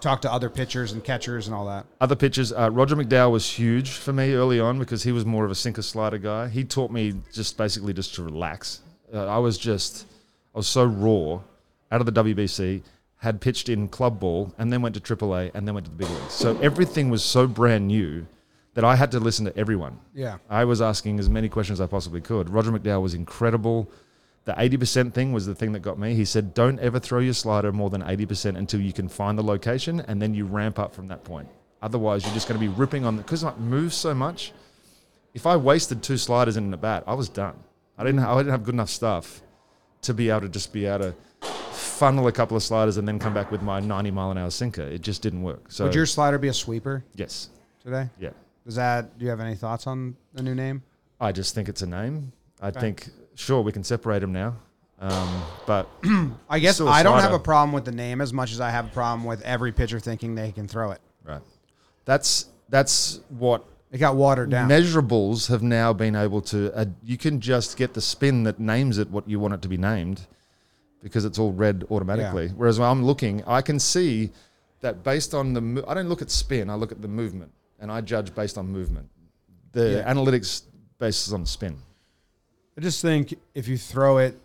talk 0.00 0.22
to 0.22 0.32
other 0.32 0.48
pitchers 0.48 0.92
and 0.92 1.04
catchers 1.04 1.46
and 1.46 1.54
all 1.54 1.66
that? 1.66 1.84
Other 2.00 2.16
pitchers, 2.16 2.52
uh, 2.52 2.70
Roger 2.72 2.96
McDowell 2.96 3.32
was 3.32 3.46
huge 3.50 3.90
for 3.90 4.12
me 4.14 4.32
early 4.32 4.58
on 4.58 4.78
because 4.78 5.02
he 5.02 5.12
was 5.12 5.26
more 5.26 5.44
of 5.44 5.50
a 5.50 5.54
sinker 5.54 5.82
slider 5.82 6.16
guy. 6.18 6.48
He 6.48 6.64
taught 6.64 6.90
me 6.90 7.14
just 7.32 7.58
basically 7.58 7.92
just 7.92 8.14
to 8.14 8.22
relax. 8.22 8.80
Uh, 9.12 9.26
I 9.26 9.38
was 9.38 9.58
just, 9.58 10.06
I 10.54 10.58
was 10.58 10.66
so 10.68 10.84
raw 10.84 11.40
out 11.92 12.00
of 12.00 12.06
the 12.06 12.12
WBC, 12.12 12.82
had 13.20 13.40
pitched 13.40 13.68
in 13.68 13.86
club 13.86 14.18
ball 14.18 14.52
and 14.58 14.72
then 14.72 14.80
went 14.80 14.94
to 14.94 15.00
AAA 15.00 15.50
and 15.54 15.66
then 15.66 15.74
went 15.74 15.84
to 15.86 15.90
the 15.90 15.96
big 15.96 16.08
leagues. 16.08 16.32
So 16.32 16.58
everything 16.60 17.10
was 17.10 17.22
so 17.22 17.46
brand 17.46 17.86
new 17.86 18.26
that 18.74 18.82
I 18.84 18.96
had 18.96 19.10
to 19.12 19.20
listen 19.20 19.44
to 19.44 19.56
everyone. 19.58 20.00
Yeah. 20.14 20.38
I 20.48 20.64
was 20.64 20.80
asking 20.80 21.18
as 21.18 21.28
many 21.28 21.48
questions 21.48 21.80
as 21.80 21.84
I 21.84 21.86
possibly 21.86 22.22
could. 22.22 22.48
Roger 22.48 22.70
McDowell 22.72 23.02
was 23.02 23.12
incredible. 23.12 23.90
The 24.46 24.52
80% 24.52 25.12
thing 25.12 25.34
was 25.34 25.44
the 25.44 25.54
thing 25.54 25.72
that 25.72 25.80
got 25.80 25.98
me. 25.98 26.14
He 26.14 26.24
said, 26.24 26.54
don't 26.54 26.80
ever 26.80 26.98
throw 26.98 27.18
your 27.18 27.34
slider 27.34 27.72
more 27.72 27.90
than 27.90 28.02
80% 28.02 28.56
until 28.56 28.80
you 28.80 28.94
can 28.94 29.06
find 29.06 29.38
the 29.38 29.42
location 29.42 30.00
and 30.00 30.20
then 30.20 30.32
you 30.32 30.46
ramp 30.46 30.78
up 30.78 30.94
from 30.94 31.08
that 31.08 31.22
point. 31.22 31.48
Otherwise, 31.82 32.24
you're 32.24 32.34
just 32.34 32.48
going 32.48 32.58
to 32.58 32.66
be 32.66 32.72
ripping 32.72 33.04
on 33.04 33.16
the, 33.16 33.22
because 33.22 33.42
it 33.42 33.58
moves 33.58 33.94
so 33.94 34.14
much. 34.14 34.52
If 35.34 35.46
I 35.46 35.56
wasted 35.56 36.02
two 36.02 36.16
sliders 36.16 36.56
in 36.56 36.72
a 36.72 36.76
bat, 36.78 37.04
I 37.06 37.12
was 37.14 37.28
done. 37.28 37.56
I 37.98 38.04
didn't, 38.04 38.20
I 38.20 38.34
didn't 38.38 38.52
have 38.52 38.64
good 38.64 38.74
enough 38.74 38.90
stuff 38.90 39.42
to 40.02 40.14
be 40.14 40.30
able 40.30 40.40
to 40.42 40.48
just 40.48 40.72
be 40.72 40.86
able 40.86 41.10
to 41.10 41.14
funnel 42.00 42.26
a 42.26 42.32
couple 42.32 42.56
of 42.56 42.62
sliders 42.62 42.96
and 42.96 43.06
then 43.06 43.18
come 43.18 43.34
back 43.34 43.50
with 43.52 43.60
my 43.62 43.78
90 43.78 44.10
mile 44.10 44.30
an 44.30 44.38
hour 44.38 44.50
sinker. 44.50 44.82
It 44.82 45.02
just 45.02 45.20
didn't 45.22 45.42
work. 45.42 45.70
So, 45.70 45.84
Would 45.84 45.94
your 45.94 46.06
slider 46.06 46.38
be 46.38 46.48
a 46.48 46.52
sweeper 46.52 47.04
yes. 47.14 47.50
today? 47.84 48.08
Yeah. 48.18 48.30
Does 48.64 48.74
that? 48.76 49.18
Do 49.18 49.24
you 49.24 49.30
have 49.30 49.40
any 49.40 49.54
thoughts 49.54 49.86
on 49.86 50.16
the 50.32 50.42
new 50.42 50.54
name? 50.54 50.82
I 51.20 51.32
just 51.32 51.54
think 51.54 51.68
it's 51.68 51.82
a 51.82 51.86
name. 51.86 52.32
I 52.62 52.70
think 52.70 53.08
sure 53.34 53.60
we 53.62 53.72
can 53.72 53.84
separate 53.84 54.20
them 54.20 54.32
now, 54.32 54.56
um, 54.98 55.42
but 55.66 55.88
I 56.50 56.58
guess 56.58 56.74
Still 56.76 56.88
a 56.88 56.90
I 56.90 57.02
don't 57.02 57.14
have 57.14 57.22
slider. 57.30 57.36
a 57.36 57.40
problem 57.40 57.72
with 57.72 57.84
the 57.86 57.92
name 57.92 58.20
as 58.20 58.32
much 58.32 58.52
as 58.52 58.60
I 58.60 58.70
have 58.70 58.86
a 58.86 58.90
problem 58.90 59.24
with 59.24 59.40
every 59.42 59.72
pitcher 59.72 59.98
thinking 60.00 60.34
they 60.34 60.52
can 60.52 60.66
throw 60.68 60.90
it. 60.90 61.00
right. 61.24 61.40
That's 62.04 62.46
that's 62.68 63.20
what 63.28 63.64
It 63.92 63.98
got 63.98 64.14
watered 64.16 64.50
down. 64.50 64.68
measurables 64.68 65.48
have 65.48 65.62
now 65.62 65.92
been 65.94 66.16
able 66.16 66.40
to. 66.42 66.72
Uh, 66.74 66.84
you 67.02 67.16
can 67.18 67.40
just 67.40 67.76
get 67.76 67.94
the 67.94 68.00
spin 68.00 68.44
that 68.44 68.58
names 68.58 68.98
it 68.98 69.10
what 69.10 69.28
you 69.28 69.38
want 69.40 69.54
it 69.54 69.62
to 69.62 69.68
be 69.68 69.76
named, 69.78 70.26
because 71.02 71.24
it's 71.24 71.38
all 71.38 71.52
read 71.52 71.84
automatically. 71.90 72.48
Whereas 72.48 72.78
when 72.78 72.88
I'm 72.88 73.04
looking, 73.04 73.42
I 73.46 73.62
can 73.62 73.78
see 73.78 74.30
that 74.80 75.02
based 75.02 75.34
on 75.34 75.52
the. 75.54 75.60
Mo- 75.60 75.84
I 75.88 75.94
don't 75.94 76.08
look 76.08 76.22
at 76.22 76.30
spin. 76.30 76.70
I 76.70 76.74
look 76.74 76.92
at 76.92 77.02
the 77.02 77.08
movement, 77.08 77.52
and 77.78 77.90
I 77.90 78.00
judge 78.00 78.34
based 78.34 78.58
on 78.58 78.68
movement. 78.68 79.08
The 79.72 80.02
Yeah. 80.04 80.12
analytics 80.12 80.62
bases 80.98 81.32
on 81.32 81.46
spin. 81.46 81.76
I 82.76 82.80
just 82.80 83.02
think 83.02 83.34
if 83.54 83.68
you 83.68 83.76
throw 83.78 84.18
it, 84.18 84.38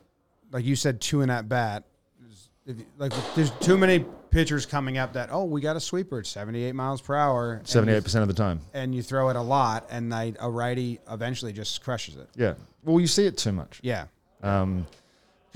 like 0.52 0.66
you 0.66 0.76
said, 0.76 1.00
two 1.02 1.22
in 1.22 1.30
that 1.30 1.48
bat, 1.50 1.84
if 2.66 2.78
like 2.98 3.14
there's 3.36 3.52
too 3.60 3.78
many 3.78 4.06
pitchers 4.32 4.66
coming 4.66 4.98
up 4.98 5.14
that 5.14 5.30
oh 5.32 5.46
we 5.46 5.62
got 5.62 5.76
a 5.78 5.80
sweeper 5.80 6.20
at 6.20 6.26
78 6.26 6.74
miles 6.76 7.00
per 7.02 7.16
hour, 7.16 7.62
Seventy-eight 7.64 8.04
percent 8.04 8.24
of 8.24 8.28
the 8.28 8.34
time. 8.34 8.60
and 8.74 8.94
you 8.94 9.02
throw 9.04 9.30
it 9.30 9.36
a 9.36 9.42
lot, 9.42 9.86
and 9.90 10.12
they, 10.12 10.34
a 10.40 10.50
righty 10.50 11.00
eventually 11.10 11.54
just 11.54 11.82
crushes 11.84 12.16
it. 12.18 12.28
Yeah. 12.36 12.56
Well, 12.84 13.00
you 13.00 13.08
see 13.08 13.26
it 13.26 13.38
too 13.38 13.52
much. 13.52 13.80
Yeah, 13.84 14.06
Um, 14.44 14.86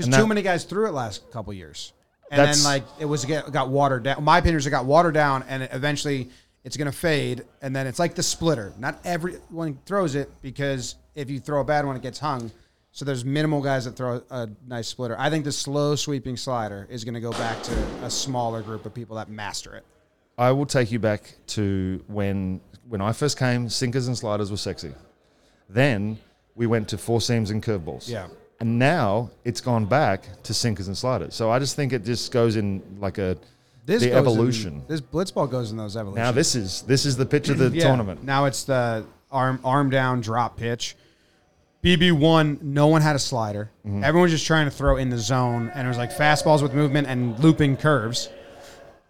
because 0.07 0.15
too 0.15 0.27
many 0.27 0.41
guys 0.41 0.63
threw 0.63 0.87
it 0.87 0.91
last 0.91 1.29
couple 1.31 1.53
years, 1.53 1.93
and 2.31 2.39
then 2.39 2.63
like 2.63 2.83
it 2.99 3.05
was 3.05 3.25
get, 3.25 3.51
got 3.51 3.69
watered 3.69 4.03
down. 4.03 4.23
My 4.23 4.37
opinion 4.39 4.57
is 4.57 4.67
it 4.67 4.71
got 4.71 4.85
watered 4.85 5.13
down, 5.13 5.43
and 5.47 5.63
it 5.63 5.71
eventually 5.73 6.29
it's 6.63 6.77
gonna 6.77 6.91
fade, 6.91 7.45
and 7.61 7.75
then 7.75 7.87
it's 7.87 7.99
like 7.99 8.15
the 8.15 8.23
splitter. 8.23 8.73
Not 8.77 8.99
everyone 9.03 9.79
throws 9.85 10.15
it 10.15 10.29
because 10.41 10.95
if 11.15 11.29
you 11.29 11.39
throw 11.39 11.61
a 11.61 11.65
bad 11.65 11.85
one, 11.85 11.95
it 11.95 12.01
gets 12.01 12.19
hung. 12.19 12.51
So 12.91 13.05
there's 13.05 13.23
minimal 13.23 13.61
guys 13.61 13.85
that 13.85 13.95
throw 13.95 14.21
a 14.31 14.49
nice 14.67 14.87
splitter. 14.87 15.15
I 15.19 15.29
think 15.29 15.45
the 15.45 15.51
slow 15.51 15.95
sweeping 15.95 16.35
slider 16.35 16.87
is 16.89 17.03
going 17.03 17.13
to 17.13 17.19
go 17.19 17.31
back 17.31 17.61
to 17.63 17.73
a 18.03 18.09
smaller 18.09 18.63
group 18.63 18.85
of 18.85 18.95
people 18.95 19.15
that 19.17 19.29
master 19.29 19.75
it. 19.75 19.85
I 20.39 20.51
will 20.51 20.65
take 20.65 20.91
you 20.91 20.99
back 20.99 21.35
to 21.47 22.03
when 22.07 22.61
when 22.87 23.01
I 23.01 23.13
first 23.13 23.37
came, 23.37 23.69
sinkers 23.69 24.07
and 24.07 24.17
sliders 24.17 24.49
were 24.49 24.57
sexy. 24.57 24.93
Then 25.69 26.17
we 26.55 26.65
went 26.65 26.89
to 26.89 26.97
four 26.97 27.21
seams 27.21 27.51
and 27.51 27.61
curveballs. 27.63 28.09
Yeah. 28.09 28.27
And 28.59 28.77
now 28.77 29.29
it's 29.45 29.61
gone 29.61 29.85
back 29.85 30.25
to 30.43 30.53
sinkers 30.53 30.87
and 30.87 30.97
sliders. 30.97 31.33
So 31.33 31.49
I 31.49 31.59
just 31.59 31.75
think 31.75 31.93
it 31.93 32.03
just 32.03 32.31
goes 32.31 32.55
in 32.57 32.81
like 32.99 33.17
a 33.17 33.37
This 33.85 34.01
the 34.01 34.09
goes 34.09 34.11
in- 34.11 34.17
evolution. 34.17 34.83
this 34.87 34.99
blitzball 35.01 35.49
goes 35.49 35.71
in 35.71 35.77
those 35.77 35.95
evolutions. 35.95 36.25
now 36.25 36.31
this 36.31 36.55
is 36.55 36.81
this 36.83 37.05
is 37.05 37.15
the 37.15 37.25
pitch 37.25 37.47
of 37.49 37.57
the 37.57 37.69
Yeah. 37.69 37.83
tournament. 37.85 38.23
Now 38.23 38.45
it's 38.45 38.63
the 38.63 39.05
arm 39.31 39.59
arm 39.63 39.89
down 39.89 40.19
drop 40.21 40.57
pitch. 40.57 40.95
BB 41.81 42.11
one, 42.11 42.59
no 42.61 42.87
one 42.87 43.01
had 43.01 43.15
a 43.15 43.19
slider. 43.19 43.69
Mm-hmm. 43.87 44.03
Everyone 44.03 44.23
was 44.23 44.33
just 44.33 44.45
trying 44.45 44.65
to 44.65 44.71
throw 44.71 44.97
in 44.97 45.09
the 45.09 45.17
zone, 45.17 45.71
and 45.73 45.85
it 45.85 45.87
was 45.87 45.97
like 45.97 46.11
fastballs 46.11 46.61
with 46.61 46.73
movement 46.73 47.07
and 47.07 47.39
looping 47.39 47.77
curves. 47.77 48.27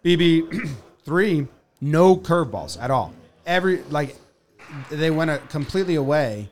BB 0.04 0.70
three, 1.04 1.48
no 1.80 2.16
curveballs 2.16 2.80
at 2.80 2.92
all. 2.92 3.12
Every 3.44 3.82
like 3.90 4.14
they 4.88 5.10
went 5.10 5.32
a, 5.32 5.38
completely 5.48 5.96
away, 5.96 6.48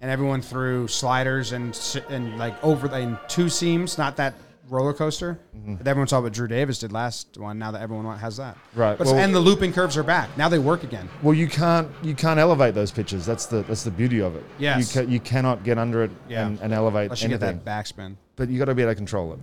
and 0.00 0.10
everyone 0.10 0.42
threw 0.42 0.88
sliders 0.88 1.52
and 1.52 1.78
and 2.08 2.38
like 2.38 2.62
over 2.62 2.94
in 2.96 3.18
two 3.28 3.48
seams, 3.48 3.98
not 3.98 4.16
that 4.16 4.34
roller 4.68 4.92
coaster 4.92 5.40
mm-hmm. 5.56 5.76
that 5.76 5.86
everyone 5.86 6.06
saw 6.06 6.20
what 6.20 6.32
Drew 6.32 6.46
Davis 6.46 6.78
did 6.78 6.92
last 6.92 7.38
one. 7.38 7.58
Now 7.58 7.70
that 7.70 7.80
everyone 7.80 8.18
has 8.18 8.36
that, 8.36 8.56
Right, 8.74 8.98
But, 8.98 9.06
well- 9.06 9.16
and 9.16 9.34
the 9.34 9.40
looping 9.40 9.72
curves 9.72 9.96
are 9.96 10.02
back. 10.02 10.36
Now 10.36 10.48
they 10.48 10.58
work 10.58 10.84
again. 10.84 11.08
Well, 11.22 11.34
you 11.34 11.48
can't 11.48 11.88
you 12.02 12.14
can't 12.14 12.38
elevate 12.38 12.74
those 12.74 12.90
pitches. 12.90 13.26
That's 13.26 13.46
the 13.46 13.62
that's 13.62 13.84
the 13.84 13.90
beauty 13.90 14.20
of 14.20 14.36
it. 14.36 14.44
Yes. 14.58 14.94
you, 14.94 15.02
ca- 15.02 15.08
you 15.10 15.20
cannot 15.20 15.64
get 15.64 15.78
under 15.78 16.04
it 16.04 16.10
Yeah. 16.28 16.46
and, 16.46 16.60
and 16.60 16.72
elevate 16.72 17.04
Unless 17.04 17.22
you 17.22 17.28
get 17.28 17.40
that 17.40 17.64
backspin. 17.64 18.16
But 18.36 18.48
you 18.48 18.58
got 18.58 18.66
to 18.66 18.74
be 18.74 18.82
able 18.82 18.92
to 18.92 18.96
control 18.96 19.32
it. 19.32 19.38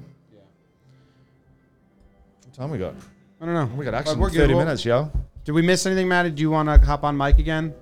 What 2.46 2.54
time 2.54 2.72
we 2.72 2.78
got? 2.78 2.94
I 3.42 3.46
don't 3.46 3.54
know. 3.54 3.76
We 3.76 3.84
got 3.84 3.94
action. 3.94 4.18
we're 4.18 4.30
good. 4.30 4.38
Thirty 4.38 4.54
We'll- 4.54 4.64
minutes, 4.66 4.86
yo. 4.86 5.12
Did 5.44 5.52
we 5.52 5.62
miss 5.62 5.86
anything, 5.86 6.08
Matty? 6.08 6.32
Do 6.32 6.42
you 6.42 6.50
want 6.50 6.70
to 6.70 6.78
hop 6.84 7.04
on 7.04 7.16
mic 7.16 7.38
again? 7.38 7.76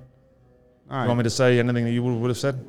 All 0.94 1.02
You 1.02 1.08
want 1.08 1.18
me 1.18 1.24
to 1.24 1.30
say 1.32 1.58
anything 1.58 1.86
that 1.86 1.91
you 1.91 2.04
would, 2.04 2.14
would 2.20 2.30
have 2.30 2.38
said? 2.38 2.64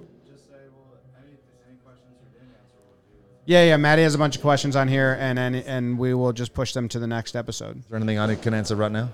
Yeah, 3.45 3.65
yeah. 3.65 3.77
Maddie 3.77 4.03
has 4.03 4.15
a 4.15 4.19
bunch 4.19 4.37
of 4.37 4.41
questions 4.41 4.75
on 4.77 4.89
here, 4.89 5.19
and 5.21 5.39
and 5.39 5.57
and 5.57 5.99
we 5.99 6.15
will 6.15 6.33
just 6.33 6.55
push 6.55 6.73
them 6.73 6.89
to 6.89 6.99
the 6.99 7.07
next 7.07 7.37
episode. 7.37 7.81
Is 7.81 7.85
there 7.85 7.99
anything 7.99 8.19
I 8.19 8.35
can 8.37 8.55
answer 8.55 8.77
right 8.77 8.91
now? 8.91 9.11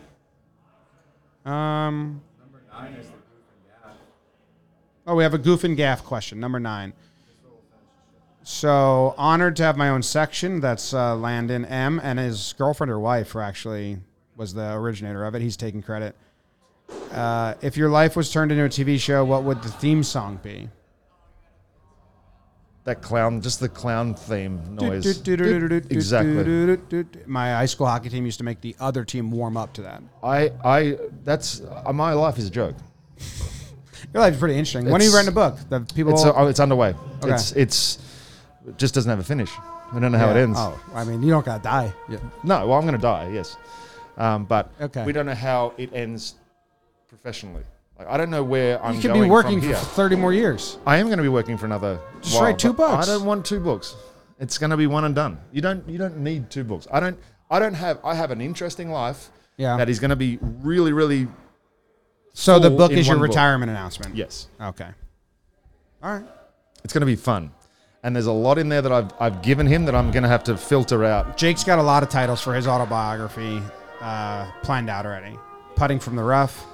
Um. 1.44 2.22
Oh, 5.08 5.16
we 5.16 5.24
have 5.24 5.34
a 5.34 5.38
goof 5.38 5.64
and 5.64 5.76
gaff 5.76 6.04
question. 6.04 6.38
Number 6.38 6.61
nine. 6.61 6.92
So 8.44 9.16
honored 9.18 9.56
to 9.56 9.64
have 9.64 9.76
my 9.76 9.88
own 9.88 10.04
section. 10.04 10.61
That's 10.61 10.94
uh, 10.94 11.16
Landon 11.16 11.64
M. 11.64 12.00
and 12.00 12.20
his 12.20 12.54
girlfriend 12.56 12.92
or 12.92 13.00
wife, 13.00 13.32
who 13.32 13.40
actually 13.40 13.98
was 14.36 14.54
the 14.54 14.72
originator 14.72 15.24
of 15.24 15.34
it. 15.34 15.42
He's 15.42 15.56
taking 15.56 15.82
credit. 15.82 16.14
Uh, 17.12 17.55
if 17.61 17.76
your 17.76 17.88
life 17.91 18.16
was 18.16 18.30
turned 18.30 18.53
into 18.53 18.64
a 18.64 18.68
TV 18.68 18.99
show, 19.01 19.24
what 19.24 19.43
would 19.45 19.62
the 19.62 19.68
theme 19.68 20.03
song 20.03 20.38
be? 20.43 20.68
That 22.84 23.03
clown, 23.03 23.41
just 23.43 23.61
the 23.61 23.68
clown 23.68 24.14
theme 24.14 24.74
noise. 24.74 25.05
Exactly. 25.28 26.78
My 27.26 27.51
high 27.53 27.66
school 27.66 27.86
hockey 27.86 28.09
team 28.09 28.24
used 28.24 28.38
to 28.38 28.45
make 28.45 28.61
the 28.62 28.74
other 28.80 29.05
team 29.05 29.30
warm 29.30 29.57
up 29.57 29.74
to 29.74 29.82
that. 29.82 30.03
I, 30.22 30.51
I, 30.64 30.99
that's 31.24 31.61
uh, 31.61 31.93
my 31.93 32.14
life 32.14 32.38
is 32.38 32.47
a 32.47 32.51
joke. 32.51 32.76
Your 34.14 34.22
life's 34.22 34.38
pretty 34.38 34.55
interesting. 34.55 34.86
when 34.91 35.01
are 35.01 35.05
you 35.05 35.11
It's- 35.11 35.14
writing 35.14 35.28
a 35.28 35.32
book? 35.32 35.59
The 35.68 35.80
people. 35.95 36.14
It's, 36.14 36.24
uh, 36.24 36.47
it's 36.47 36.59
underway. 36.59 36.95
Okay. 37.22 37.34
It's, 37.34 37.53
it's, 37.53 37.99
it 38.66 38.78
just 38.78 38.95
doesn't 38.95 39.11
have 39.11 39.18
a 39.20 39.24
finish. 39.24 39.51
I 39.93 39.99
don't 40.01 40.11
know 40.12 40.18
how 40.18 40.30
it 40.30 40.36
Yeah. 40.36 40.43
ends. 40.43 40.59
Oh, 40.59 40.80
I 40.95 41.05
mean, 41.05 41.22
you 41.22 41.30
don't 41.30 41.45
gotta 41.45 41.62
die. 41.62 41.93
Yeah. 42.09 42.18
No, 42.45 42.66
well, 42.66 42.78
I'm 42.78 42.82
going 42.86 42.95
to 42.95 42.99
die. 42.99 43.28
Yes, 43.32 43.57
um, 44.16 44.45
but 44.47 44.72
Okay. 44.80 45.05
we 45.05 45.12
don't 45.12 45.26
know 45.26 45.34
how 45.34 45.74
it 45.76 45.93
ends 45.93 46.34
professionally. 47.11 47.64
Like, 47.98 48.08
I 48.08 48.16
don't 48.16 48.30
know 48.30 48.42
where 48.44 48.82
I'm 48.82 48.94
You 48.94 49.02
could 49.02 49.12
be 49.12 49.28
working 49.28 49.61
for 49.61 49.74
30 49.74 50.16
more 50.16 50.32
years. 50.32 50.78
I 50.86 50.96
am 50.96 51.06
going 51.06 51.18
to 51.18 51.22
be 51.22 51.28
working 51.28 51.58
for 51.58 51.66
another. 51.66 52.00
Just 52.22 52.36
while, 52.36 52.44
write 52.44 52.58
two 52.58 52.72
books. 52.72 53.06
I 53.06 53.12
don't 53.12 53.26
want 53.26 53.44
two 53.44 53.61
books. 53.61 53.94
It's 54.38 54.56
going 54.56 54.70
to 54.70 54.76
be 54.76 54.86
one 54.86 55.04
and 55.04 55.14
done. 55.14 55.38
You 55.52 55.61
don't. 55.61 55.86
You 55.86 55.98
don't 55.98 56.18
need 56.18 56.48
two 56.48 56.64
books. 56.64 56.86
I 56.90 57.00
don't. 57.00 57.18
I 57.50 57.58
don't 57.58 57.74
have. 57.74 57.98
I 58.02 58.14
have 58.14 58.30
an 58.30 58.40
interesting 58.40 58.90
life. 58.90 59.28
Yeah. 59.58 59.76
That 59.76 59.90
is 59.90 59.98
going 59.98 60.11
to 60.11 60.16
be 60.16 60.38
really, 60.40 60.92
really. 60.94 61.28
So 62.32 62.58
the 62.58 62.70
book 62.70 62.92
is 62.92 63.06
your 63.06 63.16
book. 63.16 63.28
retirement 63.28 63.70
announcement. 63.70 64.16
Yes. 64.16 64.46
Okay. 64.58 64.88
All 66.02 66.14
right. 66.14 66.24
It's 66.84 66.94
going 66.94 67.00
to 67.00 67.06
be 67.06 67.16
fun, 67.16 67.50
and 68.02 68.16
there's 68.16 68.26
a 68.26 68.32
lot 68.32 68.56
in 68.56 68.70
there 68.70 68.80
that 68.80 68.92
I've 68.92 69.12
I've 69.20 69.42
given 69.42 69.66
him 69.66 69.84
that 69.84 69.94
I'm 69.94 70.11
going 70.11 70.22
to 70.22 70.28
have 70.30 70.44
to 70.44 70.56
filter 70.56 71.04
out. 71.04 71.36
Jake's 71.36 71.64
got 71.64 71.78
a 71.78 71.82
lot 71.82 72.02
of 72.02 72.08
titles 72.08 72.40
for 72.40 72.54
his 72.54 72.66
autobiography 72.66 73.61
uh, 74.00 74.50
planned 74.62 74.88
out 74.88 75.04
already. 75.04 75.36
Putting 75.74 75.98
from 75.98 76.16
the 76.16 76.22
rough 76.22 76.64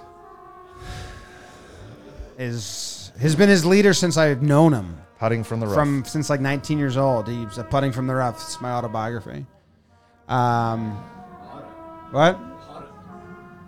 is 2.39 3.12
has 3.20 3.34
been 3.34 3.49
his 3.49 3.64
leader 3.64 3.95
since 3.95 4.16
I've 4.16 4.43
known 4.43 4.72
him. 4.72 4.99
Putting 5.18 5.45
from 5.45 5.61
the 5.61 5.66
rough. 5.66 5.76
From 5.76 6.05
since 6.05 6.28
like 6.28 6.41
19 6.41 6.78
years 6.78 6.97
old. 6.97 7.28
He's 7.28 7.57
a 7.59 7.64
putting 7.64 7.91
from 7.93 8.07
the 8.07 8.14
rough. 8.14 8.37
It's 8.37 8.61
my 8.61 8.70
autobiography. 8.72 9.47
Um, 10.28 10.93
what? 12.11 12.39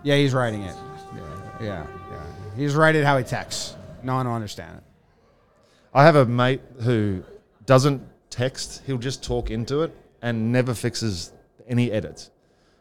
Yeah, 0.02 0.16
he's 0.16 0.34
writing 0.34 0.62
it. 0.62 0.76
Yeah, 1.14 1.22
yeah, 1.60 1.86
yeah. 2.10 2.22
He's 2.56 2.74
writing 2.74 3.02
how 3.02 3.16
he 3.16 3.24
texts. 3.24 3.76
No 4.02 4.16
one 4.16 4.26
will 4.26 4.34
understand 4.34 4.78
it. 4.78 4.84
I 5.94 6.04
have 6.04 6.16
a 6.16 6.26
mate 6.26 6.60
who 6.82 7.24
doesn't 7.64 8.02
text. 8.30 8.82
He'll 8.86 8.98
just 8.98 9.24
talk 9.24 9.50
into 9.50 9.82
it 9.82 9.96
and 10.20 10.52
never 10.52 10.74
fixes 10.74 11.32
any 11.66 11.90
edits. 11.90 12.30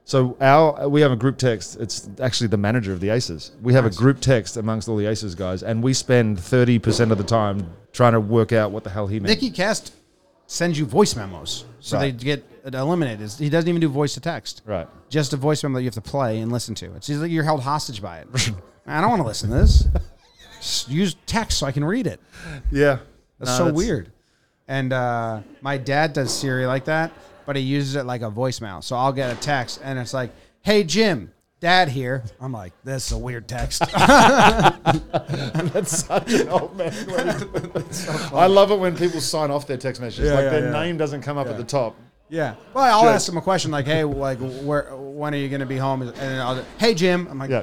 So 0.07 0.37
our 0.39 0.87
we 0.87 1.01
have 1.01 1.11
a 1.11 1.17
group 1.17 1.37
text. 1.37 1.75
It's 1.81 2.09
actually 2.21 2.47
the 2.47 2.55
manager 2.57 2.93
of 2.93 3.01
the 3.01 3.09
Aces. 3.09 3.51
We 3.61 3.73
have 3.73 3.85
a 3.85 3.89
group 3.89 4.21
text 4.21 4.55
amongst 4.55 4.87
all 4.87 4.95
the 4.95 5.05
Aces 5.05 5.35
guys, 5.35 5.63
and 5.63 5.83
we 5.83 5.93
spend 5.93 6.39
thirty 6.39 6.79
percent 6.79 7.11
of 7.11 7.17
the 7.17 7.25
time 7.25 7.69
trying 7.91 8.13
to 8.13 8.21
work 8.21 8.53
out 8.53 8.71
what 8.71 8.85
the 8.85 8.89
hell 8.89 9.07
he 9.07 9.19
meant. 9.19 9.27
Nicky 9.29 9.49
Cast 9.51 9.93
sends 10.45 10.79
you 10.79 10.85
voice 10.85 11.13
memos, 11.17 11.65
so 11.81 11.97
Right. 11.97 12.17
they 12.17 12.23
get 12.23 12.45
eliminated. 12.73 13.29
He 13.33 13.49
doesn't 13.49 13.67
even 13.67 13.81
do 13.81 13.89
voice 13.89 14.13
to 14.13 14.21
text. 14.21 14.61
Right. 14.65 14.87
Just 15.09 15.33
a 15.33 15.37
voice 15.37 15.61
memo 15.61 15.75
that 15.75 15.81
you 15.81 15.87
have 15.87 15.95
to 15.95 16.01
play 16.01 16.39
and 16.39 16.53
listen 16.53 16.73
to. 16.75 16.93
It's 16.95 17.09
like 17.09 17.29
you're 17.29 17.43
held 17.43 17.61
hostage 17.61 18.01
by 18.01 18.19
it. 18.19 18.27
I 18.87 19.01
don't 19.01 19.09
want 19.09 19.21
to 19.23 19.27
listen 19.27 19.49
to 19.49 19.57
this. 19.57 19.87
Just 20.61 20.89
use 20.89 21.17
text 21.25 21.57
so 21.59 21.67
I 21.67 21.73
can 21.73 21.83
read 21.83 22.07
it. 22.07 22.21
Yeah. 22.71 22.99
That's 23.39 23.57
so 23.57 23.73
weird. 23.73 24.09
And 24.69 24.93
uh, 24.93 25.41
my 25.61 25.77
dad 25.77 26.13
does 26.13 26.33
Siri 26.33 26.65
like 26.65 26.85
that, 26.85 27.11
but 27.47 27.55
he 27.55 27.63
uses 27.63 27.95
it 27.95 28.03
like 28.05 28.21
a 28.21 28.29
voicemail. 28.29 28.83
So 28.83 28.95
I'll 28.95 29.11
get 29.13 29.35
a 29.35 29.39
text 29.39 29.79
and 29.83 29.97
it's 29.97 30.13
like, 30.13 30.29
"Hey 30.61 30.83
Jim, 30.83 31.31
Dad 31.59 31.89
here." 31.89 32.23
I'm 32.39 32.51
like, 32.51 32.73
"This 32.83 33.07
is 33.07 33.13
a 33.13 33.17
weird 33.17 33.47
text." 33.47 33.79
That's 35.73 36.05
such 36.05 36.31
an 36.33 36.49
old 36.49 36.75
man. 36.77 36.93
I 38.33 38.47
love 38.47 38.71
it 38.71 38.79
when 38.79 38.95
people 38.95 39.21
sign 39.21 39.51
off 39.51 39.65
their 39.67 39.77
text 39.77 40.01
messages. 40.01 40.27
Yeah, 40.29 40.33
like 40.35 40.43
yeah, 40.43 40.49
their 40.51 40.71
yeah. 40.71 40.83
name 40.83 40.97
doesn't 40.97 41.21
come 41.21 41.37
up 41.37 41.47
at 41.47 41.57
the 41.57 41.63
top. 41.63 41.95
yeah. 42.29 42.55
Well, 42.73 42.83
I'll 42.83 43.01
Sure. 43.03 43.09
ask 43.09 43.29
him 43.29 43.37
a 43.37 43.41
question 43.41 43.71
like, 43.71 43.85
"Hey, 43.85 44.03
like, 44.03 44.39
where, 44.39 44.95
when 44.95 45.33
are 45.33 45.37
you 45.37 45.49
going 45.49 45.61
to 45.61 45.65
be 45.65 45.77
home?" 45.77 46.01
And 46.01 46.13
then 46.13 46.39
I'll, 46.41 46.63
"Hey 46.77 46.93
Jim," 46.93 47.27
I'm 47.29 47.39
like, 47.39 47.49
Yeah. 47.49 47.61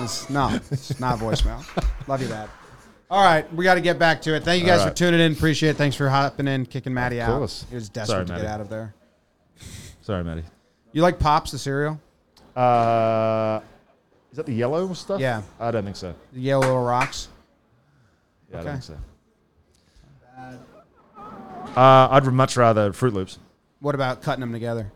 This, 0.00 0.28
no, 0.30 0.58
it's 0.70 0.98
not 1.00 1.18
voicemail. 1.18 1.64
Love 2.08 2.22
you, 2.22 2.28
Dad. 2.28 2.48
All 3.10 3.24
right, 3.24 3.52
we 3.54 3.64
got 3.64 3.74
to 3.74 3.80
get 3.80 3.98
back 3.98 4.22
to 4.22 4.34
it. 4.36 4.44
Thank 4.44 4.60
you 4.62 4.66
guys 4.68 4.80
All 4.82 4.88
for 4.88 4.94
tuning 4.94 5.18
in. 5.20 5.32
Appreciate 5.32 5.70
it. 5.70 5.76
Thanks 5.76 5.96
for 5.96 6.08
hopping 6.08 6.46
in, 6.46 6.64
kicking 6.64 6.94
Maddie 6.94 7.20
out. 7.20 7.38
course. 7.38 7.64
He 7.68 7.74
was 7.74 7.88
desperate 7.88 8.14
Sorry, 8.14 8.26
to 8.26 8.32
Maddie. 8.34 8.44
get 8.44 8.50
out 8.52 8.60
of 8.60 8.68
there. 8.68 8.94
Sorry, 10.10 10.24
Matty. 10.24 10.42
You 10.90 11.02
like 11.02 11.20
Pops, 11.20 11.52
the 11.52 11.58
cereal? 11.60 12.00
Uh, 12.56 13.60
is 14.32 14.38
that 14.38 14.44
the 14.44 14.52
yellow 14.52 14.92
stuff? 14.92 15.20
Yeah. 15.20 15.42
I 15.60 15.70
don't 15.70 15.84
think 15.84 15.94
so. 15.94 16.16
The 16.32 16.40
yellow 16.40 16.62
little 16.66 16.82
rocks? 16.82 17.28
Yeah, 18.50 18.58
I 18.58 18.62
don't 18.64 18.82
think 18.82 18.82
so. 18.82 18.98
Uh, 21.76 22.08
I'd 22.10 22.24
much 22.24 22.56
rather 22.56 22.90
Froot 22.90 23.12
Loops. 23.12 23.38
What 23.78 23.94
about 23.94 24.20
cutting 24.20 24.40
them 24.40 24.52
together? 24.52 24.90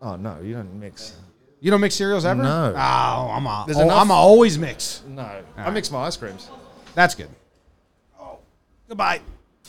Oh 0.00 0.14
no, 0.14 0.38
you 0.40 0.54
don't 0.54 0.72
mix. 0.78 1.16
You 1.58 1.72
don't 1.72 1.80
mix 1.80 1.96
cereals 1.96 2.24
ever? 2.24 2.44
No. 2.44 2.74
Oh, 2.76 2.78
I'm 2.78 3.44
a, 3.44 3.64
There's 3.66 3.78
oh, 3.78 3.82
enough- 3.82 4.02
I'm 4.02 4.10
a 4.10 4.14
always 4.14 4.56
mix. 4.56 5.02
No, 5.08 5.42
I 5.56 5.70
mix 5.70 5.90
my 5.90 6.04
ice 6.04 6.16
creams. 6.16 6.48
That's 6.94 7.16
good. 7.16 7.28
Oh, 8.20 8.38
goodbye. 8.88 9.20